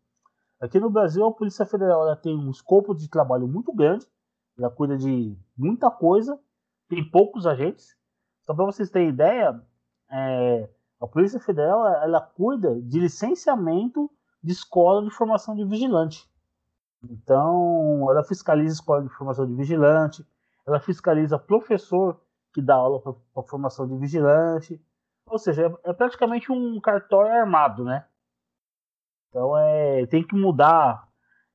Aqui 0.59 0.79
no 0.79 0.89
Brasil, 0.89 1.25
a 1.25 1.31
Polícia 1.31 1.65
Federal 1.65 2.15
tem 2.17 2.35
um 2.35 2.49
escopo 2.49 2.93
de 2.93 3.09
trabalho 3.09 3.47
muito 3.47 3.73
grande, 3.73 4.07
ela 4.57 4.69
cuida 4.69 4.97
de 4.97 5.37
muita 5.57 5.91
coisa, 5.91 6.39
tem 6.87 7.03
poucos 7.09 7.45
agentes. 7.45 7.95
Só 8.45 8.53
para 8.53 8.65
vocês 8.65 8.89
terem 8.89 9.09
ideia, 9.09 9.61
é, 10.09 10.69
a 11.01 11.07
Polícia 11.07 11.39
Federal 11.39 11.87
ela 11.87 12.21
cuida 12.21 12.79
de 12.81 12.99
licenciamento 12.99 14.09
de 14.41 14.51
escola 14.51 15.03
de 15.03 15.09
formação 15.09 15.55
de 15.55 15.65
vigilante. 15.65 16.29
Então, 17.03 18.07
ela 18.09 18.23
fiscaliza 18.23 18.75
escola 18.75 19.03
de 19.03 19.09
formação 19.09 19.45
de 19.45 19.53
vigilante, 19.53 20.25
ela 20.65 20.79
fiscaliza 20.79 21.37
professor 21.37 22.19
que 22.53 22.61
dá 22.61 22.75
aula 22.75 23.01
para 23.33 23.43
formação 23.43 23.87
de 23.87 23.97
vigilante. 23.97 24.81
Ou 25.27 25.39
seja, 25.39 25.67
é, 25.83 25.89
é, 25.89 25.93
praticamente 25.93 26.51
um 26.51 26.79
cartório 26.79 27.31
armado, 27.31 27.83
né? 27.83 28.05
Então, 29.29 29.57
é, 29.57 30.05
tem 30.05 30.25
que 30.25 30.35
mudar 30.35 31.07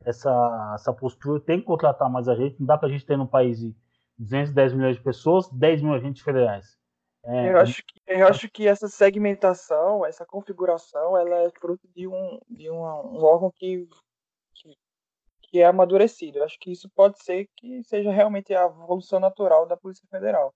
essa, 0.04 0.72
essa 0.74 0.92
postura, 0.92 1.40
tem 1.40 1.60
que 1.60 1.66
contratar 1.66 2.10
mais 2.10 2.28
agentes. 2.28 2.58
Não 2.58 2.66
dá 2.66 2.76
para 2.76 2.88
a 2.88 2.90
gente 2.90 3.06
ter 3.06 3.16
no 3.16 3.28
país 3.28 3.58
de 3.58 3.74
210 4.18 4.74
milhões 4.74 4.96
de 4.96 5.02
pessoas, 5.02 5.48
10 5.50 5.82
mil 5.82 5.94
agentes 5.94 6.22
federais. 6.22 6.78
É, 7.24 7.52
eu, 7.52 7.58
acho 7.58 7.82
que, 7.84 8.00
eu 8.06 8.26
acho 8.26 8.50
que 8.50 8.66
essa 8.66 8.88
segmentação, 8.88 10.06
essa 10.06 10.24
configuração, 10.24 11.16
ela 11.16 11.42
é 11.42 11.50
fruto 11.50 11.86
de 11.94 12.06
um, 12.06 12.40
de 12.48 12.70
um, 12.70 12.82
um 12.82 13.22
órgão 13.22 13.50
que, 13.54 13.86
que, 14.54 14.74
que 15.42 15.60
é 15.60 15.66
amadurecido. 15.66 16.38
Eu 16.38 16.44
acho 16.44 16.58
que 16.58 16.72
isso 16.72 16.88
pode 16.90 17.22
ser 17.22 17.48
que 17.56 17.82
seja 17.84 18.10
realmente 18.10 18.54
a 18.54 18.64
evolução 18.64 19.20
natural 19.20 19.66
da 19.66 19.76
Polícia 19.76 20.06
Federal. 20.10 20.54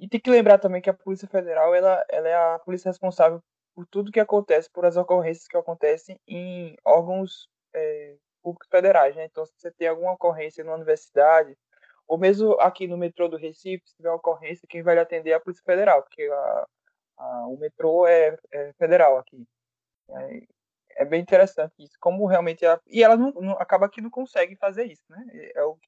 E 0.00 0.08
tem 0.08 0.18
que 0.18 0.30
lembrar 0.30 0.58
também 0.58 0.80
que 0.80 0.88
a 0.88 0.94
Polícia 0.94 1.28
Federal 1.28 1.74
ela, 1.74 2.02
ela 2.08 2.26
é 2.26 2.34
a 2.34 2.58
polícia 2.58 2.88
responsável 2.88 3.42
por 3.74 3.86
tudo 3.86 4.10
que 4.10 4.18
acontece, 4.18 4.70
por 4.70 4.86
as 4.86 4.96
ocorrências 4.96 5.46
que 5.46 5.58
acontecem 5.58 6.18
em 6.26 6.74
órgãos 6.82 7.46
é, 7.74 8.16
públicos 8.42 8.66
federais. 8.70 9.14
Né? 9.14 9.26
Então, 9.26 9.44
se 9.44 9.52
você 9.54 9.70
tem 9.70 9.88
alguma 9.88 10.12
ocorrência 10.12 10.64
numa 10.64 10.76
universidade, 10.76 11.54
ou 12.08 12.16
mesmo 12.16 12.58
aqui 12.60 12.86
no 12.86 12.96
metrô 12.96 13.28
do 13.28 13.36
Recife, 13.36 13.86
se 13.86 13.94
tiver 13.96 14.08
uma 14.08 14.16
ocorrência, 14.16 14.66
quem 14.66 14.82
vai 14.82 14.98
atender 14.98 15.30
é 15.30 15.34
a 15.34 15.40
Polícia 15.40 15.62
Federal, 15.66 16.02
porque 16.02 16.22
a, 16.22 16.66
a, 17.18 17.46
o 17.48 17.58
metrô 17.58 18.06
é, 18.06 18.38
é 18.52 18.72
federal 18.78 19.18
aqui. 19.18 19.46
É, 20.08 20.42
é, 21.02 21.04
bem 21.04 21.20
interessante 21.20 21.74
isso, 21.78 21.96
como 22.00 22.24
realmente 22.26 22.64
a, 22.64 22.80
e 22.86 23.02
ela 23.02 23.18
não, 23.18 23.32
não, 23.32 23.52
acaba 23.52 23.88
que 23.88 24.00
não 24.00 24.10
consegue 24.10 24.56
fazer 24.56 24.84
isso, 24.84 25.04
né? 25.10 25.24
É, 25.54 25.62
o 25.62 25.78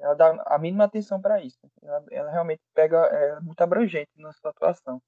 ela 0.00 0.14
dá 0.14 0.42
a 0.46 0.58
mínima 0.58 0.84
atenção 0.84 1.20
para 1.20 1.42
isso. 1.42 1.58
Ela, 1.82 2.04
ela, 2.10 2.30
realmente 2.30 2.62
pega 2.74 2.96
é 2.98 3.40
muito 3.40 3.60
abrangente 3.60 4.10
na 4.16 4.32
sua 4.32 4.50
atuação. 4.50 5.00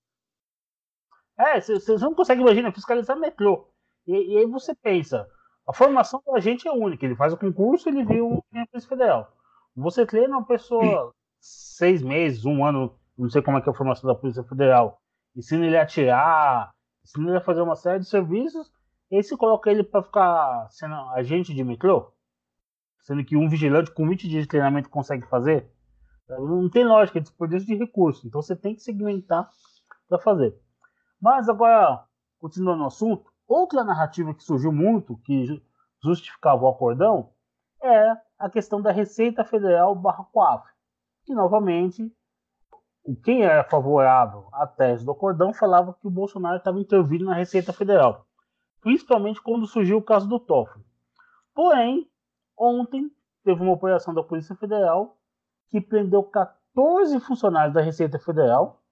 É, 1.38 1.60
vocês 1.60 2.00
não 2.00 2.14
conseguem 2.14 2.42
imaginar 2.42 2.72
fiscalizar 2.72 3.18
metrô. 3.18 3.68
E, 4.06 4.34
e, 4.34 4.38
aí 4.38 4.46
você 4.46 4.74
pensa, 4.74 5.28
a 5.66 5.72
formação 5.72 6.22
do 6.24 6.34
agente 6.34 6.66
é 6.66 6.72
única. 6.72 7.04
Ele 7.04 7.16
faz 7.16 7.32
o 7.32 7.36
concurso, 7.36 7.88
ele 7.88 8.04
vira 8.04 8.24
um 8.24 8.40
Polícia 8.70 8.88
Federal. 8.88 9.32
Você 9.74 10.06
treina 10.06 10.36
uma 10.38 10.46
pessoa 10.46 11.12
seis 11.40 12.02
meses, 12.02 12.44
um 12.44 12.64
ano, 12.64 12.98
não 13.18 13.28
sei 13.28 13.42
como 13.42 13.58
é 13.58 13.60
que 13.60 13.68
é 13.68 13.72
a 13.72 13.76
formação 13.76 14.08
da 14.08 14.18
Polícia 14.18 14.44
Federal, 14.44 15.00
ensina 15.36 15.66
ele 15.66 15.76
a 15.76 15.82
atirar, 15.82 16.72
ensina 17.04 17.28
ele 17.28 17.38
a 17.38 17.42
fazer 17.42 17.60
uma 17.60 17.76
série 17.76 18.00
de 18.00 18.08
serviços, 18.08 18.72
e 19.10 19.16
aí 19.16 19.22
você 19.22 19.36
coloca 19.36 19.70
ele 19.70 19.84
para 19.84 20.02
ficar 20.02 20.68
sendo 20.70 20.94
agente 21.10 21.54
de 21.54 21.62
metrô, 21.62 22.10
sendo 23.06 23.24
que 23.24 23.36
um 23.36 23.48
vigilante 23.48 23.92
com 23.92 24.08
20 24.08 24.28
dias 24.28 24.42
de 24.42 24.48
treinamento 24.48 24.90
consegue 24.90 25.24
fazer. 25.28 25.70
Não 26.28 26.68
tem 26.68 26.84
lógica, 26.84 27.18
é 27.18 27.22
desperdício 27.22 27.68
de 27.68 27.76
recurso. 27.76 28.26
Então 28.26 28.42
você 28.42 28.56
tem 28.56 28.74
que 28.74 28.82
segmentar 28.82 29.48
para 30.08 30.18
fazer. 30.18 30.60
Mas 31.20 31.48
agora, 31.48 32.04
continuando 32.40 32.80
no 32.80 32.86
assunto, 32.86 33.30
outra 33.46 33.84
narrativa 33.84 34.34
que 34.34 34.42
surgiu 34.42 34.72
muito, 34.72 35.16
que 35.18 35.62
justificava 36.02 36.64
o 36.64 36.68
acordão, 36.68 37.30
é 37.80 38.16
a 38.36 38.50
questão 38.50 38.82
da 38.82 38.90
Receita 38.90 39.44
Federal 39.44 39.94
barra 39.94 40.24
Coaf, 40.24 40.66
que 41.24 41.32
novamente 41.32 42.12
quem 43.22 43.44
era 43.44 43.62
favorável 43.62 44.48
à 44.52 44.66
tese 44.66 45.04
do 45.04 45.12
acordão 45.12 45.54
falava 45.54 45.94
que 45.94 46.08
o 46.08 46.10
Bolsonaro 46.10 46.56
estava 46.56 46.80
intervindo 46.80 47.26
na 47.26 47.34
Receita 47.34 47.72
Federal, 47.72 48.26
principalmente 48.80 49.40
quando 49.40 49.64
surgiu 49.64 49.98
o 49.98 50.02
caso 50.02 50.28
do 50.28 50.40
Toffoli. 50.40 50.84
Porém, 51.54 52.10
ontem 52.58 53.10
teve 53.44 53.62
uma 53.62 53.72
operação 53.72 54.12
da 54.12 54.22
Polícia 54.22 54.54
Federal 54.56 55.16
que 55.70 55.80
prendeu 55.80 56.22
14 56.22 57.18
funcionários 57.20 57.74
da 57.74 57.80
Receita 57.80 58.18
Federal, 58.18 58.82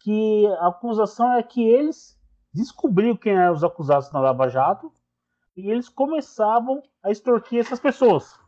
que 0.00 0.46
a 0.60 0.68
acusação 0.68 1.32
é 1.34 1.42
que 1.42 1.62
eles 1.62 2.18
descobriram 2.52 3.16
quem 3.16 3.34
eram 3.34 3.52
os 3.52 3.62
acusados 3.62 4.10
na 4.12 4.20
Lava 4.20 4.48
Jato 4.48 4.92
e 5.56 5.70
eles 5.70 5.88
começavam 5.88 6.82
a 7.02 7.10
extorquir 7.10 7.60
essas 7.60 7.80
pessoas. 7.80 8.38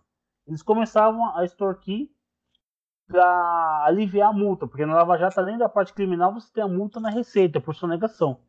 Eles 0.46 0.62
começavam 0.62 1.36
a 1.36 1.44
extorquir 1.44 2.10
para 3.06 3.84
aliviar 3.86 4.30
a 4.30 4.32
multa, 4.32 4.66
porque 4.66 4.86
na 4.86 4.94
Lava 4.94 5.18
Jato, 5.18 5.38
além 5.38 5.58
da 5.58 5.68
parte 5.68 5.92
criminal, 5.92 6.32
você 6.32 6.52
tem 6.52 6.64
a 6.64 6.68
multa 6.68 6.98
na 6.98 7.10
receita 7.10 7.60
por 7.60 7.74
sonegação. 7.74 8.40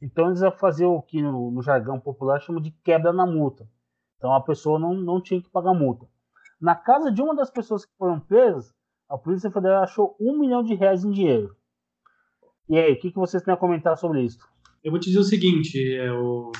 Então 0.00 0.26
eles 0.28 0.40
iam 0.40 0.52
fazer 0.52 0.86
o 0.86 1.02
que 1.02 1.20
no, 1.20 1.50
no 1.50 1.62
jargão 1.62 1.98
popular 1.98 2.40
chama 2.40 2.60
de 2.60 2.70
quebra 2.70 3.12
na 3.12 3.26
multa. 3.26 3.68
Então 4.22 4.32
a 4.32 4.40
pessoa 4.40 4.78
não, 4.78 4.94
não 4.94 5.20
tinha 5.20 5.42
que 5.42 5.50
pagar 5.50 5.74
multa. 5.74 6.06
Na 6.60 6.76
casa 6.76 7.10
de 7.10 7.20
uma 7.20 7.34
das 7.34 7.50
pessoas 7.50 7.84
que 7.84 7.90
foram 7.98 8.20
presas, 8.20 8.72
a 9.08 9.18
Polícia 9.18 9.50
Federal 9.50 9.82
achou 9.82 10.16
um 10.20 10.38
milhão 10.38 10.62
de 10.62 10.74
reais 10.74 11.04
em 11.04 11.10
dinheiro. 11.10 11.56
E 12.68 12.78
aí, 12.78 12.92
o 12.92 13.00
que, 13.00 13.10
que 13.10 13.18
vocês 13.18 13.42
têm 13.42 13.52
a 13.52 13.56
comentar 13.56 13.98
sobre 13.98 14.22
isso? 14.22 14.38
Eu 14.84 14.92
vou 14.92 15.00
te 15.00 15.06
dizer 15.06 15.18
o 15.18 15.24
seguinte, 15.24 15.92
é, 15.96 16.12
o... 16.12 16.52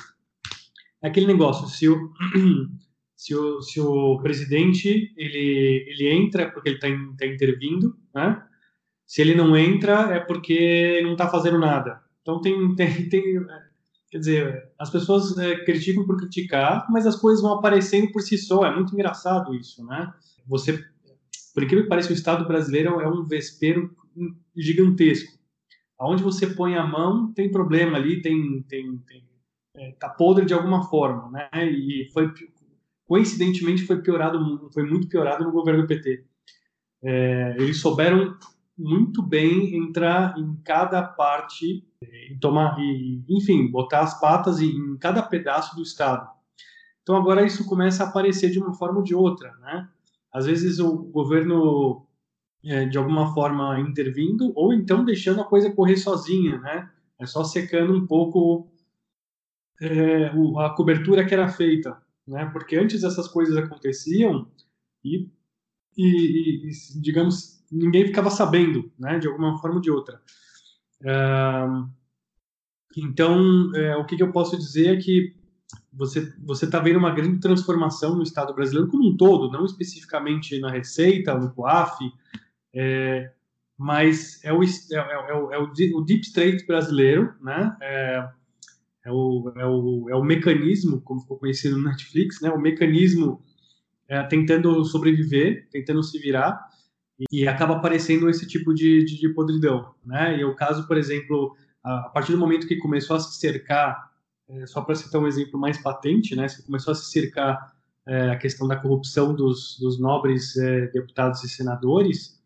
é 1.01 1.07
aquele 1.07 1.25
negócio, 1.25 1.65
se 1.69 1.87
o, 1.87 2.11
se 3.15 3.33
o, 3.33 3.61
se 3.61 3.79
o 3.79 4.19
presidente 4.21 5.13
ele, 5.15 5.85
ele 5.87 6.11
entra 6.11 6.51
porque 6.51 6.67
ele 6.67 6.75
está 6.75 6.89
tá 7.17 7.25
intervindo, 7.25 7.95
né? 8.13 8.45
se 9.07 9.21
ele 9.21 9.35
não 9.35 9.55
entra 9.55 10.13
é 10.13 10.19
porque 10.19 10.99
não 11.01 11.13
está 11.13 11.29
fazendo 11.29 11.59
nada. 11.59 12.01
Então 12.21 12.41
tem, 12.41 12.75
tem, 12.75 13.07
tem 13.07 13.39
quer 14.13 14.19
dizer, 14.19 14.71
as 14.77 14.91
pessoas 14.91 15.35
é, 15.39 15.55
criticam 15.65 16.05
por 16.05 16.15
criticar, 16.17 16.85
mas 16.91 17.07
as 17.07 17.15
coisas 17.15 17.41
vão 17.41 17.53
aparecendo 17.53 18.11
por 18.11 18.21
si 18.21 18.37
só. 18.37 18.63
É 18.63 18.73
muito 18.73 18.93
engraçado 18.93 19.55
isso, 19.55 19.83
né? 19.83 20.13
Você, 20.45 20.85
por 21.51 21.63
incrível 21.63 21.85
que 21.85 21.89
pareça, 21.89 22.11
o 22.11 22.13
Estado 22.13 22.47
brasileiro 22.47 23.01
é 23.01 23.07
um 23.07 23.23
vespeiro 23.23 23.89
gigantesco. 24.55 25.33
Aonde 25.97 26.21
você 26.21 26.45
põe 26.45 26.75
a 26.75 26.85
mão 26.85 27.33
tem 27.33 27.49
problema 27.49 27.97
ali, 27.97 28.21
tem, 28.21 28.61
tem, 28.69 28.97
tem 28.99 29.27
é, 29.75 29.93
tá 29.93 30.09
podre 30.09 30.45
de 30.45 30.53
alguma 30.53 30.83
forma, 30.83 31.31
né? 31.31 31.49
E 31.71 32.07
foi 32.13 32.31
coincidentemente 33.07 33.87
foi 33.87 33.99
piorado, 33.99 34.69
foi 34.71 34.83
muito 34.83 35.07
piorado 35.07 35.43
no 35.43 35.51
governo 35.51 35.87
PT. 35.87 36.23
É, 37.03 37.55
eles 37.57 37.79
souberam 37.79 38.37
muito 38.77 39.21
bem 39.21 39.75
entrar 39.75 40.37
em 40.37 40.55
cada 40.63 41.01
parte 41.03 41.85
e 42.01 42.37
tomar, 42.39 42.77
e, 42.79 43.23
enfim, 43.29 43.69
botar 43.69 44.01
as 44.01 44.19
patas 44.19 44.59
em 44.59 44.97
cada 44.97 45.21
pedaço 45.21 45.75
do 45.75 45.83
Estado. 45.83 46.29
Então 47.01 47.15
agora 47.15 47.45
isso 47.45 47.65
começa 47.65 48.03
a 48.03 48.07
aparecer 48.07 48.49
de 48.49 48.59
uma 48.59 48.73
forma 48.73 48.99
ou 48.99 49.03
de 49.03 49.13
outra, 49.13 49.53
né? 49.57 49.89
Às 50.31 50.45
vezes 50.45 50.79
o 50.79 50.95
governo 50.95 52.05
é, 52.65 52.85
de 52.85 52.97
alguma 52.97 53.33
forma 53.33 53.79
intervindo 53.79 54.51
ou 54.55 54.73
então 54.73 55.05
deixando 55.05 55.41
a 55.41 55.45
coisa 55.45 55.71
correr 55.71 55.97
sozinha, 55.97 56.57
né? 56.59 56.89
É 57.19 57.25
só 57.25 57.43
secando 57.43 57.93
um 57.93 58.07
pouco 58.07 58.67
é, 59.81 60.31
a 60.59 60.69
cobertura 60.71 61.25
que 61.25 61.33
era 61.33 61.49
feita 61.49 62.01
né? 62.27 62.45
Porque 62.51 62.75
antes 62.75 63.03
essas 63.03 63.27
coisas 63.27 63.55
aconteciam 63.57 64.47
e, 65.03 65.29
e, 65.97 66.69
e 66.69 67.01
digamos, 67.01 67.62
ninguém 67.73 68.05
ficava 68.05 68.29
sabendo, 68.29 68.91
né? 68.97 69.19
De 69.19 69.27
alguma 69.27 69.57
forma 69.59 69.77
ou 69.77 69.81
de 69.81 69.91
outra. 69.91 70.21
Então, 72.95 73.75
é, 73.75 73.95
o 73.97 74.05
que, 74.05 74.15
que, 74.15 74.23
eu 74.23 74.31
posso 74.31 74.57
dizer 74.57 74.97
é 74.97 75.01
que 75.01 75.35
você 75.91 76.33
você 76.43 76.65
está 76.65 76.79
vendo 76.79 76.99
uma 76.99 77.13
grande 77.13 77.39
transformação 77.39 78.15
no 78.15 78.23
Estado 78.23 78.53
brasileiro 78.53 78.89
como 78.89 79.09
um 79.09 79.17
todo, 79.17 79.51
não 79.51 79.65
especificamente 79.65 80.59
na 80.59 80.69
Receita, 80.69 81.33
no 81.33 81.51
COAF, 81.53 81.97
é, 82.73 83.31
mas 83.77 84.43
é 84.43 84.53
o, 84.53 84.63
é, 84.63 84.67
é, 84.91 85.35
o, 85.35 85.53
é 85.53 85.57
o 85.57 86.01
Deep 86.01 86.21
State 86.21 86.65
brasileiro, 86.65 87.33
né? 87.41 87.75
É, 87.81 88.29
é 89.05 89.11
o, 89.11 89.51
é 89.57 89.65
o, 89.65 90.09
é 90.09 90.15
o 90.15 90.23
mecanismo, 90.23 91.01
como 91.01 91.21
ficou 91.21 91.37
conhecido 91.37 91.77
no 91.77 91.89
Netflix, 91.89 92.39
né? 92.41 92.49
O 92.49 92.59
mecanismo 92.59 93.41
é, 94.07 94.21
tentando 94.23 94.83
sobreviver, 94.85 95.67
tentando 95.71 96.03
se 96.03 96.17
virar, 96.19 96.69
e, 97.31 97.47
acaba 97.47 97.75
aparecendo 97.75 98.29
esse 98.29 98.47
tipo 98.47 98.73
de, 98.73 99.03
de, 99.03 99.19
de, 99.19 99.29
podridão, 99.29 99.93
né? 100.05 100.37
E 100.39 100.45
o 100.45 100.55
caso, 100.55 100.87
por 100.87 100.97
exemplo, 100.97 101.55
a, 101.83 102.09
partir 102.09 102.31
do 102.31 102.37
momento 102.37 102.67
que 102.67 102.77
começou 102.77 103.15
a 103.15 103.19
se 103.19 103.39
cercar, 103.39 104.11
é, 104.49 104.65
só 104.65 104.81
para 104.81 104.95
citar 104.95 105.21
um 105.21 105.27
exemplo 105.27 105.59
mais 105.59 105.77
patente, 105.77 106.35
né? 106.35 106.47
Se 106.47 106.65
começou 106.65 106.91
a 106.91 106.95
se 106.95 107.11
cercar 107.11 107.73
é, 108.07 108.31
a 108.31 108.37
questão 108.37 108.67
da 108.67 108.75
corrupção 108.75 109.33
dos, 109.33 109.77
dos 109.79 109.99
nobres 109.99 110.55
é, 110.57 110.87
deputados 110.87 111.43
e 111.43 111.49
senadores, 111.49 112.41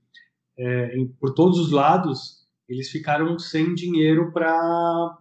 é, 0.58 0.98
em, 0.98 1.08
por 1.08 1.34
todos 1.34 1.60
os 1.60 1.72
lados, 1.72 2.48
eles 2.68 2.90
ficaram 2.90 3.40
sem 3.40 3.74
dinheiro 3.74 4.32
para 4.32 5.18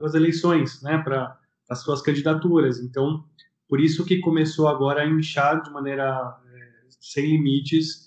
as 0.00 0.14
eleições, 0.14 0.80
né, 0.82 0.98
para 0.98 1.38
as 1.68 1.80
suas 1.80 2.00
candidaturas. 2.00 2.78
Então, 2.78 3.24
por 3.68 3.80
isso 3.80 4.04
que 4.04 4.20
começou 4.20 4.68
agora 4.68 5.02
a 5.02 5.06
inchar 5.06 5.62
de 5.62 5.70
maneira 5.70 6.36
é, 6.54 6.86
sem 7.00 7.26
limites 7.26 8.05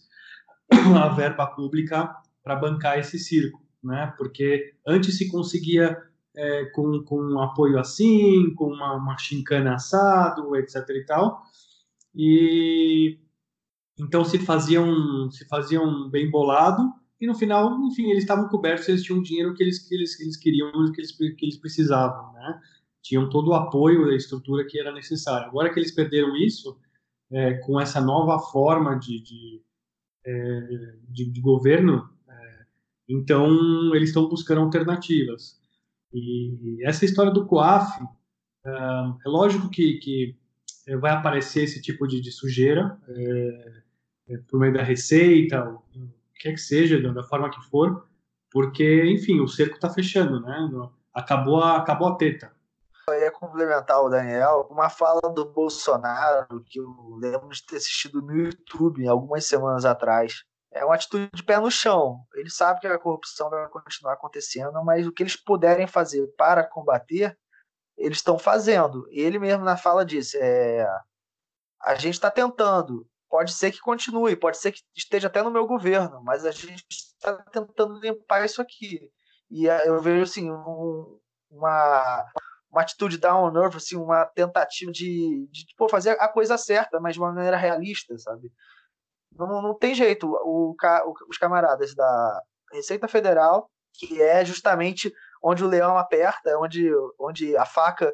a 0.98 1.10
verba 1.10 1.48
pública 1.48 2.16
para 2.44 2.56
bancar 2.56 3.00
esse 3.00 3.20
circo, 3.20 3.62
né? 3.84 4.14
Porque 4.18 4.74
antes 4.86 5.18
se 5.18 5.30
conseguia 5.30 5.98
é, 6.36 6.66
com, 6.66 7.04
com 7.04 7.40
apoio 7.40 7.80
assim, 7.80 8.54
com 8.56 8.66
uma, 8.66 8.94
uma 8.94 9.18
chincana 9.18 9.76
assado, 9.76 10.56
etc 10.56 10.76
e 10.90 11.06
tal, 11.06 11.44
e 12.16 13.20
então 14.00 14.24
se 14.24 14.40
faziam 14.40 15.30
se 15.30 15.46
faziam 15.48 16.10
bem 16.10 16.30
bolado 16.30 16.84
e 17.20 17.28
no 17.28 17.36
final, 17.36 17.78
enfim, 17.84 18.10
eles 18.10 18.24
estavam 18.24 18.48
cobertos, 18.48 18.88
eles 18.88 19.04
tinham 19.04 19.20
o 19.20 19.24
dinheiro 19.24 19.54
que 19.54 19.62
eles, 19.62 19.80
que 19.80 19.94
eles, 19.94 20.16
que 20.16 20.24
eles 20.24 20.38
queriam, 20.38 20.72
que 20.94 21.02
eles, 21.02 21.12
que 21.12 21.46
eles 21.46 21.58
precisavam, 21.58 22.32
né? 22.34 22.62
Tinham 23.02 23.30
todo 23.30 23.50
o 23.50 23.54
apoio 23.54 24.06
da 24.08 24.16
estrutura 24.16 24.66
que 24.66 24.80
era 24.80 24.92
necessário. 24.92 25.48
Agora 25.48 25.72
que 25.72 25.80
eles 25.80 25.92
perderam 25.92 26.36
isso, 26.38 26.78
é, 27.30 27.56
com 27.56 27.80
essa 27.80 28.00
nova 28.00 28.40
forma 28.40 28.98
de, 28.98 29.22
de, 29.22 29.62
é, 30.26 30.96
de, 31.08 31.30
de 31.32 31.42
governo, 31.42 32.10
é, 32.28 32.66
então 33.08 33.94
eles 33.96 34.10
estão 34.10 34.28
buscando 34.28 34.62
alternativas. 34.62 35.60
E 36.14 36.80
essa 36.84 37.06
história 37.06 37.32
do 37.32 37.46
COAF, 37.46 38.04
é, 38.66 38.70
é 39.26 39.30
lógico 39.30 39.70
que, 39.70 39.96
que 39.96 40.36
vai 40.98 41.12
aparecer 41.12 41.64
esse 41.64 41.82
tipo 41.82 42.08
de, 42.08 42.20
de 42.22 42.32
sujeira 42.32 42.98
é, 43.08 43.82
é, 44.30 44.38
por 44.48 44.60
meio 44.60 44.74
da 44.74 44.84
receita, 44.84 45.76
quer 46.40 46.54
que 46.54 46.62
seja, 46.62 47.00
da 47.14 47.24
forma 47.24 47.50
que 47.50 47.62
for, 47.70 48.08
porque, 48.52 49.06
enfim, 49.06 49.40
o 49.40 49.48
cerco 49.48 49.76
está 49.76 49.90
fechando, 49.90 50.40
né? 50.42 50.90
Acabou 51.14 51.62
a, 51.62 51.78
acabou 51.78 52.08
a 52.08 52.16
teta. 52.16 52.52
Complementar 53.40 54.02
o 54.02 54.10
Daniel, 54.10 54.68
uma 54.70 54.90
fala 54.90 55.22
do 55.34 55.46
Bolsonaro 55.46 56.62
que 56.66 56.78
eu 56.78 57.16
lembro 57.22 57.48
de 57.48 57.66
ter 57.66 57.78
assistido 57.78 58.22
no 58.22 58.36
YouTube 58.36 59.08
algumas 59.08 59.48
semanas 59.48 59.86
atrás. 59.86 60.44
É 60.74 60.84
uma 60.84 60.96
atitude 60.96 61.30
de 61.34 61.42
pé 61.42 61.58
no 61.58 61.72
chão. 61.72 62.20
Ele 62.36 62.50
sabe 62.50 62.82
que 62.82 62.88
a 62.88 63.00
corrupção 63.00 63.50
vai 63.50 63.66
continuar 63.70 64.14
acontecendo, 64.14 64.84
mas 64.84 65.08
o 65.08 65.12
que 65.14 65.24
eles 65.24 65.38
puderem 65.38 65.88
fazer 65.88 66.28
para 66.38 66.68
combater, 66.68 67.38
eles 67.98 68.18
estão 68.18 68.38
fazendo. 68.38 69.08
Ele 69.10 69.40
mesmo 69.40 69.64
na 69.64 69.78
fala 69.78 70.06
disse: 70.06 70.38
é, 70.38 70.86
a 71.82 71.96
gente 71.96 72.16
está 72.16 72.30
tentando, 72.30 73.08
pode 73.30 73.54
ser 73.54 73.72
que 73.72 73.80
continue, 73.80 74.36
pode 74.36 74.58
ser 74.58 74.74
que 74.74 74.82
esteja 74.94 75.28
até 75.28 75.42
no 75.42 75.50
meu 75.50 75.66
governo, 75.66 76.22
mas 76.24 76.46
a 76.46 76.52
gente 76.52 76.86
está 76.90 77.38
tentando 77.54 78.02
limpar 78.02 78.44
isso 78.44 78.62
aqui. 78.62 79.10
E 79.50 79.70
eh, 79.70 79.88
eu 79.88 80.02
vejo 80.02 80.24
assim 80.24 80.52
um, 80.52 81.20
uma, 81.50 82.26
uma 82.72 82.82
atitude 82.82 83.18
down 83.18 83.52
nerve, 83.52 83.78
assim, 83.78 83.96
uma 83.96 84.26
tentativa 84.26 84.92
de, 84.92 85.48
de 85.52 85.66
fazer 85.90 86.12
a 86.20 86.28
coisa 86.28 86.58
certa, 86.58 87.00
mas 87.00 87.14
de 87.14 87.20
uma 87.20 87.32
maneira 87.32 87.58
realista, 87.58 88.18
sabe? 88.18 88.52
Não, 89.32 89.62
não 89.62 89.78
tem 89.78 89.96
jeito. 89.96 90.28
O, 90.28 90.72
o, 90.72 91.14
os 91.28 91.38
camaradas 91.38 91.96
da 91.96 92.42
Receita 92.72 93.08
Federal, 93.08 93.70
que 93.94 94.22
é 94.22 94.46
justamente 94.46 95.12
onde 95.44 95.64
o 95.64 95.68
leão 95.68 95.98
aperta, 95.98 96.58
onde, 96.60 96.92
onde 97.20 97.56
a 97.58 97.66
faca 97.66 98.12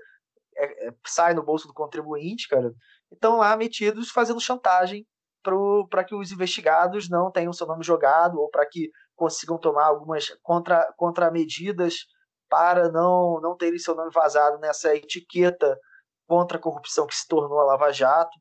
é, 0.56 0.88
é, 0.88 0.94
sai 1.06 1.34
no 1.34 1.44
bolso 1.44 1.68
do 1.68 1.74
contribuinte, 1.74 2.48
cara, 2.48 2.72
estão 3.12 3.38
lá 3.38 3.56
metidos 3.58 4.10
fazendo 4.10 4.40
chantagem 4.40 5.06
para 5.90 6.04
que 6.04 6.16
os 6.16 6.32
investigados 6.32 7.10
não 7.10 7.32
tenham 7.32 7.54
seu 7.54 7.68
nome 7.68 7.84
jogado 7.84 8.40
ou 8.40 8.50
para 8.50 8.66
que 8.66 8.90
consigam 9.16 9.60
tomar 9.60 9.86
algumas 9.86 10.30
contra, 10.42 10.92
contramedidas 10.98 12.06
para 12.50 12.90
não, 12.90 13.40
não 13.42 13.56
terem 13.56 13.80
seu 13.80 13.96
nome 13.96 14.12
vazado 14.12 14.58
nessa 14.60 14.96
etiqueta 14.96 15.78
contra 16.28 16.58
a 16.58 16.62
corrupção 16.62 17.08
que 17.08 17.16
se 17.16 17.28
tornou 17.28 17.60
a 17.60 17.66
Lava 17.66 17.92
Jato. 17.92 18.38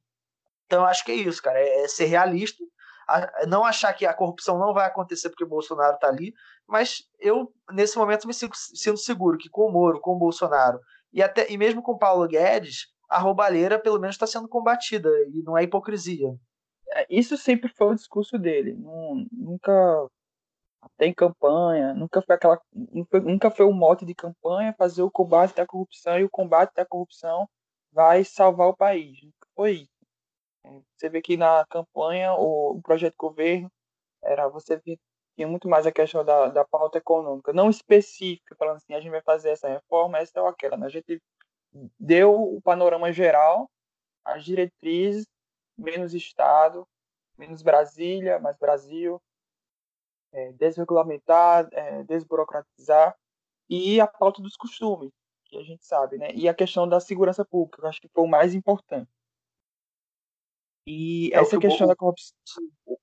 Então, 0.67 0.85
acho 0.85 1.05
que 1.05 1.13
é 1.13 1.17
isso, 1.17 1.43
cara, 1.43 1.59
é, 1.59 1.85
é 1.85 1.89
ser 1.89 2.07
realista, 2.07 2.65
não 3.47 3.65
achar 3.65 3.93
que 3.93 4.07
a 4.07 4.15
corrupção 4.15 4.59
não 4.59 4.73
vai 4.73 4.87
acontecer 4.87 5.29
porque 5.29 5.45
o 5.45 5.49
Bolsonaro 5.49 5.95
está 5.95 6.09
ali, 6.09 6.33
mas 6.67 7.03
eu, 7.19 7.53
nesse 7.71 7.99
momento, 7.99 8.27
me 8.27 8.33
sinto, 8.33 8.57
sinto 8.57 8.97
seguro 8.97 9.37
que 9.37 9.51
com 9.51 9.67
o 9.67 9.73
Moro, 9.73 10.01
com 10.01 10.13
o 10.13 10.19
Bolsonaro 10.19 10.81
e, 11.13 11.23
até, 11.23 11.51
e 11.51 11.59
mesmo 11.59 11.83
com 11.83 11.93
o 11.93 11.99
Paulo 11.99 12.27
Guedes, 12.27 12.87
a 13.09 13.19
roubalheira 13.19 13.79
pelo 13.79 14.01
menos 14.01 14.17
está 14.17 14.27
sendo 14.27 14.49
combatida 14.49 15.11
e 15.33 15.43
não 15.43 15.57
é 15.57 15.63
hipocrisia. 15.63 16.29
é, 16.93 17.07
isso 17.11 17.37
sempre 17.37 17.71
foi 17.77 17.89
o 17.89 17.95
discurso 17.95 18.39
dele. 18.39 18.75
nunca 19.33 19.73
tem 20.97 21.13
campanha, 21.15 21.95
nunca 21.95 22.23
foi 22.23 22.35
aquela, 22.37 22.61
nunca 22.73 23.51
foi 23.51 23.67
um 23.67 23.73
mote 23.73 24.05
de 24.05 24.15
campanha 24.15 24.75
fazer 24.79 25.03
o 25.03 25.11
combate 25.11 25.55
da 25.55 25.67
corrupção 25.67 26.19
e 26.19 26.25
o 26.25 26.31
combate 26.31 26.75
da 26.75 26.85
corrupção 26.87 27.49
vai 27.93 28.25
salvar 28.25 28.69
o 28.69 28.77
país. 28.77 29.23
Nunca 29.23 29.49
foi 29.55 29.73
isso. 29.73 29.95
É, 30.65 30.81
você 30.97 31.09
vê 31.09 31.23
que 31.23 31.37
na 31.37 31.65
campanha 31.67 32.35
o, 32.35 32.77
o 32.79 32.83
projeto 32.83 33.13
de 33.13 33.19
governo 33.19 33.71
era 34.23 34.49
você 34.49 34.81
tinha 35.37 35.49
muito 35.49 35.69
mais 35.69 35.87
a 35.87 35.93
questão 35.93 36.25
da, 36.25 36.49
da 36.49 36.65
pauta 36.65 36.99
econômica, 36.99 37.53
não 37.53 37.69
específica, 37.71 38.55
falando 38.57 38.77
assim, 38.77 38.95
a 38.95 39.01
gente 39.01 39.11
vai 39.11 39.23
fazer 39.23 39.51
essa 39.51 39.69
reforma, 39.69 40.19
essa 40.19 40.41
ou 40.41 40.49
aquela. 40.49 40.77
Né? 40.77 40.87
A 40.87 40.91
gente 40.91 41.21
deu 41.99 42.57
o 42.57 42.63
panorama 42.63 43.13
geral, 43.13 43.71
as 44.25 44.45
diretrizes, 44.45 45.27
menos 45.77 46.15
Estado, 46.15 46.87
menos 47.37 47.63
Brasília, 47.63 48.39
mais 48.39 48.57
Brasil, 48.57 49.21
é, 50.35 50.53
desregulamentar, 50.53 51.69
é, 51.73 52.03
desburocratizar, 52.05 53.17
e 53.71 54.01
a 54.01 54.07
pauta 54.07 54.43
dos 54.43 54.57
costumes, 54.57 55.11
que 55.47 55.57
a 55.57 55.63
gente 55.63 55.85
sabe, 55.87 56.19
né? 56.19 56.31
E 56.35 56.49
a 56.49 56.55
questão 56.55 56.87
da 56.87 57.01
segurança 57.01 57.45
pública, 57.45 57.79
que 57.79 57.85
eu 57.85 57.89
acho 57.89 58.01
que 58.01 58.09
foi 58.09 58.25
o 58.25 58.29
mais 58.29 58.55
importante. 58.55 59.09
E 60.87 61.31
é 61.33 61.39
essa 61.39 61.59
questão 61.59 61.87
da 61.87 61.97
corrupção, 61.97 62.35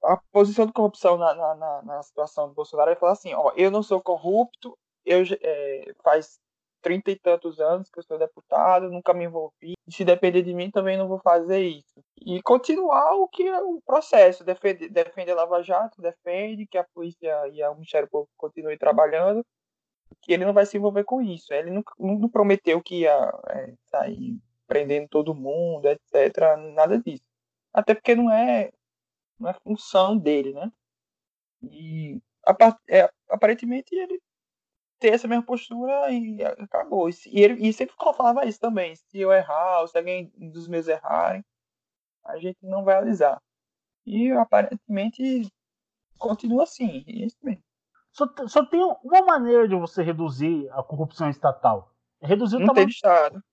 a 0.03 0.17
posição 0.31 0.67
de 0.67 0.73
corrupção 0.73 1.17
na, 1.17 1.33
na, 1.33 1.81
na, 1.81 2.03
situação 2.03 2.47
do 2.47 2.53
Bolsonaro 2.53 2.91
é 2.91 2.95
falar 2.95 3.13
assim, 3.13 3.33
ó, 3.33 3.51
eu 3.55 3.71
não 3.71 3.81
sou 3.81 3.99
corrupto, 3.99 4.77
eu 5.03 5.23
é, 5.41 5.93
faz 6.03 6.39
trinta 6.81 7.11
e 7.11 7.19
tantos 7.19 7.59
anos 7.59 7.89
que 7.89 7.99
eu 7.99 8.03
sou 8.03 8.17
deputado, 8.17 8.89
nunca 8.89 9.13
me 9.13 9.25
envolvi, 9.25 9.73
se 9.89 10.03
depender 10.05 10.41
de 10.41 10.53
mim 10.53 10.71
também 10.71 10.97
não 10.97 11.07
vou 11.07 11.19
fazer 11.19 11.61
isso. 11.61 12.03
E 12.17 12.41
continuar 12.41 13.15
o 13.15 13.27
que 13.27 13.47
é 13.47 13.61
o 13.61 13.81
processo, 13.85 14.43
defende, 14.43 14.89
defende 14.89 15.31
a 15.31 15.35
Lava 15.35 15.61
Jato, 15.61 16.01
defende 16.01 16.67
que 16.67 16.77
a 16.77 16.83
polícia 16.93 17.47
e 17.49 17.63
o 17.63 17.73
Ministério 17.75 18.09
Público 18.09 18.33
continuem 18.37 18.77
trabalhando, 18.77 19.45
que 20.21 20.33
ele 20.33 20.45
não 20.45 20.53
vai 20.53 20.65
se 20.65 20.77
envolver 20.77 21.03
com 21.03 21.21
isso. 21.21 21.53
Ele 21.53 21.71
não, 21.71 21.83
não 21.97 22.29
prometeu 22.29 22.81
que 22.81 23.01
ia 23.01 23.31
é, 23.49 23.73
sair 23.85 24.37
prendendo 24.67 25.07
todo 25.09 25.35
mundo, 25.35 25.87
etc. 25.87 26.57
Nada 26.73 26.99
disso. 26.99 27.23
Até 27.73 27.93
porque 27.93 28.15
não 28.15 28.31
é, 28.31 28.71
não 29.39 29.49
é 29.49 29.53
função 29.53 30.17
dele, 30.17 30.53
né? 30.53 30.71
E 31.63 32.21
é, 32.89 33.09
aparentemente 33.29 33.93
ele 33.95 34.21
tem 35.01 35.11
essa 35.11 35.27
mesma 35.27 35.43
postura 35.43 36.09
e 36.11 36.41
acabou. 36.43 37.09
E, 37.09 37.15
ele, 37.33 37.67
e 37.67 37.73
sempre 37.73 37.95
falava 37.97 38.45
isso 38.45 38.59
também. 38.59 38.95
Se 38.95 39.19
eu 39.19 39.33
errar, 39.33 39.81
ou 39.81 39.87
se 39.87 39.97
alguém 39.97 40.31
dos 40.37 40.67
meus 40.67 40.87
errarem, 40.87 41.43
a 42.23 42.37
gente 42.37 42.59
não 42.61 42.83
vai 42.83 42.95
alisar. 42.95 43.41
E 44.05 44.31
aparentemente 44.31 45.51
continua 46.17 46.63
assim. 46.63 47.03
É 47.07 47.25
isso 47.25 47.37
mesmo. 47.41 47.63
Só, 48.11 48.27
só 48.47 48.65
tem 48.65 48.81
uma 49.03 49.21
maneira 49.21 49.67
de 49.67 49.75
você 49.75 50.03
reduzir 50.03 50.69
a 50.71 50.83
corrupção 50.83 51.29
estatal. 51.29 51.93
É 52.21 52.27
reduzir 52.27 52.57
não 52.57 52.65
o 52.65 52.67
tamanho. 52.67 52.85
do 52.85 52.91
Estado. 52.91 53.43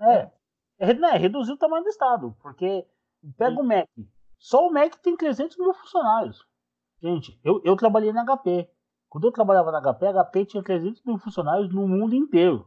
É. 0.00 0.30
É, 0.78 0.90
é 0.90 1.16
reduzir 1.16 1.52
o 1.52 1.58
tamanho 1.58 1.84
do 1.84 1.90
Estado. 1.90 2.36
Porque 2.42 2.84
Pega 3.36 3.60
o 3.60 3.64
MEC. 3.64 3.88
Só 4.38 4.66
o 4.66 4.72
MEC 4.72 4.98
tem 4.98 5.16
300 5.16 5.56
mil 5.56 5.72
funcionários. 5.74 6.44
Gente, 7.00 7.38
eu, 7.44 7.60
eu 7.64 7.76
trabalhei 7.76 8.12
na 8.12 8.24
HP. 8.24 8.68
Quando 9.12 9.26
eu 9.26 9.32
trabalhava 9.32 9.70
na 9.70 9.78
HP, 9.78 10.06
a 10.06 10.24
HP 10.24 10.46
tinha 10.46 10.62
300 10.62 11.04
mil 11.04 11.18
funcionários 11.18 11.70
no 11.70 11.86
mundo 11.86 12.14
inteiro. 12.14 12.66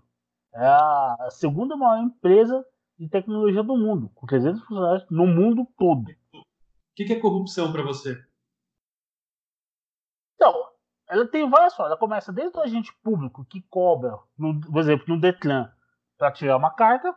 É 0.53 0.67
a 0.67 1.27
segunda 1.31 1.75
maior 1.75 2.03
empresa 2.03 2.63
de 2.99 3.09
tecnologia 3.09 3.63
do 3.63 3.75
mundo, 3.75 4.11
com 4.13 4.27
300 4.27 4.61
funcionários 4.61 5.09
no 5.09 5.25
mundo 5.25 5.67
todo. 5.75 6.03
O 6.07 6.43
que, 6.95 7.03
que 7.03 7.13
é 7.13 7.19
corrupção 7.19 7.71
para 7.71 7.81
você? 7.81 8.23
Então, 10.35 10.53
ela 11.09 11.27
tem 11.27 11.49
várias 11.49 11.75
formas. 11.75 11.93
Ela 11.93 11.99
começa 11.99 12.31
desde 12.31 12.55
o 12.55 12.61
agente 12.61 12.95
público 13.01 13.43
que 13.45 13.63
cobra, 13.63 14.15
no, 14.37 14.61
por 14.61 14.79
exemplo, 14.81 15.05
no 15.07 15.19
Detran, 15.19 15.67
para 16.15 16.31
tirar 16.31 16.57
uma 16.57 16.69
carta, 16.69 17.11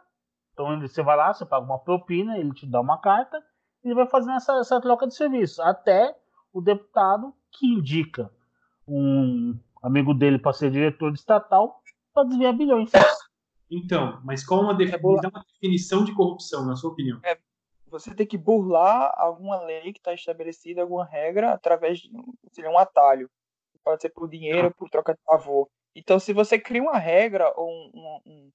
então 0.55 0.81
você 0.81 1.03
vai 1.03 1.19
lá, 1.19 1.35
você 1.35 1.45
paga 1.45 1.67
uma 1.67 1.79
propina, 1.79 2.39
ele 2.39 2.55
te 2.55 2.67
dá 2.67 2.81
uma 2.81 2.99
carta, 2.99 3.45
e 3.85 3.89
ele 3.89 3.95
vai 3.95 4.07
fazendo 4.07 4.37
essa, 4.37 4.55
essa 4.55 4.81
troca 4.81 5.07
de 5.07 5.15
serviço. 5.15 5.61
Até 5.61 6.19
o 6.51 6.63
deputado 6.63 7.35
que 7.53 7.67
indica 7.67 8.33
um 8.89 9.59
amigo 9.83 10.15
dele 10.15 10.39
para 10.39 10.53
ser 10.53 10.71
diretor 10.71 11.13
de 11.13 11.19
estatal 11.19 11.83
para 12.13 12.25
desviar 12.25 12.53
bilhões. 12.53 12.91
Então, 13.71 14.21
mas 14.25 14.45
qual 14.45 14.63
uma, 14.63 14.73
é 14.73 15.29
uma 15.29 15.45
definição 15.53 16.03
de 16.05 16.15
corrupção, 16.15 16.65
na 16.65 16.75
sua 16.75 16.91
opinião? 16.91 17.21
É, 17.23 17.39
você 17.87 18.15
tem 18.15 18.27
que 18.27 18.39
burlar 18.39 19.13
alguma 19.17 19.63
lei 19.63 19.93
que 19.93 19.99
está 19.99 20.15
estabelecida, 20.15 20.83
alguma 20.83 21.05
regra, 21.05 21.53
através 21.53 21.99
de 21.99 22.11
seria 22.53 22.71
um 22.71 22.79
atalho. 22.79 23.31
Pode 23.85 24.03
ser 24.03 24.11
por 24.11 24.29
dinheiro, 24.29 24.67
ou 24.67 24.75
por 24.75 24.91
troca 24.91 25.15
de 25.15 25.21
favor. 25.25 25.69
Então, 25.95 26.19
se 26.19 26.33
você 26.33 26.59
cria 26.59 26.83
uma 26.83 26.99
regra 26.99 27.53
ou 27.57 27.69
um, 27.69 28.21
um, 28.27 28.51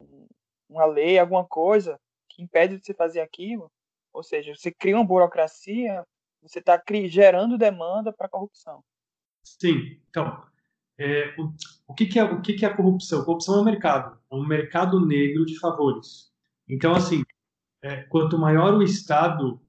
um, 0.00 0.26
uma 0.68 0.84
lei, 0.84 1.18
alguma 1.18 1.44
coisa 1.44 1.98
que 2.28 2.42
impede 2.42 2.78
de 2.78 2.84
você 2.84 2.94
fazer 2.94 3.20
aquilo, 3.20 3.70
ou 4.12 4.22
seja, 4.22 4.54
você 4.54 4.70
cria 4.70 4.96
uma 4.96 5.04
burocracia, 5.04 6.04
você 6.40 6.58
está 6.58 6.80
gerando 7.06 7.58
demanda 7.58 8.12
para 8.12 8.28
corrupção. 8.28 8.82
Sim, 9.44 9.98
então, 10.08 10.42
é, 10.98 11.34
o, 11.38 11.52
o, 11.88 11.94
que, 11.94 12.06
que, 12.06 12.18
é, 12.18 12.24
o 12.24 12.40
que, 12.40 12.54
que 12.54 12.64
é 12.64 12.68
a 12.68 12.76
corrupção? 12.76 13.24
corrupção 13.24 13.56
é 13.56 13.60
um 13.60 13.64
mercado, 13.64 14.18
é 14.30 14.34
um 14.34 14.46
mercado 14.46 15.04
negro 15.04 15.44
de 15.44 15.58
favores. 15.58 16.30
Então, 16.68 16.94
assim, 16.94 17.22
é, 17.82 18.02
quanto 18.04 18.38
maior 18.38 18.74
o 18.74 18.82
Estado, 18.82 19.60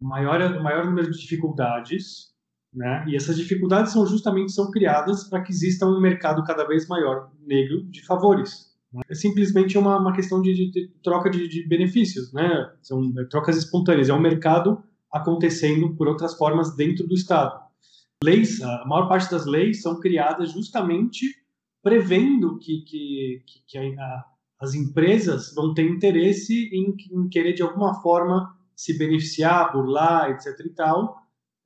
maior, 0.00 0.60
maior 0.60 0.84
o 0.84 0.86
número 0.88 1.10
de 1.10 1.18
dificuldades, 1.18 2.32
né? 2.72 3.04
E 3.06 3.14
essas 3.14 3.36
dificuldades 3.36 3.92
são 3.92 4.06
justamente 4.06 4.52
são 4.52 4.70
criadas 4.70 5.24
para 5.24 5.42
que 5.42 5.52
exista 5.52 5.86
um 5.86 6.00
mercado 6.00 6.42
cada 6.42 6.64
vez 6.66 6.88
maior 6.88 7.30
negro 7.46 7.84
de 7.84 8.04
favores. 8.04 8.72
É 9.08 9.14
simplesmente 9.14 9.78
uma, 9.78 9.98
uma 9.98 10.12
questão 10.12 10.40
de, 10.42 10.54
de, 10.54 10.70
de 10.70 10.88
troca 11.02 11.30
de, 11.30 11.48
de, 11.48 11.66
benefícios, 11.66 12.32
né? 12.32 12.70
São 12.80 13.12
é, 13.18 13.24
trocas 13.24 13.56
espontâneas. 13.56 14.08
É 14.08 14.14
um 14.14 14.20
mercado 14.20 14.82
acontecendo 15.10 15.94
por 15.94 16.08
outras 16.08 16.34
formas 16.34 16.74
dentro 16.74 17.06
do 17.06 17.14
Estado. 17.14 17.60
Leis, 18.22 18.62
a 18.62 18.84
maior 18.86 19.08
parte 19.08 19.30
das 19.30 19.46
leis 19.46 19.82
são 19.82 19.98
criadas 19.98 20.52
justamente 20.52 21.26
prevendo 21.82 22.58
que, 22.58 22.82
que, 22.82 23.42
que 23.66 23.78
a, 23.98 24.24
as 24.60 24.74
empresas 24.74 25.52
vão 25.54 25.74
ter 25.74 25.88
interesse 25.88 26.70
em, 26.72 26.94
em, 27.10 27.28
querer 27.28 27.52
de 27.52 27.62
alguma 27.62 28.00
forma 28.00 28.56
se 28.76 28.96
beneficiar, 28.96 29.72
burlar, 29.72 30.30
etc. 30.30 30.66
e 30.66 30.70
tal, 30.70 31.16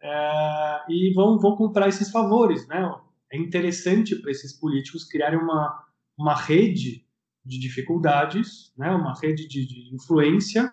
é, 0.00 0.84
e 0.88 1.12
vão, 1.14 1.38
vão 1.38 1.54
comprar 1.56 1.88
esses 1.88 2.10
favores, 2.10 2.66
né? 2.68 2.90
É 3.30 3.36
interessante 3.36 4.16
para 4.16 4.30
esses 4.30 4.52
políticos 4.52 5.04
criarem 5.04 5.38
uma, 5.38 5.84
uma 6.16 6.34
rede 6.34 7.04
de 7.44 7.58
dificuldades, 7.58 8.72
né, 8.76 8.90
uma 8.90 9.14
rede 9.14 9.46
de, 9.46 9.66
de 9.66 9.94
influência 9.94 10.72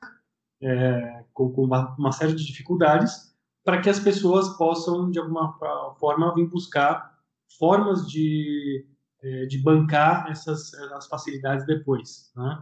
é, 0.61 1.23
com, 1.33 1.51
com 1.51 1.65
uma, 1.65 1.95
uma, 1.97 2.11
série 2.11 2.33
de 2.33 2.45
dificuldades 2.45 3.32
para 3.63 3.81
que 3.81 3.89
as 3.89 3.99
pessoas 3.99 4.49
possam, 4.57 5.09
de 5.09 5.19
alguma 5.19 5.53
forma, 5.99 6.33
vir 6.35 6.47
buscar 6.47 7.17
formas 7.57 8.07
de, 8.07 8.85
é, 9.21 9.45
de 9.45 9.57
bancar 9.59 10.29
essas 10.29 10.73
as 10.73 11.07
facilidades 11.07 11.65
depois. 11.65 12.31
Né? 12.35 12.61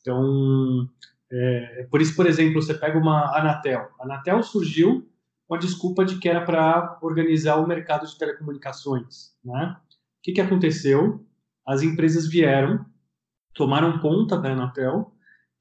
Então, 0.00 0.88
é, 1.30 1.86
por 1.90 2.00
isso, 2.00 2.14
por 2.14 2.26
exemplo, 2.26 2.60
você 2.60 2.74
pega 2.74 2.98
uma 2.98 3.36
Anatel. 3.36 3.88
A 4.00 4.04
Anatel 4.04 4.42
surgiu 4.42 5.08
com 5.46 5.54
a 5.54 5.58
desculpa 5.58 6.04
de 6.04 6.18
que 6.18 6.28
era 6.28 6.44
para 6.44 6.98
organizar 7.00 7.56
o 7.56 7.66
mercado 7.66 8.06
de 8.06 8.18
telecomunicações. 8.18 9.34
Né? 9.44 9.76
O 9.78 10.22
que, 10.22 10.32
que 10.32 10.40
aconteceu? 10.40 11.24
As 11.66 11.82
empresas 11.82 12.28
vieram 12.28 12.84
tomaram 13.56 13.98
conta 13.98 14.38
da 14.38 14.52
Anatel 14.52 15.10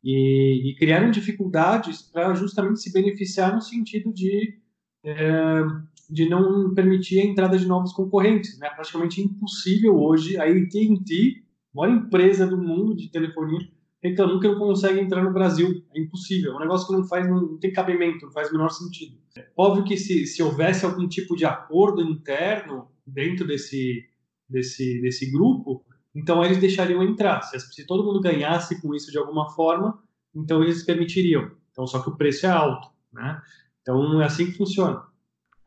e, 0.03 0.69
e 0.69 0.75
criaram 0.75 1.09
dificuldades 1.09 2.01
para 2.01 2.35
justamente 2.35 2.81
se 2.81 2.93
beneficiar 2.93 3.55
no 3.55 3.61
sentido 3.61 4.13
de, 4.13 4.59
é, 5.05 5.61
de 6.09 6.27
não 6.27 6.73
permitir 6.73 7.19
a 7.19 7.23
entrada 7.23 7.57
de 7.57 7.67
novos 7.67 7.93
concorrentes. 7.93 8.57
Né? 8.57 8.69
praticamente 8.69 9.21
impossível 9.21 9.95
hoje 9.97 10.37
a 10.37 10.43
AT&T, 10.43 11.43
maior 11.73 11.93
empresa 11.93 12.47
do 12.47 12.57
mundo 12.57 12.95
de 12.95 13.09
telefonia, 13.09 13.67
reclamando 14.01 14.39
que 14.39 14.47
não 14.47 14.57
consegue 14.57 14.99
entrar 14.99 15.23
no 15.23 15.33
Brasil. 15.33 15.83
É 15.93 15.99
impossível. 15.99 16.53
É 16.53 16.55
um 16.55 16.59
negócio 16.59 16.87
que 16.87 16.93
não 16.93 17.03
faz, 17.03 17.27
não 17.27 17.57
tem 17.57 17.71
cabimento, 17.71 18.25
não 18.25 18.31
faz 18.33 18.49
o 18.49 18.53
menor 18.53 18.69
sentido. 18.69 19.17
É 19.37 19.47
óbvio 19.55 19.83
que 19.83 19.97
se, 19.97 20.25
se 20.25 20.41
houvesse 20.41 20.85
algum 20.85 21.07
tipo 21.07 21.35
de 21.35 21.45
acordo 21.45 22.01
interno 22.01 22.87
dentro 23.05 23.45
desse, 23.45 24.05
desse, 24.49 25.01
desse 25.01 25.31
grupo, 25.31 25.83
então 26.13 26.43
eles 26.43 26.57
deixariam 26.57 27.03
entrar. 27.03 27.41
Se, 27.41 27.59
se, 27.59 27.85
todo 27.85 28.03
mundo 28.03 28.21
ganhasse 28.21 28.81
com 28.81 28.93
isso 28.95 29.11
de 29.11 29.17
alguma 29.17 29.49
forma, 29.49 30.01
então 30.33 30.63
eles 30.63 30.83
permitiriam. 30.83 31.51
Então 31.71 31.85
só 31.85 32.01
que 32.01 32.09
o 32.09 32.15
preço 32.15 32.45
é 32.45 32.49
alto, 32.49 32.87
né? 33.11 33.41
Então 33.85 34.19
é 34.19 34.25
assim 34.25 34.47
que 34.47 34.57
funciona. 34.57 35.05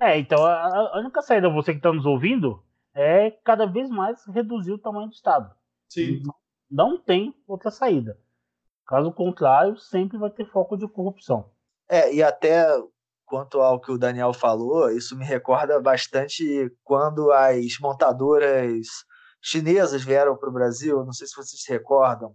É, 0.01 0.19
então 0.19 0.45
a, 0.45 0.95
a 0.95 0.99
única 0.99 1.23
saída 1.23 1.49
você 1.49 1.71
que 1.71 1.79
está 1.79 1.93
nos 1.93 2.05
ouvindo 2.05 2.61
é 2.93 3.31
cada 3.45 3.65
vez 3.65 3.89
mais 3.89 4.19
reduzir 4.27 4.73
o 4.73 4.79
tamanho 4.79 5.07
do 5.07 5.13
Estado. 5.13 5.55
Sim. 5.89 6.21
Não, 6.25 6.35
não 6.69 6.99
tem 7.01 7.33
outra 7.47 7.71
saída. 7.71 8.19
Caso 8.85 9.13
contrário, 9.13 9.77
sempre 9.79 10.19
vai 10.19 10.31
ter 10.31 10.51
foco 10.51 10.77
de 10.77 10.89
corrupção. 10.89 11.49
É, 11.89 12.13
e 12.13 12.21
até 12.21 12.67
quanto 13.25 13.61
ao 13.61 13.81
que 13.81 13.93
o 13.93 13.99
Daniel 13.99 14.33
falou, 14.33 14.91
isso 14.91 15.17
me 15.17 15.25
recorda 15.25 15.81
bastante 15.81 16.75
quando 16.83 17.31
as 17.31 17.79
montadoras 17.81 18.87
chinesas 19.41 20.03
vieram 20.03 20.37
para 20.37 20.49
o 20.49 20.53
Brasil. 20.53 21.05
Não 21.05 21.13
sei 21.13 21.29
se 21.29 21.37
vocês 21.37 21.63
se 21.63 21.71
recordam. 21.71 22.35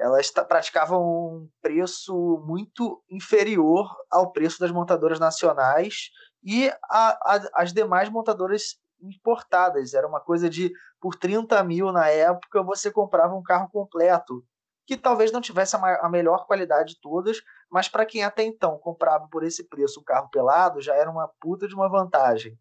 Elas 0.00 0.30
praticavam 0.30 1.02
um 1.02 1.50
preço 1.60 2.42
muito 2.46 3.04
inferior 3.10 3.86
ao 4.10 4.32
preço 4.32 4.58
das 4.58 4.70
montadoras 4.70 5.20
nacionais 5.20 6.10
e 6.42 6.70
a, 6.70 6.76
a, 6.90 7.50
as 7.54 7.70
demais 7.70 8.08
montadoras 8.08 8.80
importadas. 9.02 9.92
Era 9.92 10.08
uma 10.08 10.20
coisa 10.20 10.48
de 10.48 10.72
por 10.98 11.14
30 11.14 11.62
mil 11.64 11.92
na 11.92 12.08
época 12.08 12.62
você 12.62 12.90
comprava 12.90 13.34
um 13.34 13.42
carro 13.42 13.68
completo 13.70 14.42
que 14.86 14.96
talvez 14.96 15.30
não 15.30 15.40
tivesse 15.40 15.76
a, 15.76 16.06
a 16.06 16.08
melhor 16.08 16.46
qualidade 16.46 16.94
de 16.94 17.00
todas, 17.00 17.42
mas 17.70 17.86
para 17.86 18.06
quem 18.06 18.24
até 18.24 18.42
então 18.42 18.78
comprava 18.78 19.28
por 19.28 19.44
esse 19.44 19.68
preço 19.68 20.00
um 20.00 20.04
carro 20.04 20.30
pelado, 20.30 20.80
já 20.80 20.94
era 20.94 21.10
uma 21.10 21.28
puta 21.40 21.68
de 21.68 21.74
uma 21.74 21.90
vantagem. 21.90 22.58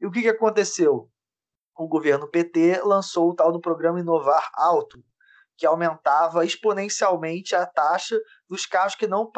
E 0.00 0.06
o 0.06 0.12
que, 0.12 0.22
que 0.22 0.28
aconteceu? 0.28 1.10
O 1.76 1.88
governo 1.88 2.28
PT 2.28 2.80
lançou 2.84 3.30
o 3.30 3.34
tal 3.34 3.50
do 3.50 3.60
programa 3.60 4.00
Inovar 4.00 4.48
Alto, 4.54 5.02
que 5.58 5.66
aumentava 5.66 6.46
exponencialmente 6.46 7.54
a 7.56 7.66
taxa 7.66 8.18
dos 8.48 8.64
carros 8.64 8.94
que 8.94 9.08
não 9.08 9.30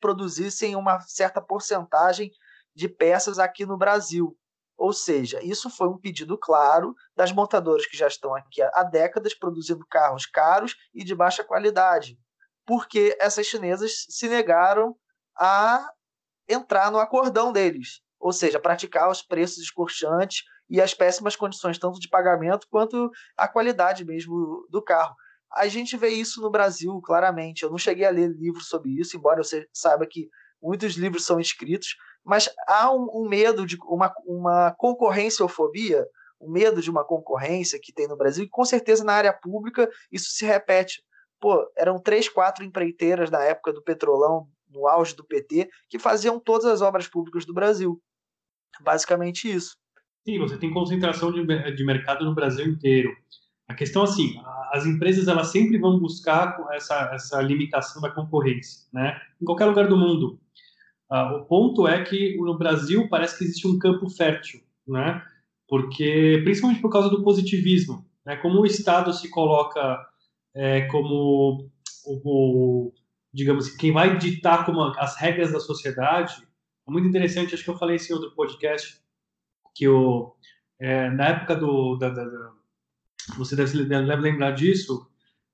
produzissem 0.00 0.74
uma 0.74 1.00
certa 1.00 1.40
porcentagem 1.40 2.32
de 2.74 2.88
peças 2.88 3.38
aqui 3.38 3.64
no 3.64 3.78
Brasil. 3.78 4.36
Ou 4.76 4.92
seja, 4.92 5.40
isso 5.42 5.70
foi 5.70 5.88
um 5.88 5.98
pedido 5.98 6.36
claro 6.36 6.94
das 7.16 7.32
montadoras 7.32 7.86
que 7.86 7.96
já 7.96 8.08
estão 8.08 8.34
aqui 8.34 8.60
há 8.60 8.82
décadas 8.82 9.34
produzindo 9.34 9.86
carros 9.88 10.26
caros 10.26 10.76
e 10.92 11.04
de 11.04 11.14
baixa 11.14 11.44
qualidade, 11.44 12.18
porque 12.66 13.16
essas 13.20 13.46
chinesas 13.46 14.04
se 14.08 14.28
negaram 14.28 14.96
a 15.36 15.88
entrar 16.48 16.90
no 16.90 16.98
acordão 16.98 17.52
deles, 17.52 18.00
ou 18.18 18.32
seja, 18.32 18.60
praticar 18.60 19.10
os 19.10 19.22
preços 19.22 19.58
escorchantes 19.58 20.42
e 20.68 20.80
as 20.80 20.92
péssimas 20.92 21.36
condições 21.36 21.78
tanto 21.78 21.98
de 21.98 22.08
pagamento 22.08 22.66
quanto 22.68 23.10
a 23.36 23.48
qualidade 23.48 24.04
mesmo 24.04 24.66
do 24.70 24.82
carro. 24.82 25.14
A 25.52 25.66
gente 25.68 25.96
vê 25.96 26.08
isso 26.08 26.40
no 26.40 26.50
Brasil 26.50 27.00
claramente. 27.00 27.62
Eu 27.62 27.70
não 27.70 27.78
cheguei 27.78 28.04
a 28.04 28.10
ler 28.10 28.28
livros 28.28 28.68
sobre 28.68 28.90
isso, 28.90 29.16
embora 29.16 29.40
eu 29.40 29.66
saiba 29.72 30.06
que 30.06 30.28
muitos 30.62 30.94
livros 30.94 31.24
são 31.24 31.40
escritos, 31.40 31.96
mas 32.24 32.48
há 32.66 32.92
um, 32.92 33.08
um 33.14 33.28
medo 33.28 33.64
de 33.66 33.76
uma, 33.84 34.12
uma 34.26 34.74
concorrênciofobia, 34.76 36.06
o 36.38 36.48
um 36.48 36.52
medo 36.52 36.82
de 36.82 36.90
uma 36.90 37.04
concorrência 37.04 37.78
que 37.82 37.92
tem 37.92 38.06
no 38.06 38.16
Brasil, 38.16 38.44
e 38.44 38.48
com 38.48 38.64
certeza 38.64 39.04
na 39.04 39.14
área 39.14 39.32
pública 39.32 39.88
isso 40.12 40.30
se 40.30 40.44
repete. 40.44 41.02
Pô, 41.40 41.70
eram 41.76 42.00
três, 42.00 42.28
quatro 42.28 42.64
empreiteiras 42.64 43.30
na 43.30 43.42
época 43.42 43.72
do 43.72 43.82
Petrolão, 43.82 44.48
no 44.68 44.86
auge 44.86 45.14
do 45.14 45.24
PT, 45.24 45.68
que 45.88 45.98
faziam 45.98 46.38
todas 46.38 46.66
as 46.66 46.82
obras 46.82 47.08
públicas 47.08 47.44
do 47.44 47.54
Brasil. 47.54 48.00
Basicamente 48.80 49.50
isso. 49.50 49.76
Sim, 50.26 50.38
você 50.38 50.58
tem 50.58 50.72
concentração 50.72 51.32
de, 51.32 51.44
de 51.74 51.84
mercado 51.84 52.24
no 52.24 52.34
Brasil 52.34 52.66
inteiro. 52.66 53.16
A 53.68 53.74
questão 53.74 54.02
assim, 54.02 54.34
as 54.72 54.86
empresas 54.86 55.28
elas 55.28 55.48
sempre 55.48 55.78
vão 55.78 55.98
buscar 55.98 56.58
essa, 56.72 57.10
essa 57.12 57.40
limitação 57.42 58.00
da 58.00 58.10
concorrência, 58.10 58.86
né? 58.92 59.20
Em 59.40 59.44
qualquer 59.44 59.66
lugar 59.66 59.88
do 59.88 59.96
mundo. 59.96 60.40
Uh, 61.10 61.36
o 61.36 61.44
ponto 61.44 61.86
é 61.86 62.02
que 62.02 62.36
no 62.38 62.56
Brasil 62.56 63.08
parece 63.08 63.36
que 63.36 63.44
existe 63.44 63.66
um 63.66 63.78
campo 63.78 64.08
fértil, 64.08 64.60
né? 64.86 65.22
Porque 65.68 66.40
principalmente 66.44 66.80
por 66.80 66.90
causa 66.90 67.10
do 67.10 67.22
positivismo, 67.22 68.06
né? 68.24 68.36
Como 68.36 68.60
o 68.60 68.66
Estado 68.66 69.12
se 69.12 69.28
coloca 69.28 69.98
é, 70.54 70.82
como 70.86 71.70
o, 72.06 72.20
o, 72.24 72.92
digamos 73.32 73.68
quem 73.76 73.92
vai 73.92 74.16
ditar 74.16 74.64
como 74.64 74.80
as 74.82 75.16
regras 75.16 75.52
da 75.52 75.60
sociedade. 75.60 76.34
É 76.86 76.90
muito 76.90 77.06
interessante, 77.06 77.54
acho 77.54 77.64
que 77.64 77.70
eu 77.70 77.78
falei 77.78 77.96
em 77.98 78.14
outro 78.14 78.34
podcast 78.34 78.98
que 79.74 79.86
o 79.86 80.34
é, 80.80 81.10
na 81.10 81.28
época 81.28 81.54
do 81.54 81.96
da, 81.96 82.08
da, 82.08 82.24
da 82.24 82.57
você 83.36 83.56
deve, 83.56 83.84
deve 83.84 84.16
lembrar 84.16 84.52
disso, 84.52 85.06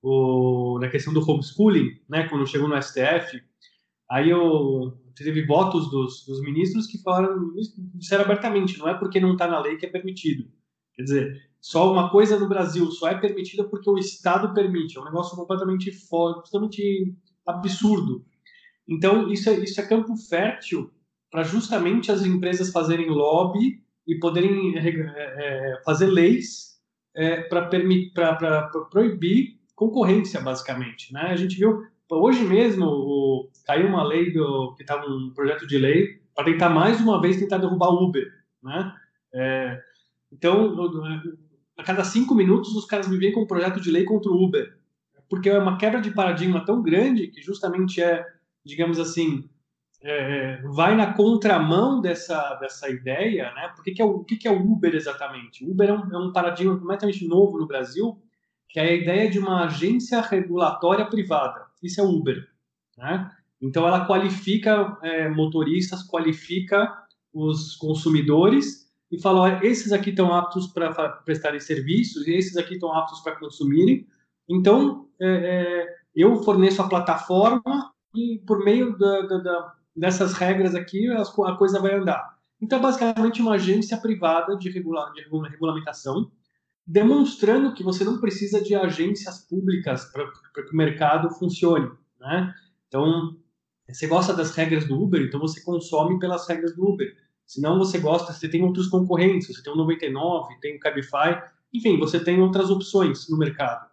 o, 0.03 0.79
na 0.81 0.89
questão 0.89 1.13
do 1.13 1.21
homeschooling, 1.21 1.99
né, 2.09 2.29
quando 2.29 2.47
chegou 2.47 2.69
no 2.69 2.81
STF, 2.81 3.43
aí 4.11 4.31
eu, 4.31 4.99
teve 5.17 5.47
votos 5.47 5.91
dos, 5.91 6.25
dos 6.27 6.41
ministros 6.43 6.87
que 6.87 7.03
falaram, 7.03 7.53
disseram 7.95 8.25
abertamente, 8.25 8.79
não 8.79 8.89
é 8.89 8.95
porque 8.95 9.19
não 9.19 9.33
está 9.33 9.47
na 9.47 9.61
lei 9.61 9.77
que 9.77 9.87
é 9.87 9.91
permitido. 9.91 10.49
Quer 10.95 11.03
dizer, 11.03 11.43
só 11.61 11.91
uma 11.91 12.11
coisa 12.11 12.39
no 12.39 12.49
Brasil 12.49 12.91
só 12.91 13.09
é 13.09 13.19
permitida 13.19 13.65
porque 13.65 13.89
o 13.89 13.99
Estado 13.99 14.53
permite, 14.53 14.99
é 14.99 15.01
um 15.01 15.07
negócio 15.07 15.37
completamente 15.37 15.91
fora, 15.91 16.35
completamente 16.35 17.17
absurdo. 17.47 18.25
Então, 18.87 19.33
isso 19.33 19.49
é, 19.49 19.55
isso 19.55 19.81
é 19.81 19.87
campo 19.87 20.15
fértil 20.17 20.91
para 21.31 21.43
justamente 21.43 22.13
as 22.13 22.25
empresas 22.25 22.71
fazerem 22.71 23.09
lobby 23.09 23.83
e 24.07 24.19
poderem 24.19 24.77
é, 24.77 25.81
fazer 25.85 26.07
leis 26.07 26.74
é, 27.15 27.43
para 27.43 28.69
proibir 28.91 29.59
concorrência, 29.75 30.41
basicamente. 30.41 31.13
Né? 31.13 31.23
A 31.23 31.37
gente 31.37 31.57
viu, 31.57 31.83
hoje 32.11 32.45
mesmo, 32.45 32.87
o, 32.87 33.51
caiu 33.67 33.87
uma 33.87 34.05
lei, 34.05 34.33
do, 34.33 34.75
que 34.77 34.83
estava 34.83 35.07
um 35.07 35.33
projeto 35.35 35.67
de 35.67 35.79
lei, 35.79 36.21
para 36.35 36.45
tentar 36.45 36.69
mais 36.69 37.01
uma 37.01 37.21
vez 37.21 37.39
tentar 37.39 37.59
derrubar 37.59 37.91
o 37.91 38.05
Uber. 38.05 38.27
Né? 38.63 38.93
É, 39.33 39.81
então, 40.33 40.75
a 41.77 41.83
cada 41.83 42.05
cinco 42.05 42.35
minutos, 42.35 42.75
os 42.75 42.87
caras 42.87 43.09
me 43.09 43.19
vêm 43.19 43.33
com 43.33 43.43
um 43.43 43.47
projeto 43.47 43.81
de 43.81 43.91
lei 43.91 44.05
contra 44.05 44.31
o 44.31 44.43
Uber. 44.43 44.77
Porque 45.29 45.49
é 45.49 45.59
uma 45.59 45.79
quebra 45.79 46.01
de 46.01 46.11
paradigma 46.11 46.65
tão 46.65 46.83
grande 46.83 47.29
que 47.29 47.41
justamente 47.41 48.03
é, 48.03 48.25
digamos 48.65 48.99
assim, 48.99 49.49
é, 50.05 50.61
vai 50.63 50.95
na 50.95 51.15
contramão 51.15 51.99
dessa, 52.01 52.55
dessa 52.57 52.91
ideia, 52.91 53.51
né? 53.55 53.73
Porque 53.75 53.93
que 53.93 54.03
é 54.03 54.05
o, 54.05 54.23
que, 54.23 54.47
é 54.47 54.51
o 54.51 54.61
Uber 54.61 54.95
exatamente? 54.95 55.65
O 55.65 55.71
Uber 55.71 55.89
é 55.89 55.93
um, 55.95 56.13
é 56.13 56.19
um 56.19 56.33
paradigma 56.33 56.79
completamente 56.79 57.27
novo 57.27 57.59
no 57.59 57.67
Brasil, 57.67 58.21
que 58.69 58.79
é 58.79 58.83
a 58.83 58.93
ideia 58.93 59.31
de 59.31 59.39
uma 59.39 59.65
agência 59.65 60.21
regulatória 60.21 61.07
privada. 61.07 61.65
Isso 61.83 62.03
é 62.03 62.05
o 62.05 62.11
Uber, 62.11 62.47
né? 62.99 63.31
Então 63.63 63.87
ela 63.87 64.05
qualifica 64.05 64.99
é, 65.03 65.27
motoristas, 65.31 66.03
qualifica 66.03 66.93
os 67.33 67.75
consumidores 67.77 68.93
e 69.11 69.19
fala: 69.19 69.41
ó, 69.41 69.49
esses 69.63 69.91
aqui 69.91 70.11
estão 70.11 70.35
aptos 70.35 70.67
para 70.67 70.93
prestarem 71.25 71.61
serviços 71.61 72.27
e 72.27 72.33
esses 72.33 72.59
aqui 72.59 72.75
estão 72.75 72.93
aptos 72.93 73.21
para 73.21 73.37
consumirem. 73.37 74.07
Então 74.47 75.09
é, 75.19 75.29
é, 75.29 75.97
eu 76.15 76.37
forneço 76.43 76.83
a 76.83 76.89
plataforma 76.89 77.91
e 78.15 78.43
por 78.47 78.63
meio 78.63 78.99
da, 78.99 79.23
da 79.23 79.75
dessas 79.95 80.33
regras 80.33 80.75
aqui, 80.75 81.09
a 81.09 81.57
coisa 81.57 81.81
vai 81.81 81.95
andar. 81.95 82.35
Então, 82.61 82.81
basicamente 82.81 83.41
uma 83.41 83.55
agência 83.55 83.97
privada 83.97 84.57
de, 84.57 84.71
de 84.71 84.81
regulamentação, 85.51 86.31
demonstrando 86.87 87.75
que 87.75 87.83
você 87.83 88.05
não 88.05 88.19
precisa 88.19 88.63
de 88.63 88.75
agências 88.75 89.39
públicas 89.47 90.07
para 90.07 90.65
que 90.65 90.73
o 90.73 90.77
mercado 90.77 91.31
funcione. 91.31 91.91
Né? 92.21 92.55
Então, 92.89 93.37
você 93.89 94.07
gosta 94.07 94.33
das 94.33 94.55
regras 94.55 94.87
do 94.87 95.01
Uber, 95.01 95.23
então 95.23 95.41
você 95.41 95.63
consome 95.63 96.19
pelas 96.19 96.49
regras 96.49 96.75
do 96.75 96.89
Uber. 96.89 97.15
Se 97.47 97.61
não 97.61 97.79
você 97.79 97.99
gosta, 97.99 98.33
você 98.33 98.49
tem 98.49 98.63
outros 98.63 98.89
concorrentes, 98.89 99.49
você 99.49 99.63
tem 99.63 99.73
o 99.73 99.77
99, 99.77 100.59
tem 100.61 100.77
o 100.77 100.81
Cabify, 100.81 101.43
enfim, 101.73 101.99
você 101.99 102.19
tem 102.19 102.41
outras 102.41 102.71
opções 102.71 103.29
no 103.29 103.37
mercado. 103.37 103.87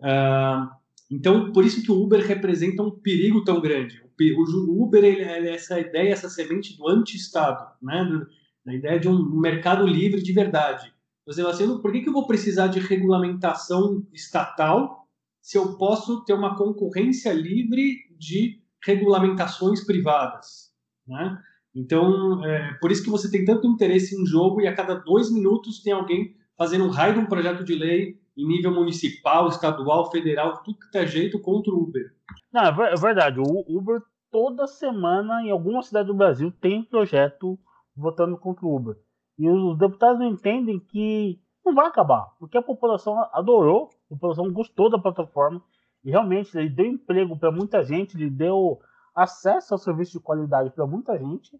Uh, 0.00 0.68
então, 1.10 1.52
por 1.52 1.64
isso 1.64 1.82
que 1.82 1.92
o 1.92 2.02
Uber 2.02 2.26
representa 2.26 2.82
um 2.82 2.90
perigo 2.90 3.44
tão 3.44 3.60
grande 3.60 4.03
o 4.18 4.82
Uber 4.82 5.04
ele, 5.04 5.22
ele 5.22 5.48
essa 5.48 5.78
ideia, 5.78 6.12
essa 6.12 6.28
semente 6.28 6.76
do 6.76 6.88
anti-Estado, 6.88 7.72
né? 7.82 8.26
a 8.66 8.74
ideia 8.74 8.98
de 8.98 9.08
um 9.08 9.38
mercado 9.38 9.86
livre 9.86 10.22
de 10.22 10.32
verdade. 10.32 10.92
Você 11.26 11.42
vai 11.42 11.52
assim, 11.52 11.80
por 11.80 11.92
que, 11.92 12.02
que 12.02 12.08
eu 12.08 12.12
vou 12.12 12.26
precisar 12.26 12.68
de 12.68 12.80
regulamentação 12.80 14.06
estatal 14.12 15.08
se 15.40 15.56
eu 15.56 15.76
posso 15.76 16.24
ter 16.24 16.34
uma 16.34 16.56
concorrência 16.56 17.32
livre 17.32 17.98
de 18.18 18.60
regulamentações 18.84 19.84
privadas? 19.84 20.72
Né? 21.06 21.38
Então, 21.74 22.44
é, 22.44 22.74
por 22.74 22.92
isso 22.92 23.02
que 23.02 23.10
você 23.10 23.30
tem 23.30 23.44
tanto 23.44 23.66
interesse 23.66 24.14
em 24.14 24.26
jogo 24.26 24.60
e 24.60 24.66
a 24.66 24.74
cada 24.74 24.94
dois 24.94 25.30
minutos 25.30 25.82
tem 25.82 25.92
alguém 25.92 26.36
fazendo 26.56 26.84
um 26.84 26.90
raio 26.90 27.14
de 27.14 27.20
um 27.20 27.26
projeto 27.26 27.64
de 27.64 27.74
lei 27.74 28.18
em 28.36 28.46
nível 28.46 28.72
municipal, 28.72 29.48
estadual, 29.48 30.10
federal, 30.10 30.62
tudo 30.62 30.78
que 30.90 30.98
é 30.98 31.06
jeito 31.06 31.40
contra 31.40 31.72
o 31.72 31.82
Uber. 31.82 32.12
Não, 32.52 32.62
é 32.62 32.94
verdade. 32.96 33.38
O 33.40 33.64
Uber 33.68 34.02
toda 34.30 34.66
semana 34.66 35.42
em 35.42 35.50
alguma 35.50 35.82
cidade 35.82 36.08
do 36.08 36.14
Brasil 36.14 36.50
tem 36.50 36.82
projeto 36.82 37.58
votando 37.96 38.36
contra 38.36 38.66
o 38.66 38.76
Uber. 38.76 38.96
E 39.38 39.48
os 39.48 39.78
deputados 39.78 40.18
não 40.18 40.26
entendem 40.26 40.78
que 40.78 41.40
não 41.64 41.74
vai 41.74 41.86
acabar, 41.86 42.34
porque 42.38 42.58
a 42.58 42.62
população 42.62 43.16
adorou, 43.32 43.88
a 44.10 44.14
população 44.14 44.52
gostou 44.52 44.90
da 44.90 44.98
plataforma 44.98 45.62
e 46.04 46.10
realmente 46.10 46.56
ele 46.56 46.68
deu 46.68 46.86
emprego 46.86 47.38
para 47.38 47.50
muita 47.50 47.82
gente, 47.82 48.16
ele 48.16 48.28
deu 48.28 48.78
acesso 49.14 49.72
ao 49.72 49.78
serviço 49.78 50.12
de 50.12 50.20
qualidade 50.20 50.70
para 50.70 50.86
muita 50.86 51.16
gente. 51.16 51.58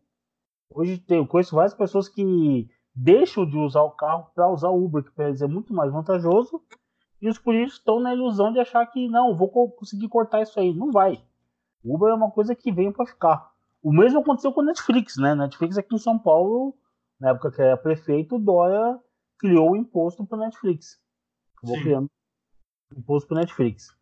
Hoje 0.70 1.02
eu 1.08 1.26
conheço 1.26 1.54
várias 1.54 1.74
pessoas 1.74 2.08
que 2.08 2.68
deixam 2.94 3.44
de 3.44 3.56
usar 3.56 3.82
o 3.82 3.90
carro 3.90 4.30
para 4.34 4.48
usar 4.48 4.68
o 4.68 4.84
Uber, 4.84 5.02
que 5.02 5.10
para 5.10 5.28
eles 5.28 5.42
é 5.42 5.46
muito 5.46 5.74
mais 5.74 5.92
vantajoso, 5.92 6.62
e 7.20 7.28
os 7.28 7.38
políticos 7.38 7.78
estão 7.78 8.00
na 8.00 8.14
ilusão 8.14 8.52
de 8.52 8.60
achar 8.60 8.86
que 8.86 9.08
não, 9.08 9.36
vou 9.36 9.48
conseguir 9.48 10.08
cortar 10.08 10.42
isso 10.42 10.60
aí. 10.60 10.74
Não 10.74 10.92
vai. 10.92 11.24
O 11.82 11.94
Uber 11.94 12.10
é 12.10 12.14
uma 12.14 12.30
coisa 12.30 12.54
que 12.54 12.70
veio 12.70 12.92
para 12.92 13.06
ficar. 13.06 13.50
O 13.82 13.92
mesmo 13.92 14.20
aconteceu 14.20 14.52
com 14.52 14.60
a 14.60 14.64
Netflix, 14.64 15.16
né? 15.16 15.34
Netflix 15.34 15.76
aqui 15.76 15.94
em 15.94 15.98
São 15.98 16.18
Paulo, 16.18 16.74
na 17.18 17.30
época 17.30 17.50
que 17.50 17.62
era 17.62 17.76
prefeito, 17.76 18.36
o 18.36 18.38
Dória 18.38 18.98
criou 19.38 19.72
o 19.72 19.76
imposto 19.76 20.24
para 20.26 20.38
Netflix. 20.38 21.00
Vou 21.62 21.76
criando 21.80 22.10
imposto 22.96 23.28
para 23.28 23.40
Netflix. 23.40 23.94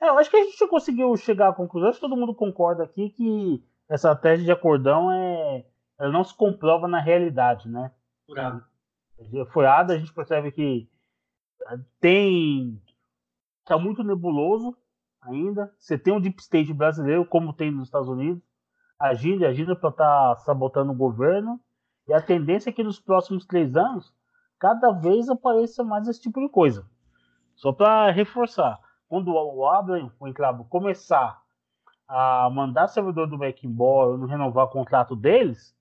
É, 0.00 0.08
eu 0.08 0.18
acho 0.18 0.30
que 0.30 0.36
a 0.36 0.44
gente 0.44 0.68
conseguiu 0.68 1.16
chegar 1.16 1.48
à 1.48 1.52
conclusão, 1.52 1.88
acho 1.88 1.98
que 1.98 2.06
todo 2.06 2.16
mundo 2.16 2.34
concorda 2.34 2.84
aqui 2.84 3.10
que 3.10 3.64
essa 3.88 4.14
tese 4.14 4.44
de 4.44 4.52
acordão 4.52 5.10
é, 5.10 5.64
ela 5.98 6.10
não 6.10 6.24
se 6.24 6.34
comprova 6.36 6.88
na 6.88 7.00
realidade, 7.00 7.68
né? 7.68 7.90
Furado. 8.26 8.64
Furada, 9.52 9.94
a 9.94 9.98
gente 9.98 10.12
percebe 10.12 10.50
que 10.50 10.88
tem. 12.00 12.80
tá 13.64 13.78
muito 13.78 14.02
nebuloso 14.02 14.76
ainda. 15.22 15.72
Você 15.78 15.96
tem 15.98 16.12
um 16.12 16.20
deep 16.20 16.40
state 16.40 16.72
brasileiro, 16.72 17.24
como 17.24 17.52
tem 17.52 17.70
nos 17.70 17.88
Estados 17.88 18.08
Unidos, 18.08 18.42
agindo, 18.98 19.46
agindo 19.46 19.76
para 19.76 19.90
estar 19.90 20.34
tá 20.34 20.40
sabotando 20.40 20.92
o 20.92 20.96
governo. 20.96 21.60
E 22.06 22.12
a 22.12 22.20
tendência 22.20 22.70
é 22.70 22.72
que 22.72 22.82
nos 22.82 23.00
próximos 23.00 23.46
três 23.46 23.76
anos, 23.76 24.12
cada 24.58 24.90
vez 24.92 25.28
apareça 25.28 25.82
mais 25.82 26.06
esse 26.08 26.20
tipo 26.20 26.40
de 26.40 26.48
coisa. 26.48 26.86
Só 27.54 27.72
para 27.72 28.10
reforçar, 28.10 28.78
quando 29.08 29.32
o 29.32 29.66
Abraham, 29.66 30.10
o 30.18 30.28
enclavo, 30.28 30.64
começar 30.64 31.40
a 32.06 32.50
mandar 32.50 32.88
servidor 32.88 33.28
do 33.28 33.38
Mac 33.38 33.62
embora 33.64 34.10
ou 34.10 34.18
não 34.18 34.26
renovar 34.26 34.66
o 34.66 34.70
contrato 34.70 35.16
deles, 35.16 35.74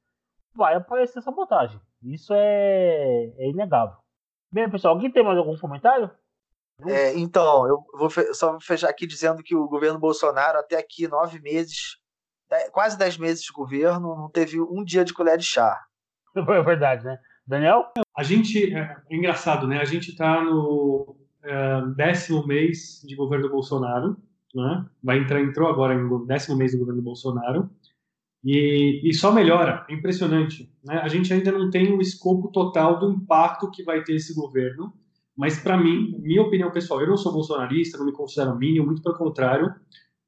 vai 0.55 0.75
aparecer 0.75 1.21
sabotagem. 1.21 1.79
Isso 2.03 2.33
é, 2.33 3.31
é 3.37 3.49
inegável. 3.49 3.97
Bem, 4.51 4.69
pessoal, 4.69 4.93
alguém 4.93 5.11
tem 5.11 5.23
mais 5.23 5.37
algum 5.37 5.57
comentário? 5.57 6.11
É, 6.85 7.17
então, 7.17 7.67
eu 7.67 7.83
vou 7.93 8.09
só 8.33 8.59
fechar 8.59 8.89
aqui 8.89 9.07
dizendo 9.07 9.43
que 9.43 9.55
o 9.55 9.67
governo 9.67 9.99
Bolsonaro, 9.99 10.59
até 10.59 10.77
aqui, 10.77 11.07
nove 11.07 11.39
meses, 11.39 11.97
quase 12.71 12.97
dez 12.97 13.17
meses 13.17 13.43
de 13.43 13.51
governo, 13.51 14.15
não 14.15 14.29
teve 14.29 14.59
um 14.59 14.83
dia 14.83 15.05
de 15.05 15.13
colher 15.13 15.37
de 15.37 15.45
chá. 15.45 15.79
É 16.35 16.61
verdade, 16.63 17.05
né? 17.05 17.17
Daniel? 17.45 17.91
A 18.17 18.23
gente, 18.23 18.73
é, 18.73 18.97
é 19.09 19.15
engraçado, 19.15 19.67
né? 19.67 19.79
A 19.79 19.85
gente 19.85 20.09
está 20.09 20.41
no 20.41 21.15
é, 21.43 21.81
décimo 21.95 22.45
mês 22.47 23.01
de 23.03 23.15
governo 23.15 23.49
Bolsonaro, 23.49 24.17
né? 24.53 24.85
Vai 25.03 25.19
entrar, 25.19 25.41
entrou 25.41 25.69
agora 25.69 25.95
no 25.95 26.25
décimo 26.25 26.57
mês 26.57 26.71
do 26.71 26.79
governo 26.79 27.01
Bolsonaro. 27.01 27.69
E, 28.43 29.01
e, 29.09 29.13
só 29.13 29.31
melhora, 29.31 29.85
é 29.89 29.93
impressionante. 29.93 30.69
Né? 30.83 30.97
A 30.97 31.07
gente 31.07 31.31
ainda 31.33 31.51
não 31.51 31.69
tem 31.69 31.93
o 31.93 32.01
escopo 32.01 32.49
total 32.49 32.99
do 32.99 33.11
impacto 33.11 33.71
que 33.71 33.83
vai 33.83 34.03
ter 34.03 34.15
esse 34.15 34.33
governo, 34.33 34.93
mas 35.35 35.59
para 35.59 35.77
mim, 35.77 36.15
minha 36.19 36.41
opinião 36.41 36.69
pessoal, 36.71 37.01
eu 37.01 37.07
não 37.07 37.17
sou 37.17 37.31
bolsonarista, 37.31 37.97
não 37.97 38.05
me 38.05 38.11
considero 38.11 38.57
mínimo, 38.57 38.87
muito 38.87 39.01
pelo 39.01 39.15
contrário, 39.15 39.73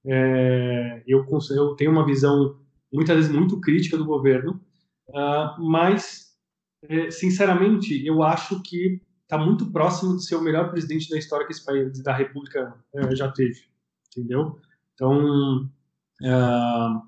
é, 0.06 1.04
eu, 1.08 1.26
eu, 1.52 1.76
tenho 1.76 1.92
uma 1.92 2.06
visão 2.06 2.58
muitas 2.94 3.16
vezes 3.16 3.32
muito 3.32 3.60
crítica 3.60 3.98
do 3.98 4.06
governo, 4.06 4.62
uh, 5.10 5.62
mas 5.62 6.36
é, 6.84 7.10
sinceramente 7.10 8.06
eu 8.06 8.24
acho 8.24 8.62
que 8.62 9.02
está 9.24 9.38
muito 9.38 9.72
próximo 9.72 10.16
de 10.16 10.26
ser 10.26 10.36
o 10.36 10.42
melhor 10.42 10.70
presidente 10.70 11.10
da 11.10 11.18
história 11.18 11.46
que 11.46 11.52
esse 11.52 11.66
país, 11.66 12.02
da 12.04 12.16
República 12.16 12.76
é, 12.94 13.16
já 13.16 13.32
teve, 13.32 13.62
entendeu? 14.16 14.60
Então 14.94 15.68
uh, 16.22 17.02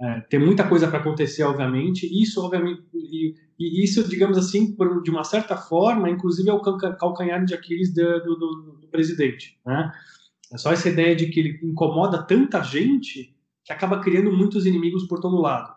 é, 0.00 0.20
tem 0.30 0.40
muita 0.40 0.66
coisa 0.66 0.88
para 0.88 0.98
acontecer, 0.98 1.42
obviamente. 1.42 2.06
Isso, 2.10 2.42
obviamente, 2.42 2.82
e, 2.94 3.34
e, 3.58 3.84
isso, 3.84 4.08
digamos 4.08 4.38
assim, 4.38 4.74
por, 4.74 5.02
de 5.02 5.10
uma 5.10 5.24
certa 5.24 5.56
forma, 5.56 6.08
inclusive 6.08 6.48
é 6.48 6.52
o 6.52 6.60
calcanhar 6.60 7.44
de 7.44 7.52
Aquiles 7.52 7.92
do, 7.92 8.20
do, 8.20 8.36
do, 8.36 8.78
do 8.80 8.88
presidente. 8.88 9.58
Né? 9.64 9.92
É 10.50 10.56
só 10.56 10.72
essa 10.72 10.88
ideia 10.88 11.14
de 11.14 11.26
que 11.26 11.40
ele 11.40 11.60
incomoda 11.62 12.22
tanta 12.22 12.62
gente 12.62 13.36
que 13.62 13.72
acaba 13.72 14.00
criando 14.00 14.32
muitos 14.32 14.64
inimigos 14.64 15.06
por 15.06 15.20
todo 15.20 15.40
lado. 15.40 15.74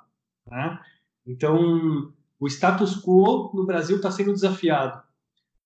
Né? 0.50 0.80
Então, 1.28 2.14
o 2.40 2.48
status 2.48 2.96
quo 2.96 3.52
no 3.54 3.66
Brasil 3.66 3.98
está 3.98 4.10
sendo 4.10 4.32
desafiado 4.32 5.04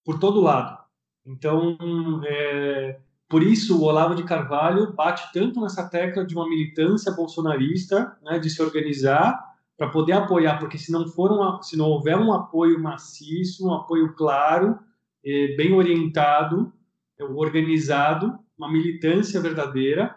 por 0.04 0.20
todo 0.20 0.42
lado. 0.42 0.80
Então, 1.24 1.78
é, 2.26 3.00
por 3.30 3.44
isso, 3.44 3.78
o 3.78 3.84
Olavo 3.84 4.16
de 4.16 4.24
Carvalho 4.24 4.94
bate 4.94 5.32
tanto 5.34 5.60
nessa 5.60 5.88
tecla 5.90 6.26
de 6.26 6.34
uma 6.34 6.48
militância 6.48 7.12
bolsonarista, 7.12 8.18
né, 8.24 8.40
de 8.40 8.50
se 8.50 8.62
organizar 8.62 9.38
para 9.78 9.90
poder 9.90 10.14
apoiar, 10.14 10.58
porque 10.60 10.78
se 10.78 10.92
não 10.92 11.08
for 11.08 11.32
um, 11.32 11.62
se 11.62 11.78
não 11.78 11.86
houver 11.86 12.18
um 12.18 12.34
apoio 12.34 12.82
maciço, 12.82 13.68
um 13.68 13.74
apoio 13.74 14.16
claro, 14.16 14.80
eh, 15.24 15.56
bem 15.56 15.74
orientado, 15.74 16.74
organizado, 17.20 18.40
uma 18.58 18.72
militância 18.72 19.40
verdadeira, 19.40 20.16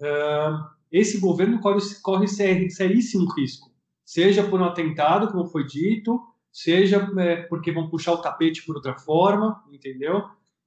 uh, 0.00 0.68
esse 0.90 1.18
governo 1.18 1.60
corre, 1.60 1.80
corre 2.02 2.26
seríssimo 2.26 3.32
risco, 3.34 3.70
seja 4.04 4.42
por 4.42 4.60
um 4.60 4.64
atentado, 4.64 5.28
como 5.28 5.46
foi 5.46 5.64
dito, 5.64 6.20
seja 6.50 7.08
é, 7.18 7.36
porque 7.42 7.72
vão 7.72 7.88
puxar 7.88 8.12
o 8.12 8.22
tapete 8.22 8.64
por 8.64 8.76
outra 8.76 8.94
forma, 8.94 9.62
entendeu? 9.70 10.24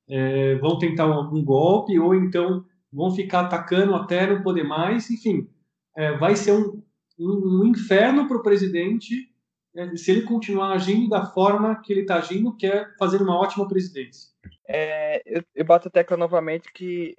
É, 0.10 0.56
vão 0.56 0.78
tentar 0.78 1.04
algum 1.04 1.44
golpe, 1.44 1.98
ou 2.00 2.14
então 2.16 2.66
vão 2.92 3.12
ficar 3.12 3.42
atacando 3.42 3.96
até 3.96 4.28
não 4.28 4.42
poder 4.42 4.64
mais, 4.64 5.10
enfim, 5.10 5.50
é, 5.96 6.18
vai 6.18 6.36
ser 6.36 6.52
um, 6.52 6.84
um, 7.18 7.62
um 7.62 7.68
inferno 7.68 8.28
para 8.28 8.38
o 8.38 8.44
presidente 8.44 9.32
é, 9.76 9.96
se 9.96 10.12
ele 10.12 10.24
continuar 10.24 10.74
agindo 10.74 11.10
da 11.10 11.26
forma 11.26 11.82
que 11.82 11.94
ele 11.94 12.02
está 12.02 12.16
agindo, 12.16 12.56
que 12.56 12.68
é 12.68 12.86
fazer 13.00 13.22
uma 13.22 13.40
ótima 13.40 13.68
presidência. 13.68 14.30
É, 14.68 15.22
eu, 15.26 15.44
eu 15.56 15.66
bato 15.66 15.88
a 15.88 15.92
tecla 15.92 16.18
novamente 16.18 16.72
que 16.74 17.16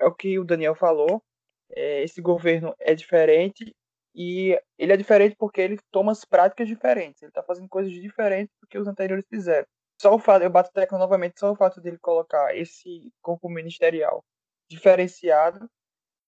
é 0.00 0.06
o 0.06 0.14
que 0.14 0.38
o 0.38 0.44
Daniel 0.44 0.74
falou, 0.74 1.22
é, 1.70 2.02
esse 2.04 2.20
governo 2.20 2.74
é 2.78 2.94
diferente 2.94 3.74
e 4.14 4.56
ele 4.78 4.92
é 4.92 4.96
diferente 4.96 5.34
porque 5.36 5.60
ele 5.60 5.78
toma 5.90 6.12
as 6.12 6.24
práticas 6.24 6.68
diferentes, 6.68 7.22
ele 7.22 7.30
está 7.30 7.42
fazendo 7.42 7.68
coisas 7.68 7.92
diferentes 7.92 8.54
do 8.60 8.68
que 8.68 8.78
os 8.78 8.86
anteriores 8.86 9.24
fizeram 9.28 9.66
só 10.04 10.14
o 10.14 10.18
fato, 10.18 10.42
eu 10.42 10.50
bato 10.50 10.70
tecla 10.70 10.98
novamente, 10.98 11.40
só 11.40 11.50
o 11.50 11.56
fato 11.56 11.80
dele 11.80 11.96
colocar 11.96 12.54
esse 12.54 13.10
corpo 13.22 13.48
ministerial 13.48 14.22
diferenciado, 14.68 15.66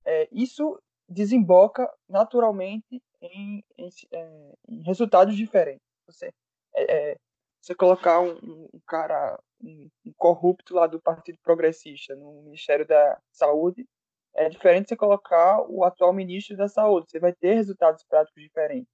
é, 0.03 0.27
isso 0.33 0.81
desemboca 1.07 1.87
naturalmente 2.09 3.03
em, 3.21 3.63
em, 3.77 3.89
é, 4.13 4.53
em 4.67 4.83
resultados 4.83 5.37
diferentes. 5.37 5.85
Você, 6.07 6.33
é, 6.75 7.11
é 7.11 7.17
você 7.61 7.75
colocar 7.75 8.23
um, 8.23 8.67
um 8.73 8.81
cara, 8.87 9.39
um, 9.63 9.91
um, 10.07 10.13
corrupto 10.17 10.75
lá 10.75 10.87
do 10.87 10.99
Partido 10.99 11.39
Progressista 11.43 12.17
no 12.17 12.45
Ministério 12.45 12.87
da 12.87 13.21
Saúde, 13.31 13.87
é 14.35 14.49
diferente 14.49 14.85
de 14.85 14.89
você 14.89 14.97
colocar 14.97 15.61
o 15.69 15.85
atual 15.85 16.15
ministro 16.15 16.57
da 16.57 16.67
Saúde. 16.69 17.11
Você 17.11 17.21
vai 17.21 17.35
ter 17.35 17.53
resultados 17.53 18.03
práticos 18.05 18.43
diferentes. 18.43 18.89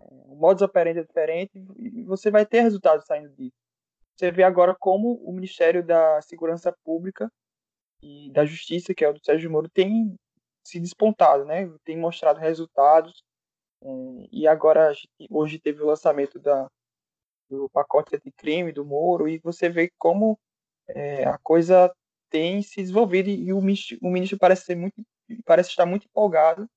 É, 0.00 0.04
o 0.24 0.34
modus 0.34 0.62
operandi 0.62 1.00
é 1.00 1.04
diferente 1.04 1.58
e 1.76 2.04
você 2.04 2.30
vai 2.30 2.46
ter 2.46 2.62
resultados 2.62 3.04
saindo 3.04 3.28
disso. 3.36 3.57
Você 4.18 4.32
vê 4.32 4.42
agora 4.42 4.74
como 4.74 5.14
o 5.22 5.32
Ministério 5.32 5.84
da 5.84 6.20
Segurança 6.22 6.74
Pública 6.84 7.30
e 8.02 8.32
da 8.32 8.44
Justiça, 8.44 8.92
que 8.92 9.04
é 9.04 9.08
o 9.08 9.12
do 9.12 9.24
Sérgio 9.24 9.50
Moro, 9.50 9.68
tem 9.68 10.16
se 10.66 10.80
despontado, 10.80 11.44
né? 11.44 11.72
Tem 11.84 11.96
mostrado 11.96 12.40
resultados. 12.40 13.22
É, 13.80 13.88
e 14.32 14.48
agora, 14.48 14.92
hoje 15.30 15.60
teve 15.60 15.82
o 15.82 15.86
lançamento 15.86 16.38
da, 16.40 16.68
do 17.48 17.68
pacote 17.70 18.18
de 18.18 18.32
crime 18.32 18.72
do 18.72 18.84
Moro, 18.84 19.28
e 19.28 19.38
você 19.38 19.68
vê 19.68 19.90
como 19.96 20.36
é, 20.88 21.24
a 21.24 21.38
coisa 21.38 21.94
tem 22.28 22.60
se 22.60 22.80
desenvolvido 22.82 23.30
e 23.30 23.52
o 23.52 23.60
ministro, 23.60 23.98
o 24.02 24.10
ministro 24.10 24.38
parece 24.38 24.64
ser 24.64 24.74
muito 24.74 25.02
parece 25.44 25.70
estar 25.70 25.86
muito 25.86 26.06
empolgado 26.06 26.68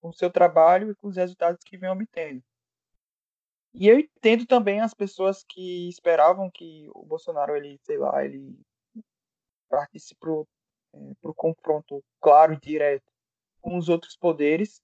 com 0.00 0.10
o 0.10 0.12
seu 0.12 0.30
trabalho 0.30 0.90
e 0.90 0.94
com 0.96 1.08
os 1.08 1.16
resultados 1.16 1.62
que 1.64 1.76
vem 1.76 1.90
obtendo. 1.90 2.42
E 3.78 3.88
eu 3.88 3.98
entendo 3.98 4.46
também 4.46 4.80
as 4.80 4.94
pessoas 4.94 5.44
que 5.46 5.88
esperavam 5.88 6.50
que 6.50 6.88
o 6.94 7.04
Bolsonaro, 7.04 7.54
ele, 7.54 7.78
sei 7.82 7.98
lá, 7.98 8.24
ele 8.24 8.58
partisse 9.68 10.14
pro, 10.14 10.48
é, 10.94 10.98
pro 11.20 11.34
confronto 11.34 12.02
claro 12.18 12.54
e 12.54 12.60
direto 12.60 13.04
com 13.60 13.76
os 13.76 13.90
outros 13.90 14.16
poderes. 14.16 14.80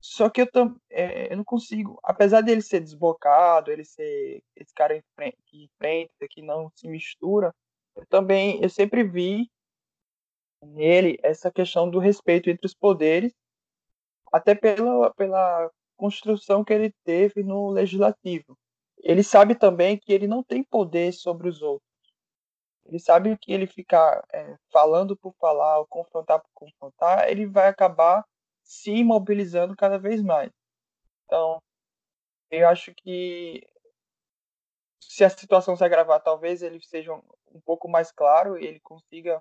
Só 0.00 0.30
que 0.30 0.40
eu, 0.40 0.50
tam, 0.50 0.80
é, 0.90 1.30
eu 1.30 1.36
não 1.36 1.44
consigo, 1.44 2.00
apesar 2.02 2.40
dele 2.40 2.62
ser 2.62 2.80
desbocado, 2.80 3.70
ele 3.70 3.84
ser 3.84 4.42
esse 4.56 4.72
cara 4.74 5.00
que 5.44 5.64
enfrenta, 5.64 6.26
que 6.28 6.40
não 6.40 6.70
se 6.74 6.88
mistura, 6.88 7.54
eu 7.94 8.06
também, 8.06 8.62
eu 8.62 8.70
sempre 8.70 9.04
vi 9.04 9.50
nele 10.62 11.18
essa 11.22 11.50
questão 11.52 11.90
do 11.90 11.98
respeito 11.98 12.48
entre 12.48 12.66
os 12.66 12.74
poderes, 12.74 13.34
até 14.32 14.54
pela, 14.54 15.12
pela 15.14 15.70
construção 16.02 16.64
que 16.64 16.72
ele 16.72 16.92
teve 17.04 17.44
no 17.44 17.70
legislativo. 17.70 18.58
Ele 18.98 19.22
sabe 19.22 19.54
também 19.54 19.96
que 19.96 20.12
ele 20.12 20.26
não 20.26 20.42
tem 20.42 20.64
poder 20.64 21.12
sobre 21.12 21.48
os 21.48 21.62
outros. 21.62 21.88
Ele 22.84 22.98
sabe 22.98 23.38
que 23.38 23.52
ele 23.52 23.68
ficar 23.68 24.20
é, 24.32 24.56
falando 24.72 25.16
por 25.16 25.32
falar, 25.38 25.78
ou 25.78 25.86
confrontar 25.86 26.40
por 26.40 26.50
confrontar, 26.52 27.30
ele 27.30 27.46
vai 27.46 27.68
acabar 27.68 28.26
se 28.64 28.90
imobilizando 28.90 29.76
cada 29.76 29.96
vez 29.96 30.20
mais. 30.20 30.50
Então, 31.24 31.62
eu 32.50 32.68
acho 32.68 32.92
que 32.96 33.64
se 35.00 35.22
a 35.22 35.30
situação 35.30 35.76
se 35.76 35.84
agravar, 35.84 36.20
talvez 36.20 36.62
ele 36.62 36.80
seja 36.82 37.14
um, 37.14 37.60
pouco 37.64 37.88
mais 37.88 38.10
claro 38.10 38.58
e 38.58 38.66
ele 38.66 38.80
consiga 38.80 39.40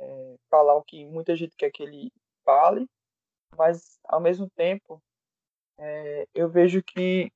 é, 0.00 0.34
falar 0.50 0.74
o 0.74 0.82
que 0.82 1.06
muita 1.06 1.36
gente 1.36 1.54
quer 1.56 1.70
que 1.70 1.84
ele 1.84 2.12
fale, 2.44 2.88
mas 3.56 4.00
ao 4.08 4.20
mesmo 4.20 4.50
tempo 4.50 5.00
é, 5.80 6.28
eu 6.34 6.48
vejo 6.48 6.82
que 6.82 7.32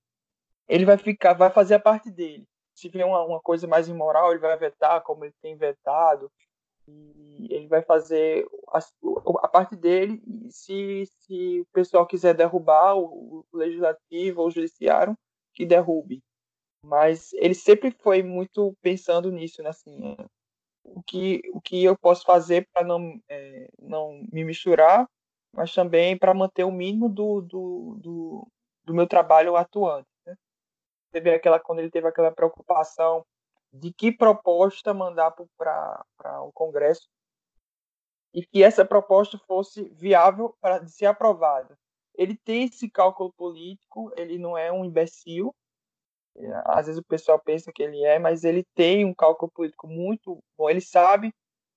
ele 0.69 0.85
vai 0.85 0.99
ficar, 0.99 1.33
vai 1.33 1.51
fazer 1.51 1.75
a 1.75 1.81
parte 1.81 2.11
dele. 2.11 2.47
Se 2.75 2.89
vier 2.89 3.07
uma, 3.07 3.25
uma 3.25 3.41
coisa 3.41 3.67
mais 3.67 3.89
imoral, 3.89 4.31
ele 4.31 4.41
vai 4.41 4.57
vetar, 4.57 5.03
como 5.03 5.25
ele 5.25 5.35
tem 5.41 5.57
vetado, 5.57 6.31
e 6.87 7.49
ele 7.51 7.67
vai 7.67 7.83
fazer 7.83 8.47
a, 8.69 8.79
a 9.43 9.49
parte 9.49 9.75
dele. 9.77 10.23
Se, 10.51 11.05
se 11.21 11.61
o 11.61 11.67
pessoal 11.73 12.07
quiser 12.07 12.35
derrubar 12.35 12.97
o, 12.97 13.45
o 13.51 13.57
legislativo 13.57 14.43
ou 14.43 14.49
o 14.49 14.51
judiciário, 14.51 15.17
que 15.55 15.65
derrube. 15.65 16.23
Mas 16.85 17.33
ele 17.35 17.55
sempre 17.55 17.91
foi 17.91 18.23
muito 18.23 18.77
pensando 18.83 19.31
nisso, 19.31 19.63
né? 19.63 19.71
Assim, 19.71 20.17
o 20.83 21.03
que, 21.03 21.41
o 21.55 21.61
que 21.61 21.83
eu 21.83 21.97
posso 21.97 22.25
fazer 22.25 22.69
para 22.73 22.87
não, 22.87 23.19
é, 23.29 23.69
não 23.81 24.23
me 24.31 24.45
misturar, 24.45 25.09
mas 25.55 25.73
também 25.73 26.19
para 26.19 26.35
manter 26.35 26.65
o 26.65 26.73
mínimo 26.73 27.09
do, 27.09 27.41
do, 27.41 27.97
do, 28.01 28.49
do 28.85 28.95
meu 28.95 29.07
trabalho 29.07 29.57
atuante. 29.57 30.09
Né? 30.27 30.35
Teve 31.13 31.35
aquela, 31.35 31.61
quando 31.61 31.79
ele 31.79 31.91
teve 31.91 32.09
aquela 32.09 32.33
preocupação 32.33 33.25
de 33.73 33.93
que 33.93 34.13
proposta 34.13 34.93
mandar 34.93 35.35
para 35.57 36.43
o 36.43 36.53
Congresso 36.53 37.09
e 38.33 38.45
que 38.45 38.63
essa 38.63 38.85
proposta 38.85 39.39
fosse 39.47 39.85
viável 39.91 40.55
para 40.61 40.87
ser 40.87 41.07
aprovada. 41.07 41.77
Ele 42.17 42.37
tem 42.37 42.65
esse 42.65 42.91
cálculo 42.91 43.33
político, 43.33 44.13
ele 44.17 44.39
não 44.39 44.59
é 44.59 44.73
um 44.73 44.85
imbecil, 44.85 45.55
às 46.65 46.87
vezes 46.87 47.01
o 47.01 47.05
pessoal 47.05 47.39
pensa 47.39 47.73
que 47.73 47.83
ele 47.83 48.03
é, 48.05 48.19
mas 48.19 48.43
ele 48.43 48.65
tem 48.75 49.05
um 49.05 49.15
cálculo 49.15 49.51
político 49.53 49.87
muito 49.87 50.39
bom. 50.59 50.69
Ele 50.69 50.81
sabe 50.81 51.33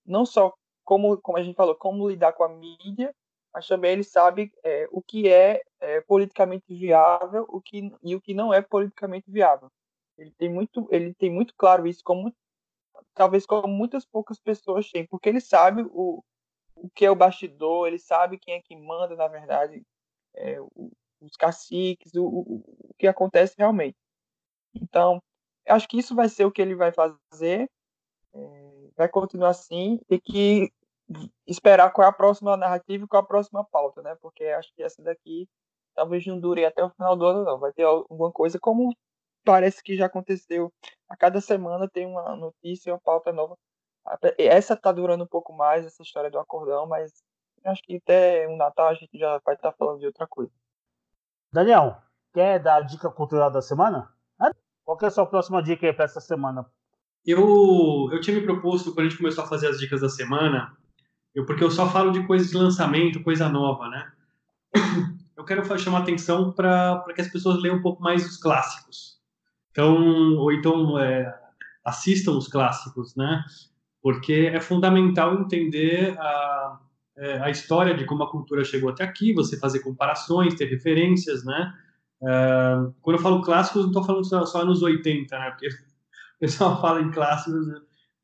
não 0.06 0.26
só 0.26 0.52
como, 0.84 1.20
como 1.22 1.38
a 1.38 1.44
gente 1.44 1.56
falou, 1.56 1.76
como 1.76 2.10
lidar 2.10 2.34
com 2.34 2.44
a 2.44 2.50
mídia, 2.50 3.14
mas 3.54 3.68
também 3.68 3.94
ele 3.94 4.04
sabe 4.04 4.52
é, 4.64 4.88
o 4.92 5.02
que 5.02 5.30
é, 5.32 5.62
é, 5.80 6.02
politicamente 6.02 6.74
viável, 6.74 7.46
o 7.50 7.62
que 7.62 7.92
e 8.04 8.16
o 8.16 8.22
que 8.22 8.34
não 8.34 8.54
é 8.54 8.62
politicamente 8.62 9.30
viável. 9.32 9.70
Ele 10.18 10.32
tem 10.32 10.50
muito, 10.50 10.88
ele 10.92 11.14
tem 11.14 11.32
muito 11.32 11.54
claro 11.56 11.88
isso, 11.88 12.02
como 12.04 12.34
talvez 13.14 13.46
como 13.46 13.68
muitas 13.68 14.06
poucas 14.06 14.40
pessoas 14.40 14.90
têm, 14.90 15.06
porque 15.06 15.30
ele 15.30 15.42
sabe 15.42 15.84
o, 15.92 16.24
o 16.76 16.90
que 16.90 17.06
é 17.06 17.12
o 17.12 17.16
bastidor, 17.16 17.88
ele 17.88 18.00
sabe 18.00 18.38
quem 18.38 18.56
é 18.56 18.62
que 18.62 18.76
manda, 18.76 19.16
na 19.16 19.28
verdade, 19.28 19.84
é, 20.36 20.58
os 21.20 21.36
caciques, 21.38 22.14
o, 22.16 22.26
o, 22.26 22.64
o 22.90 22.94
que 22.98 23.08
acontece 23.08 23.56
realmente. 23.58 23.98
Então, 24.74 25.22
acho 25.68 25.88
que 25.88 25.98
isso 25.98 26.16
vai 26.16 26.30
ser 26.30 26.46
o 26.46 26.52
que 26.52 26.62
ele 26.62 26.76
vai 26.76 26.92
fazer, 26.92 27.70
é, 28.34 28.90
vai 28.96 29.10
continuar 29.10 29.50
assim, 29.50 30.00
e 30.10 30.20
que 30.20 30.72
esperar 31.48 31.92
qual 31.92 32.06
é 32.06 32.10
a 32.10 32.14
próxima 32.14 32.58
narrativa 32.58 33.06
e 33.06 33.08
qual 33.08 33.22
é 33.22 33.24
a 33.24 33.28
próxima 33.28 33.64
pauta, 33.64 34.02
né? 34.02 34.16
Porque 34.22 34.46
acho 34.46 34.74
que 34.76 34.84
essa 34.84 35.02
daqui 35.02 35.48
talvez 35.96 36.26
não 36.26 36.40
dure 36.40 36.66
até 36.66 36.84
o 36.84 36.90
final 36.90 37.16
do 37.16 37.26
ano, 37.26 37.44
não. 37.44 37.60
Vai 37.60 37.72
ter 37.74 37.84
alguma 37.84 38.32
coisa 38.32 38.60
como 38.60 38.96
parece 39.44 39.82
que 39.82 39.96
já 39.96 40.06
aconteceu. 40.06 40.72
A 41.10 41.16
cada 41.16 41.42
semana 41.42 41.90
tem 41.90 42.06
uma 42.06 42.36
notícia, 42.36 42.94
uma 42.94 43.00
pauta 43.00 43.32
nova. 43.32 43.58
Essa 44.38 44.76
tá 44.76 44.92
durando 44.92 45.24
um 45.24 45.28
pouco 45.28 45.54
mais, 45.54 45.86
essa 45.86 46.04
história 46.04 46.30
do 46.30 46.40
acordão, 46.40 46.88
mas 46.88 47.12
acho 47.66 47.82
que 47.84 47.98
até 47.98 48.48
o 48.48 48.56
Natal 48.56 48.88
a 48.88 48.94
gente 48.94 49.18
já 49.18 49.40
vai 49.46 49.56
estar 49.56 49.72
tá 49.72 49.78
falando 49.78 50.00
de 50.00 50.06
outra 50.06 50.28
coisa. 50.28 50.52
Daniel, 51.52 51.98
quer 52.34 52.60
dar 52.60 52.76
a 52.76 52.82
dica 52.82 53.10
cultural 53.10 53.52
da 53.52 53.62
semana? 53.62 54.14
Qual 54.88 54.98
é 55.02 55.06
a 55.06 55.12
sua 55.12 55.26
próxima 55.26 55.62
dica 55.62 55.86
aí 55.86 55.92
para 55.92 56.06
essa 56.06 56.22
semana? 56.22 56.66
Eu, 57.26 58.10
eu 58.10 58.22
tinha 58.22 58.40
me 58.40 58.46
proposto, 58.46 58.94
quando 58.94 59.08
a 59.08 59.10
gente 59.10 59.18
começou 59.18 59.44
a 59.44 59.48
fazer 59.48 59.68
as 59.68 59.78
dicas 59.78 60.00
da 60.00 60.08
semana, 60.08 60.78
eu, 61.38 61.46
porque 61.46 61.64
eu 61.64 61.70
só 61.70 61.88
falo 61.88 62.12
de 62.12 62.26
coisas 62.26 62.50
de 62.50 62.58
lançamento, 62.58 63.22
coisa 63.22 63.48
nova, 63.48 63.88
né? 63.90 64.12
Eu 65.38 65.44
quero 65.44 65.64
chamar 65.78 66.00
atenção 66.00 66.52
para 66.52 67.06
que 67.14 67.22
as 67.22 67.32
pessoas 67.32 67.62
leiam 67.62 67.78
um 67.78 67.82
pouco 67.84 68.02
mais 68.02 68.26
os 68.26 68.38
clássicos. 68.38 69.20
Então, 69.70 70.36
ou 70.36 70.52
então 70.52 70.98
é, 70.98 71.32
assistam 71.86 72.32
os 72.32 72.48
clássicos, 72.48 73.16
né? 73.16 73.46
Porque 74.02 74.50
é 74.52 74.60
fundamental 74.60 75.36
entender 75.36 76.18
a, 76.20 76.80
é, 77.16 77.40
a 77.44 77.52
história 77.52 77.94
de 77.94 78.04
como 78.04 78.24
a 78.24 78.32
cultura 78.32 78.66
chegou 78.66 78.90
até 78.90 79.04
aqui, 79.04 79.32
você 79.32 79.60
fazer 79.60 79.82
comparações, 79.82 80.56
ter 80.56 80.66
referências, 80.66 81.46
né? 81.46 81.72
Uh, 82.20 82.92
quando 83.04 83.18
eu 83.18 83.22
falo 83.22 83.44
clássicos, 83.44 83.84
não 83.84 83.90
estou 83.90 84.04
falando 84.04 84.26
só, 84.26 84.44
só, 84.44 84.64
anos 84.64 84.82
80, 84.82 85.38
né? 85.38 85.52
Porque 85.52 85.68
o 85.68 86.40
pessoal 86.40 86.82
fala 86.82 87.00
em 87.00 87.12
clássicos, 87.12 87.68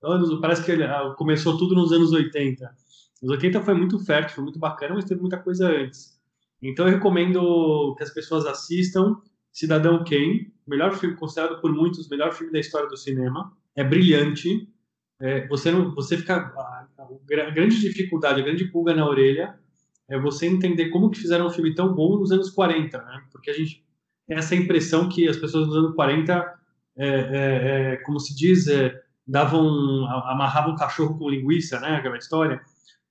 anos, 0.01 0.39
parece 0.41 0.63
que 0.63 0.73
uh, 0.73 1.13
começou 1.15 1.59
tudo 1.59 1.75
nos 1.75 1.91
anos 1.91 2.11
80. 2.11 2.81
Os 3.23 3.31
80 3.31 3.61
foi 3.61 3.73
muito 3.73 3.97
fértil, 3.97 4.35
foi 4.35 4.43
muito 4.43 4.59
bacana, 4.59 4.95
mas 4.95 5.05
teve 5.05 5.21
muita 5.21 5.37
coisa 5.37 5.69
antes. 5.69 6.19
Então 6.61 6.85
eu 6.87 6.93
recomendo 6.93 7.95
que 7.97 8.03
as 8.03 8.09
pessoas 8.09 8.45
assistam 8.45 9.15
Cidadão 9.51 10.03
Kane, 10.03 10.53
melhor 10.67 10.93
filme 10.93 11.15
considerado 11.15 11.61
por 11.61 11.71
muitos, 11.71 12.09
melhor 12.09 12.33
filme 12.33 12.51
da 12.51 12.59
história 12.59 12.87
do 12.87 12.97
cinema. 12.97 13.51
É 13.75 13.83
brilhante. 13.83 14.67
É, 15.19 15.47
você 15.47 15.71
não, 15.71 15.95
você 15.95 16.17
fica 16.17 16.35
a, 16.35 16.87
a 16.97 17.49
grande 17.51 17.79
dificuldade, 17.79 18.41
a 18.41 18.43
grande 18.43 18.65
pulga 18.65 18.93
na 18.93 19.07
orelha 19.07 19.57
é 20.09 20.19
você 20.19 20.45
entender 20.45 20.89
como 20.89 21.09
que 21.09 21.19
fizeram 21.19 21.47
um 21.47 21.49
filme 21.49 21.73
tão 21.73 21.93
bom 21.93 22.17
nos 22.19 22.31
anos 22.31 22.49
40, 22.49 22.97
né? 22.97 23.23
Porque 23.31 23.49
a 23.49 23.53
gente 23.53 23.83
essa 24.27 24.55
impressão 24.55 25.09
que 25.09 25.27
as 25.27 25.37
pessoas 25.37 25.67
nos 25.67 25.75
anos 25.75 25.95
40, 25.95 26.53
é, 26.95 27.07
é, 27.07 27.93
é, 27.93 27.97
como 27.97 28.19
se 28.19 28.35
diz, 28.35 28.67
é, 28.67 29.01
davam, 29.27 30.05
amarravam 30.27 30.73
um 30.73 30.77
cachorro 30.77 31.17
com 31.17 31.29
linguiça, 31.29 31.79
né? 31.79 31.95
Aquela 31.95 32.17
história. 32.17 32.61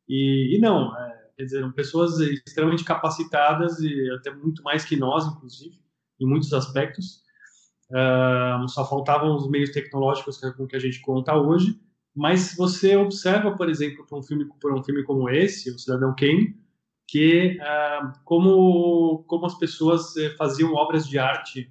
E, 0.09 0.57
e 0.57 0.59
não, 0.61 0.96
é, 0.96 1.30
quer 1.36 1.44
dizer, 1.44 1.59
eram 1.59 1.72
pessoas 1.72 2.18
extremamente 2.20 2.84
capacitadas 2.84 3.78
e 3.80 4.11
até 4.11 4.32
muito 4.32 4.62
mais 4.62 4.84
que 4.84 4.96
nós, 4.96 5.26
inclusive, 5.26 5.80
em 6.20 6.26
muitos 6.26 6.53
aspectos. 6.53 7.22
Uh, 7.90 8.66
só 8.68 8.88
faltavam 8.88 9.36
os 9.36 9.48
meios 9.50 9.70
tecnológicos 9.70 10.38
com 10.57 10.66
que 10.66 10.76
a 10.76 10.78
gente 10.78 11.00
conta 11.00 11.36
hoje. 11.36 11.78
Mas 12.14 12.55
você 12.57 12.96
observa, 12.96 13.57
por 13.57 13.70
exemplo, 13.70 14.07
um 14.12 14.22
filme, 14.22 14.46
por 14.61 14.74
um 14.74 14.82
filme 14.82 15.03
como 15.03 15.30
esse, 15.30 15.70
O 15.70 15.78
Cidadão 15.78 16.14
Kane, 16.14 16.55
que 17.12 17.59
ah, 17.61 18.12
como 18.24 19.24
como 19.24 19.44
as 19.44 19.59
pessoas 19.59 20.16
eh, 20.16 20.30
faziam 20.36 20.72
obras 20.72 21.07
de 21.07 21.18
arte 21.18 21.70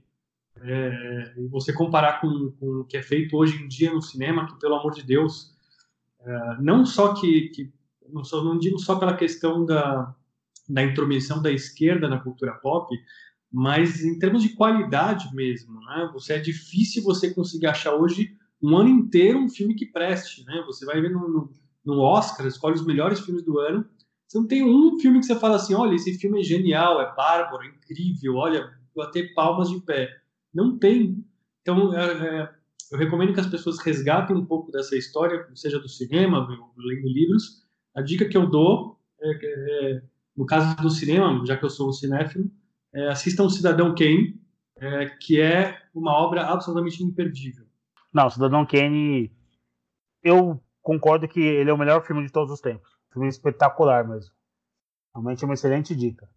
é, 0.63 1.33
você 1.49 1.73
comparar 1.73 2.21
com, 2.21 2.51
com, 2.59 2.81
o 2.81 2.85
que 2.85 2.97
é 2.97 3.01
feito 3.01 3.35
hoje 3.35 3.63
em 3.63 3.67
dia 3.67 3.91
no 3.91 4.01
cinema 4.01 4.45
que 4.45 4.59
pelo 4.59 4.75
amor 4.75 4.93
de 4.93 5.01
Deus 5.01 5.55
é, 6.19 6.57
não 6.59 6.85
só 6.85 7.15
que, 7.15 7.49
que 7.49 7.73
não, 8.13 8.23
só, 8.23 8.43
não 8.43 8.57
digo 8.57 8.79
só 8.79 8.95
pela 8.95 9.15
questão 9.15 9.65
da 9.65 10.15
da 10.69 10.83
intromissão 10.83 11.41
da 11.41 11.51
esquerda 11.51 12.07
na 12.07 12.19
cultura 12.19 12.53
pop 12.53 12.95
mas 13.51 14.03
em 14.03 14.17
termos 14.17 14.43
de 14.43 14.49
qualidade 14.49 15.33
mesmo 15.35 15.79
né 15.81 16.09
você 16.13 16.33
é 16.33 16.39
difícil 16.39 17.03
você 17.03 17.33
conseguir 17.33 17.67
achar 17.67 17.93
hoje 17.95 18.37
um 18.61 18.77
ano 18.77 18.89
inteiro 18.89 19.39
um 19.39 19.49
filme 19.49 19.75
que 19.75 19.85
preste 19.85 20.45
né 20.45 20.63
você 20.65 20.85
vai 20.85 21.01
ver 21.01 21.11
no, 21.11 21.27
no, 21.27 21.53
no 21.83 21.99
Oscar 21.99 22.45
escolhe 22.45 22.75
os 22.75 22.85
melhores 22.85 23.19
filmes 23.19 23.43
do 23.43 23.59
ano 23.59 23.85
você 24.31 24.39
não 24.39 24.47
tem 24.47 24.63
um 24.63 24.97
filme 24.97 25.19
que 25.19 25.25
você 25.25 25.35
fala 25.35 25.57
assim, 25.57 25.73
olha, 25.73 25.93
esse 25.93 26.17
filme 26.17 26.39
é 26.39 26.43
genial, 26.43 27.01
é 27.01 27.13
bárbaro, 27.13 27.63
é 27.63 27.67
incrível, 27.67 28.35
olha, 28.35 28.71
bater 28.95 29.33
palmas 29.33 29.69
de 29.69 29.81
pé. 29.81 30.09
Não 30.53 30.79
tem. 30.79 31.21
Então, 31.61 31.93
é, 31.93 32.11
é, 32.11 32.49
eu 32.93 32.97
recomendo 32.97 33.33
que 33.33 33.41
as 33.41 33.47
pessoas 33.47 33.79
resgatem 33.79 34.33
um 34.33 34.45
pouco 34.45 34.71
dessa 34.71 34.95
história, 34.95 35.45
seja 35.53 35.79
do 35.79 35.89
cinema, 35.89 36.47
lendo 36.77 37.09
livros. 37.09 37.65
A 37.93 38.01
dica 38.01 38.27
que 38.27 38.37
eu 38.37 38.49
dou, 38.49 38.99
é, 39.21 39.29
é, 39.31 40.01
no 40.35 40.45
caso 40.45 40.75
do 40.77 40.89
cinema, 40.89 41.45
já 41.45 41.57
que 41.57 41.65
eu 41.65 41.69
sou 41.69 41.89
um 41.89 41.93
cinéfilo, 41.93 42.49
é, 42.93 43.09
assistam 43.09 43.49
Cidadão 43.49 43.93
Kane, 43.93 44.39
é, 44.77 45.05
que 45.19 45.39
é 45.39 45.81
uma 45.93 46.13
obra 46.13 46.45
absolutamente 46.45 47.03
imperdível. 47.03 47.65
Não, 48.13 48.29
Cidadão 48.29 48.65
Kane, 48.65 49.31
eu 50.23 50.61
concordo 50.81 51.27
que 51.27 51.39
ele 51.39 51.69
é 51.69 51.73
o 51.73 51.77
melhor 51.77 52.03
filme 52.05 52.25
de 52.25 52.31
todos 52.31 52.51
os 52.51 52.61
tempos. 52.61 52.89
Filme 53.11 53.27
espetacular 53.27 54.07
mesmo. 54.07 54.33
Realmente 55.13 55.43
é 55.43 55.47
uma 55.47 55.53
excelente 55.53 55.95
dica. 55.95 56.29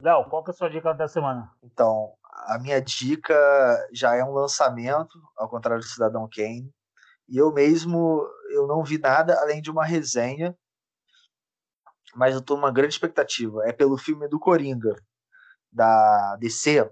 Léo, 0.00 0.24
qual 0.28 0.42
que 0.42 0.50
é 0.50 0.52
a 0.52 0.56
sua 0.56 0.68
dica 0.68 0.92
da 0.92 1.08
semana? 1.08 1.50
Então, 1.62 2.12
a 2.46 2.58
minha 2.58 2.80
dica 2.80 3.34
já 3.92 4.14
é 4.14 4.24
um 4.24 4.32
lançamento, 4.32 5.18
ao 5.36 5.48
contrário 5.48 5.80
do 5.80 5.88
Cidadão 5.88 6.28
Kane. 6.30 6.70
E 7.28 7.36
eu 7.36 7.52
mesmo, 7.52 8.26
eu 8.50 8.66
não 8.66 8.82
vi 8.82 8.98
nada 8.98 9.40
além 9.40 9.62
de 9.62 9.70
uma 9.70 9.84
resenha, 9.84 10.56
mas 12.14 12.34
eu 12.34 12.40
estou 12.40 12.56
numa 12.56 12.70
grande 12.70 12.94
expectativa. 12.94 13.66
É 13.66 13.72
pelo 13.72 13.96
filme 13.96 14.28
do 14.28 14.38
Coringa, 14.38 14.94
da 15.70 16.36
DC. 16.36 16.90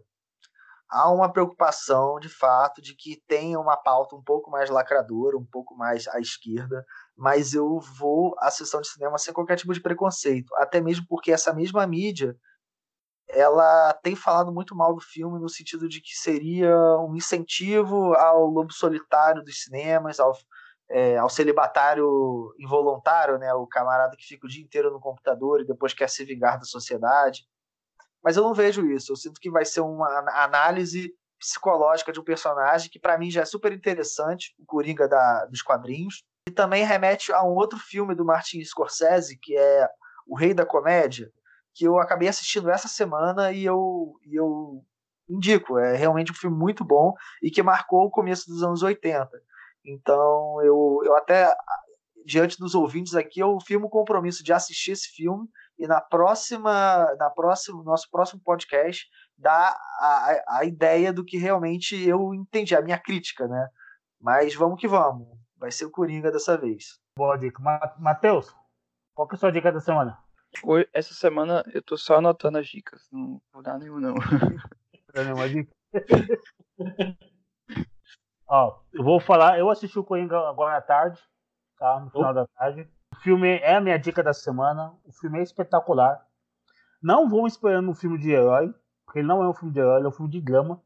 Há 0.89 1.09
uma 1.13 1.33
preocupação, 1.33 2.19
de 2.19 2.29
fato, 2.29 2.83
de 2.83 2.97
que 2.97 3.23
tenha 3.29 3.61
uma 3.61 3.77
pauta 3.77 4.17
um 4.17 4.23
pouco 4.23 4.51
mais 4.51 4.69
lacradora, 4.69 5.37
um 5.37 5.47
pouco 5.47 5.77
mais 5.77 6.09
à 6.09 6.19
esquerda, 6.19 6.85
mas 7.17 7.55
eu 7.55 7.79
vou 7.79 8.35
à 8.39 8.51
sessão 8.51 8.81
de 8.81 8.89
cinema 8.89 9.17
sem 9.17 9.33
qualquer 9.33 9.57
tipo 9.57 9.73
de 9.73 9.81
preconceito, 9.81 10.53
até 10.57 10.81
mesmo 10.81 11.07
porque 11.09 11.31
essa 11.31 11.53
mesma 11.53 11.87
mídia 11.87 12.37
ela 13.29 13.93
tem 14.03 14.17
falado 14.17 14.53
muito 14.53 14.75
mal 14.75 14.93
do 14.95 15.01
filme 15.01 15.39
no 15.39 15.49
sentido 15.49 15.89
de 15.89 16.01
que 16.01 16.15
seria 16.15 16.75
um 16.99 17.15
incentivo 17.15 18.13
ao 18.15 18.45
lobo 18.47 18.73
solitário 18.73 19.45
dos 19.45 19.63
cinemas, 19.63 20.19
ao, 20.19 20.37
é, 20.91 21.17
ao 21.17 21.31
celibatário 21.31 22.53
involuntário, 22.59 23.39
né, 23.39 23.55
o 23.55 23.67
camarada 23.67 24.17
que 24.17 24.27
fica 24.27 24.47
o 24.47 24.51
dia 24.51 24.63
inteiro 24.63 24.91
no 24.91 25.01
computador 25.01 25.61
e 25.61 25.67
depois 25.67 25.95
quer 25.95 26.09
se 26.09 26.25
vingar 26.25 26.59
da 26.59 26.65
sociedade. 26.65 27.47
mas 28.23 28.37
eu 28.37 28.43
não 28.43 28.53
vejo 28.53 28.85
isso. 28.91 29.13
Eu 29.13 29.17
sinto 29.17 29.41
que 29.41 29.51
vai 29.51 29.65
ser 29.65 29.81
uma 29.81 30.07
análise 30.45 31.15
psicológica 31.39 32.13
de 32.13 32.21
um 32.21 32.25
personagem 32.25 32.91
que 32.91 32.99
para 32.99 33.17
mim 33.17 33.31
já 33.31 33.43
é 33.43 33.45
super 33.47 33.73
interessante, 33.73 34.55
o 34.59 34.67
Coringa 34.67 35.09
da, 35.09 35.47
dos 35.47 35.63
quadrinhos. 35.63 36.23
E 36.49 36.53
também 36.53 36.85
remete 36.85 37.33
a 37.33 37.43
um 37.43 37.55
outro 37.55 37.79
filme 37.79 38.15
do 38.15 38.25
Martin 38.25 38.63
Scorsese, 38.63 39.39
que 39.39 39.57
é 39.57 39.89
O 40.27 40.37
Rei 40.37 40.53
da 40.53 40.67
Comédia, 40.67 41.31
que 41.75 41.85
eu 41.85 41.99
acabei 41.99 42.29
assistindo 42.29 42.69
essa 42.71 42.89
semana 42.89 43.53
e 43.53 43.65
eu, 43.65 44.15
e 44.25 44.35
eu 44.35 44.85
indico. 45.29 45.79
É 45.79 45.97
realmente 45.97 46.33
um 46.33 46.35
filme 46.35 46.57
muito 46.57 46.85
bom 46.85 47.15
e 47.43 47.51
que 47.51 47.63
marcou 47.63 48.05
o 48.05 48.11
começo 48.11 48.51
dos 48.51 48.63
anos 48.63 48.83
80. 48.83 49.31
Então, 49.85 50.61
eu, 50.63 51.01
eu 51.05 51.17
até, 51.17 51.55
diante 52.25 52.59
dos 52.59 52.75
ouvintes 52.75 53.15
aqui, 53.15 53.41
eu 53.41 53.59
firmo 53.61 53.87
o 53.87 53.91
compromisso 53.91 54.45
de 54.45 54.53
assistir 54.53 54.93
esse 54.93 55.09
filme 55.09 55.49
e 55.79 55.87
na 55.87 56.01
próxima, 56.01 57.07
na 57.19 57.31
próxima, 57.31 57.83
nosso 57.83 58.09
próximo 58.11 58.41
podcast, 58.45 59.09
dar 59.37 59.75
a, 59.99 60.59
a 60.59 60.65
ideia 60.65 61.13
do 61.13 61.25
que 61.25 61.39
realmente 61.39 61.97
eu 62.07 62.35
entendi, 62.35 62.77
a 62.77 62.83
minha 62.83 62.99
crítica, 62.99 63.49
né? 63.49 63.69
Mas 64.21 64.55
vamos 64.55 64.79
que 64.79 64.87
vamos. 64.87 65.27
Vai 65.57 65.71
ser 65.71 65.87
o 65.87 65.91
Coringa 65.91 66.31
dessa 66.31 66.57
vez. 66.57 67.01
Boa 67.17 67.37
dica. 67.37 67.63
Matheus, 67.99 68.55
qual 69.15 69.27
que 69.27 69.35
é 69.35 69.37
a 69.37 69.39
sua 69.39 69.53
dica 69.53 69.73
da 69.73 69.81
semana? 69.81 70.19
Essa 70.93 71.15
semana 71.15 71.65
eu 71.73 71.83
tô 71.83 71.97
só 71.97 72.17
anotando 72.17 72.59
as 72.59 72.67
dicas. 72.67 73.09
Não 73.11 73.41
vou 73.53 73.63
dar 73.63 73.79
nenhuma, 73.79 74.01
não. 74.01 74.15
Não 75.15 75.25
nenhuma 75.25 75.49
dica? 75.49 75.75
Ó, 78.53 78.81
eu 78.93 79.05
vou 79.05 79.21
falar, 79.21 79.61
eu 79.61 79.71
assisti 79.71 79.97
o 79.97 80.03
Coringa 80.03 80.37
agora 80.49 80.77
à 80.77 80.81
tarde, 80.81 81.21
tá? 81.79 82.01
No 82.01 82.11
final 82.11 82.31
oh. 82.33 82.35
da 82.35 82.47
tarde. 82.49 82.91
O 83.13 83.17
filme 83.21 83.49
é 83.49 83.77
a 83.77 83.81
minha 83.81 83.97
dica 83.97 84.25
da 84.25 84.33
semana. 84.33 84.93
O 85.05 85.13
filme 85.13 85.39
é 85.39 85.43
espetacular. 85.43 86.21
Não 87.01 87.29
vou 87.29 87.47
esperando 87.47 87.89
um 87.89 87.95
filme 87.95 88.19
de 88.19 88.33
herói, 88.33 88.75
porque 89.07 89.21
ele 89.21 89.29
não 89.29 89.41
é 89.41 89.49
um 89.49 89.55
filme 89.55 89.73
de 89.73 89.79
herói, 89.79 89.99
ele 89.99 90.07
é 90.07 90.09
um 90.09 90.13
filme 90.13 90.33
de 90.33 90.41
drama. 90.41 90.83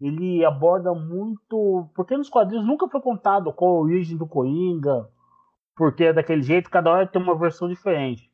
Ele 0.00 0.44
aborda 0.44 0.94
muito. 0.94 1.90
Porque 1.92 2.16
nos 2.16 2.28
quadrinhos 2.28 2.64
nunca 2.64 2.88
foi 2.88 3.00
contado 3.00 3.52
qual 3.52 3.78
a 3.78 3.80
origem 3.80 4.16
do 4.16 4.26
Coringa, 4.26 5.10
porque 5.74 6.04
é 6.04 6.12
daquele 6.12 6.42
jeito, 6.42 6.70
cada 6.70 6.88
hora 6.88 7.04
tem 7.04 7.20
uma 7.20 7.36
versão 7.36 7.68
diferente. 7.68 8.30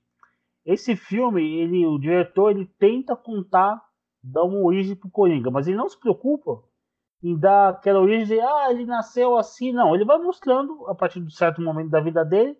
Esse 0.66 0.94
filme, 0.94 1.42
ele, 1.58 1.86
o 1.86 1.98
diretor, 1.98 2.50
ele 2.50 2.66
tenta 2.78 3.16
contar, 3.16 3.82
dar 4.22 4.44
uma 4.44 4.58
origem 4.58 4.94
pro 4.94 5.08
Coringa, 5.08 5.50
mas 5.50 5.66
ele 5.66 5.78
não 5.78 5.88
se 5.88 5.98
preocupa 5.98 6.67
em 7.22 7.36
dar 7.36 7.70
aquela 7.70 8.00
origem 8.00 8.36
de, 8.36 8.40
ah, 8.40 8.68
ele 8.70 8.86
nasceu 8.86 9.36
assim. 9.36 9.72
Não, 9.72 9.94
ele 9.94 10.04
vai 10.04 10.18
mostrando, 10.18 10.86
a 10.86 10.94
partir 10.94 11.20
de 11.20 11.34
certo 11.34 11.60
momento 11.60 11.90
da 11.90 12.00
vida 12.00 12.24
dele, 12.24 12.56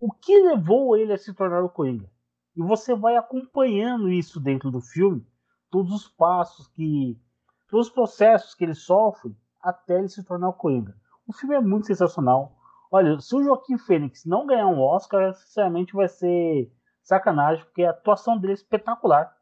o 0.00 0.12
que 0.12 0.38
levou 0.40 0.96
ele 0.96 1.12
a 1.12 1.18
se 1.18 1.34
tornar 1.34 1.62
o 1.62 1.68
Coringa. 1.68 2.10
E 2.56 2.62
você 2.62 2.94
vai 2.94 3.16
acompanhando 3.16 4.08
isso 4.08 4.40
dentro 4.40 4.70
do 4.70 4.80
filme, 4.80 5.26
todos 5.70 5.92
os 5.92 6.08
passos 6.08 6.68
que. 6.68 7.20
todos 7.68 7.88
os 7.88 7.92
processos 7.92 8.54
que 8.54 8.64
ele 8.64 8.74
sofre 8.74 9.36
até 9.60 9.98
ele 9.98 10.08
se 10.08 10.24
tornar 10.24 10.48
o 10.48 10.54
Coringa. 10.54 10.96
O 11.26 11.32
filme 11.32 11.54
é 11.54 11.60
muito 11.60 11.86
sensacional. 11.86 12.56
Olha, 12.90 13.18
se 13.18 13.34
o 13.34 13.42
Joaquim 13.42 13.76
Fênix 13.78 14.24
não 14.24 14.46
ganhar 14.46 14.68
um 14.68 14.80
Oscar, 14.80 15.34
sinceramente 15.34 15.92
vai 15.92 16.08
ser 16.08 16.72
sacanagem, 17.02 17.64
porque 17.64 17.82
a 17.82 17.90
atuação 17.90 18.38
dele 18.38 18.52
é 18.52 18.54
espetacular. 18.54 19.34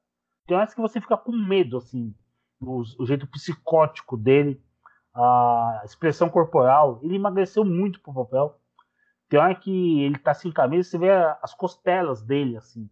Tem 0.47 0.57
horas 0.57 0.75
que 0.75 0.81
você 0.81 1.01
fica 1.01 1.17
com 1.17 1.33
medo, 1.33 1.77
assim, 1.77 2.15
o, 2.61 2.83
o 2.99 3.07
jeito 3.07 3.27
psicótico 3.27 4.17
dele, 4.17 4.63
a 5.15 5.83
expressão 5.85 6.29
corporal. 6.29 7.01
Ele 7.03 7.17
emagreceu 7.17 7.65
muito 7.65 8.01
pro 8.01 8.15
papel. 8.15 8.59
Tem 9.29 9.41
hora 9.41 9.55
que 9.55 10.03
ele 10.03 10.19
tá 10.19 10.35
sem 10.35 10.53
camisa, 10.53 10.89
você 10.89 10.99
vê 10.99 11.11
as 11.43 11.55
costelas 11.55 12.23
dele, 12.23 12.57
assim. 12.57 12.89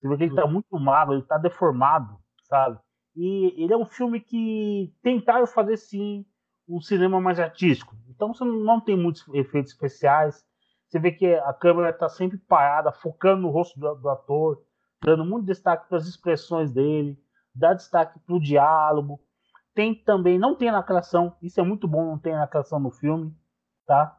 Você 0.00 0.08
vê 0.08 0.16
que 0.16 0.24
ele 0.24 0.34
tá 0.34 0.46
muito 0.46 0.78
magro, 0.78 1.14
ele 1.14 1.22
tá 1.22 1.38
deformado, 1.38 2.18
sabe? 2.44 2.78
E 3.16 3.54
ele 3.62 3.72
é 3.72 3.76
um 3.76 3.86
filme 3.86 4.20
que 4.20 4.92
tentaram 5.02 5.46
fazer, 5.46 5.76
sim, 5.76 6.26
um 6.68 6.80
cinema 6.80 7.20
mais 7.20 7.38
artístico. 7.38 7.96
Então 8.08 8.32
você 8.32 8.44
não 8.44 8.80
tem 8.80 8.96
muitos 8.96 9.26
efeitos 9.34 9.72
especiais. 9.72 10.44
Você 10.88 10.98
vê 10.98 11.12
que 11.12 11.26
a 11.26 11.52
câmera 11.52 11.90
está 11.90 12.08
sempre 12.08 12.38
parada, 12.38 12.92
focando 12.92 13.42
no 13.42 13.50
rosto 13.50 13.78
do, 13.78 13.94
do 13.94 14.08
ator, 14.08 14.62
dando 15.02 15.24
muito 15.24 15.46
destaque 15.46 15.88
para 15.88 15.98
as 15.98 16.06
expressões 16.06 16.72
dele, 16.72 17.18
dá 17.54 17.72
destaque 17.72 18.18
para 18.18 18.34
o 18.34 18.40
diálogo. 18.40 19.20
Tem 19.74 19.94
também, 19.94 20.38
não 20.38 20.54
tem 20.54 20.70
lacração, 20.70 21.36
isso 21.42 21.60
é 21.60 21.62
muito 21.62 21.88
bom, 21.88 22.04
não 22.04 22.18
tem 22.18 22.32
lacração 22.32 22.78
no 22.78 22.90
filme, 22.90 23.34
tá? 23.86 24.16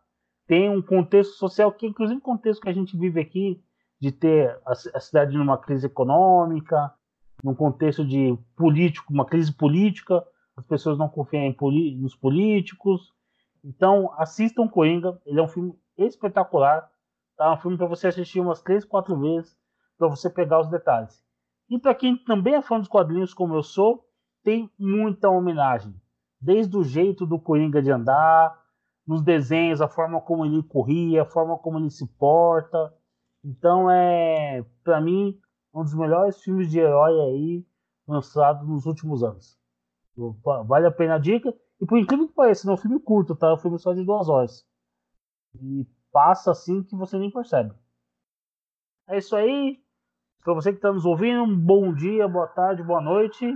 Tem 0.47 0.69
um 0.69 0.81
contexto 0.81 1.33
social 1.33 1.71
que, 1.71 1.87
inclusive, 1.87 2.19
o 2.19 2.23
contexto 2.23 2.61
que 2.61 2.69
a 2.69 2.73
gente 2.73 2.97
vive 2.97 3.19
aqui, 3.19 3.63
de 3.99 4.11
ter 4.11 4.59
a, 4.65 4.71
a 4.71 4.99
cidade 4.99 5.35
numa 5.37 5.57
crise 5.57 5.87
econômica, 5.87 6.93
num 7.43 7.55
contexto 7.55 8.05
de 8.05 8.37
político, 8.55 9.13
uma 9.13 9.25
crise 9.25 9.51
política, 9.53 10.23
as 10.55 10.65
pessoas 10.65 10.97
não 10.97 11.09
confiam 11.09 11.43
em, 11.43 11.97
nos 11.97 12.15
políticos. 12.15 13.13
Então, 13.63 14.13
assistam 14.17 14.67
Coringa, 14.67 15.19
ele 15.25 15.39
é 15.39 15.43
um 15.43 15.47
filme 15.47 15.73
espetacular, 15.97 16.89
tá? 17.37 17.53
Um 17.53 17.57
filme 17.57 17.77
para 17.77 17.87
você 17.87 18.07
assistir 18.07 18.39
umas 18.39 18.61
três, 18.61 18.85
quatro 18.85 19.17
vezes, 19.19 19.57
para 19.97 20.07
você 20.07 20.29
pegar 20.29 20.59
os 20.59 20.69
detalhes. 20.69 21.24
E 21.69 21.79
para 21.79 21.95
quem 21.95 22.17
também 22.17 22.55
é 22.55 22.61
fã 22.61 22.79
dos 22.79 22.87
quadrinhos 22.87 23.33
como 23.33 23.55
eu 23.55 23.63
sou, 23.63 24.07
tem 24.43 24.69
muita 24.77 25.29
homenagem. 25.29 25.93
Desde 26.39 26.77
o 26.77 26.83
jeito 26.83 27.25
do 27.25 27.39
Coringa 27.39 27.81
de 27.81 27.91
andar, 27.91 28.55
nos 29.05 29.21
desenhos, 29.21 29.81
a 29.81 29.87
forma 29.87 30.19
como 30.21 30.45
ele 30.45 30.63
corria, 30.63 31.23
a 31.23 31.25
forma 31.25 31.57
como 31.57 31.79
ele 31.79 31.89
se 31.89 32.05
porta. 32.05 32.93
Então 33.43 33.89
é, 33.89 34.63
para 34.83 34.99
mim, 35.01 35.39
um 35.73 35.83
dos 35.83 35.93
melhores 35.93 36.41
filmes 36.41 36.69
de 36.69 36.79
herói 36.79 37.19
aí 37.21 37.65
lançados 38.07 38.67
nos 38.67 38.85
últimos 38.85 39.23
anos. 39.23 39.57
Vale 40.65 40.87
a 40.87 40.91
pena 40.91 41.15
a 41.15 41.19
dica. 41.19 41.53
E 41.79 41.85
por 41.85 41.97
incrível 41.97 42.27
que 42.27 42.33
pareça, 42.33 42.65
não 42.65 42.73
é 42.73 42.77
um 42.77 42.81
filme 42.81 42.99
curto, 42.99 43.35
tá? 43.35 43.49
É 43.49 43.53
um 43.53 43.57
filme 43.57 43.77
só 43.77 43.93
de 43.93 44.03
duas 44.03 44.29
horas. 44.29 44.65
E 45.61 45.85
passa 46.11 46.51
assim 46.51 46.81
que 46.83 46.95
você 46.95 47.19
nem 47.19 47.29
percebe. 47.29 47.73
É 49.07 49.17
isso 49.17 49.35
aí. 49.35 49.83
Para 50.45 50.53
você 50.53 50.69
que 50.69 50.77
está 50.77 50.93
nos 50.93 51.05
ouvindo, 51.05 51.41
um 51.41 51.57
bom 51.57 51.91
dia, 51.91 52.27
boa 52.27 52.45
tarde, 52.45 52.83
boa 52.83 53.01
noite. 53.01 53.51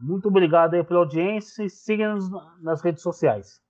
Muito 0.00 0.28
obrigado 0.28 0.72
aí 0.72 0.82
pela 0.82 1.00
audiência 1.00 1.62
e 1.62 1.68
siga-nos 1.68 2.30
nas 2.62 2.80
redes 2.80 3.02
sociais. 3.02 3.60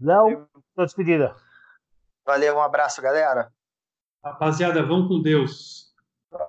Léo, 0.00 0.48
sua 0.74 0.84
despedida. 0.84 1.32
Valeu, 2.26 2.56
um 2.56 2.60
abraço, 2.60 3.00
galera. 3.00 3.52
Rapaziada, 4.20 4.84
vão 4.84 5.06
com 5.06 5.22
Deus. 5.22 5.94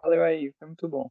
Valeu 0.02 0.24
aí, 0.24 0.52
foi 0.58 0.68
muito 0.70 0.90
bom. 0.90 1.08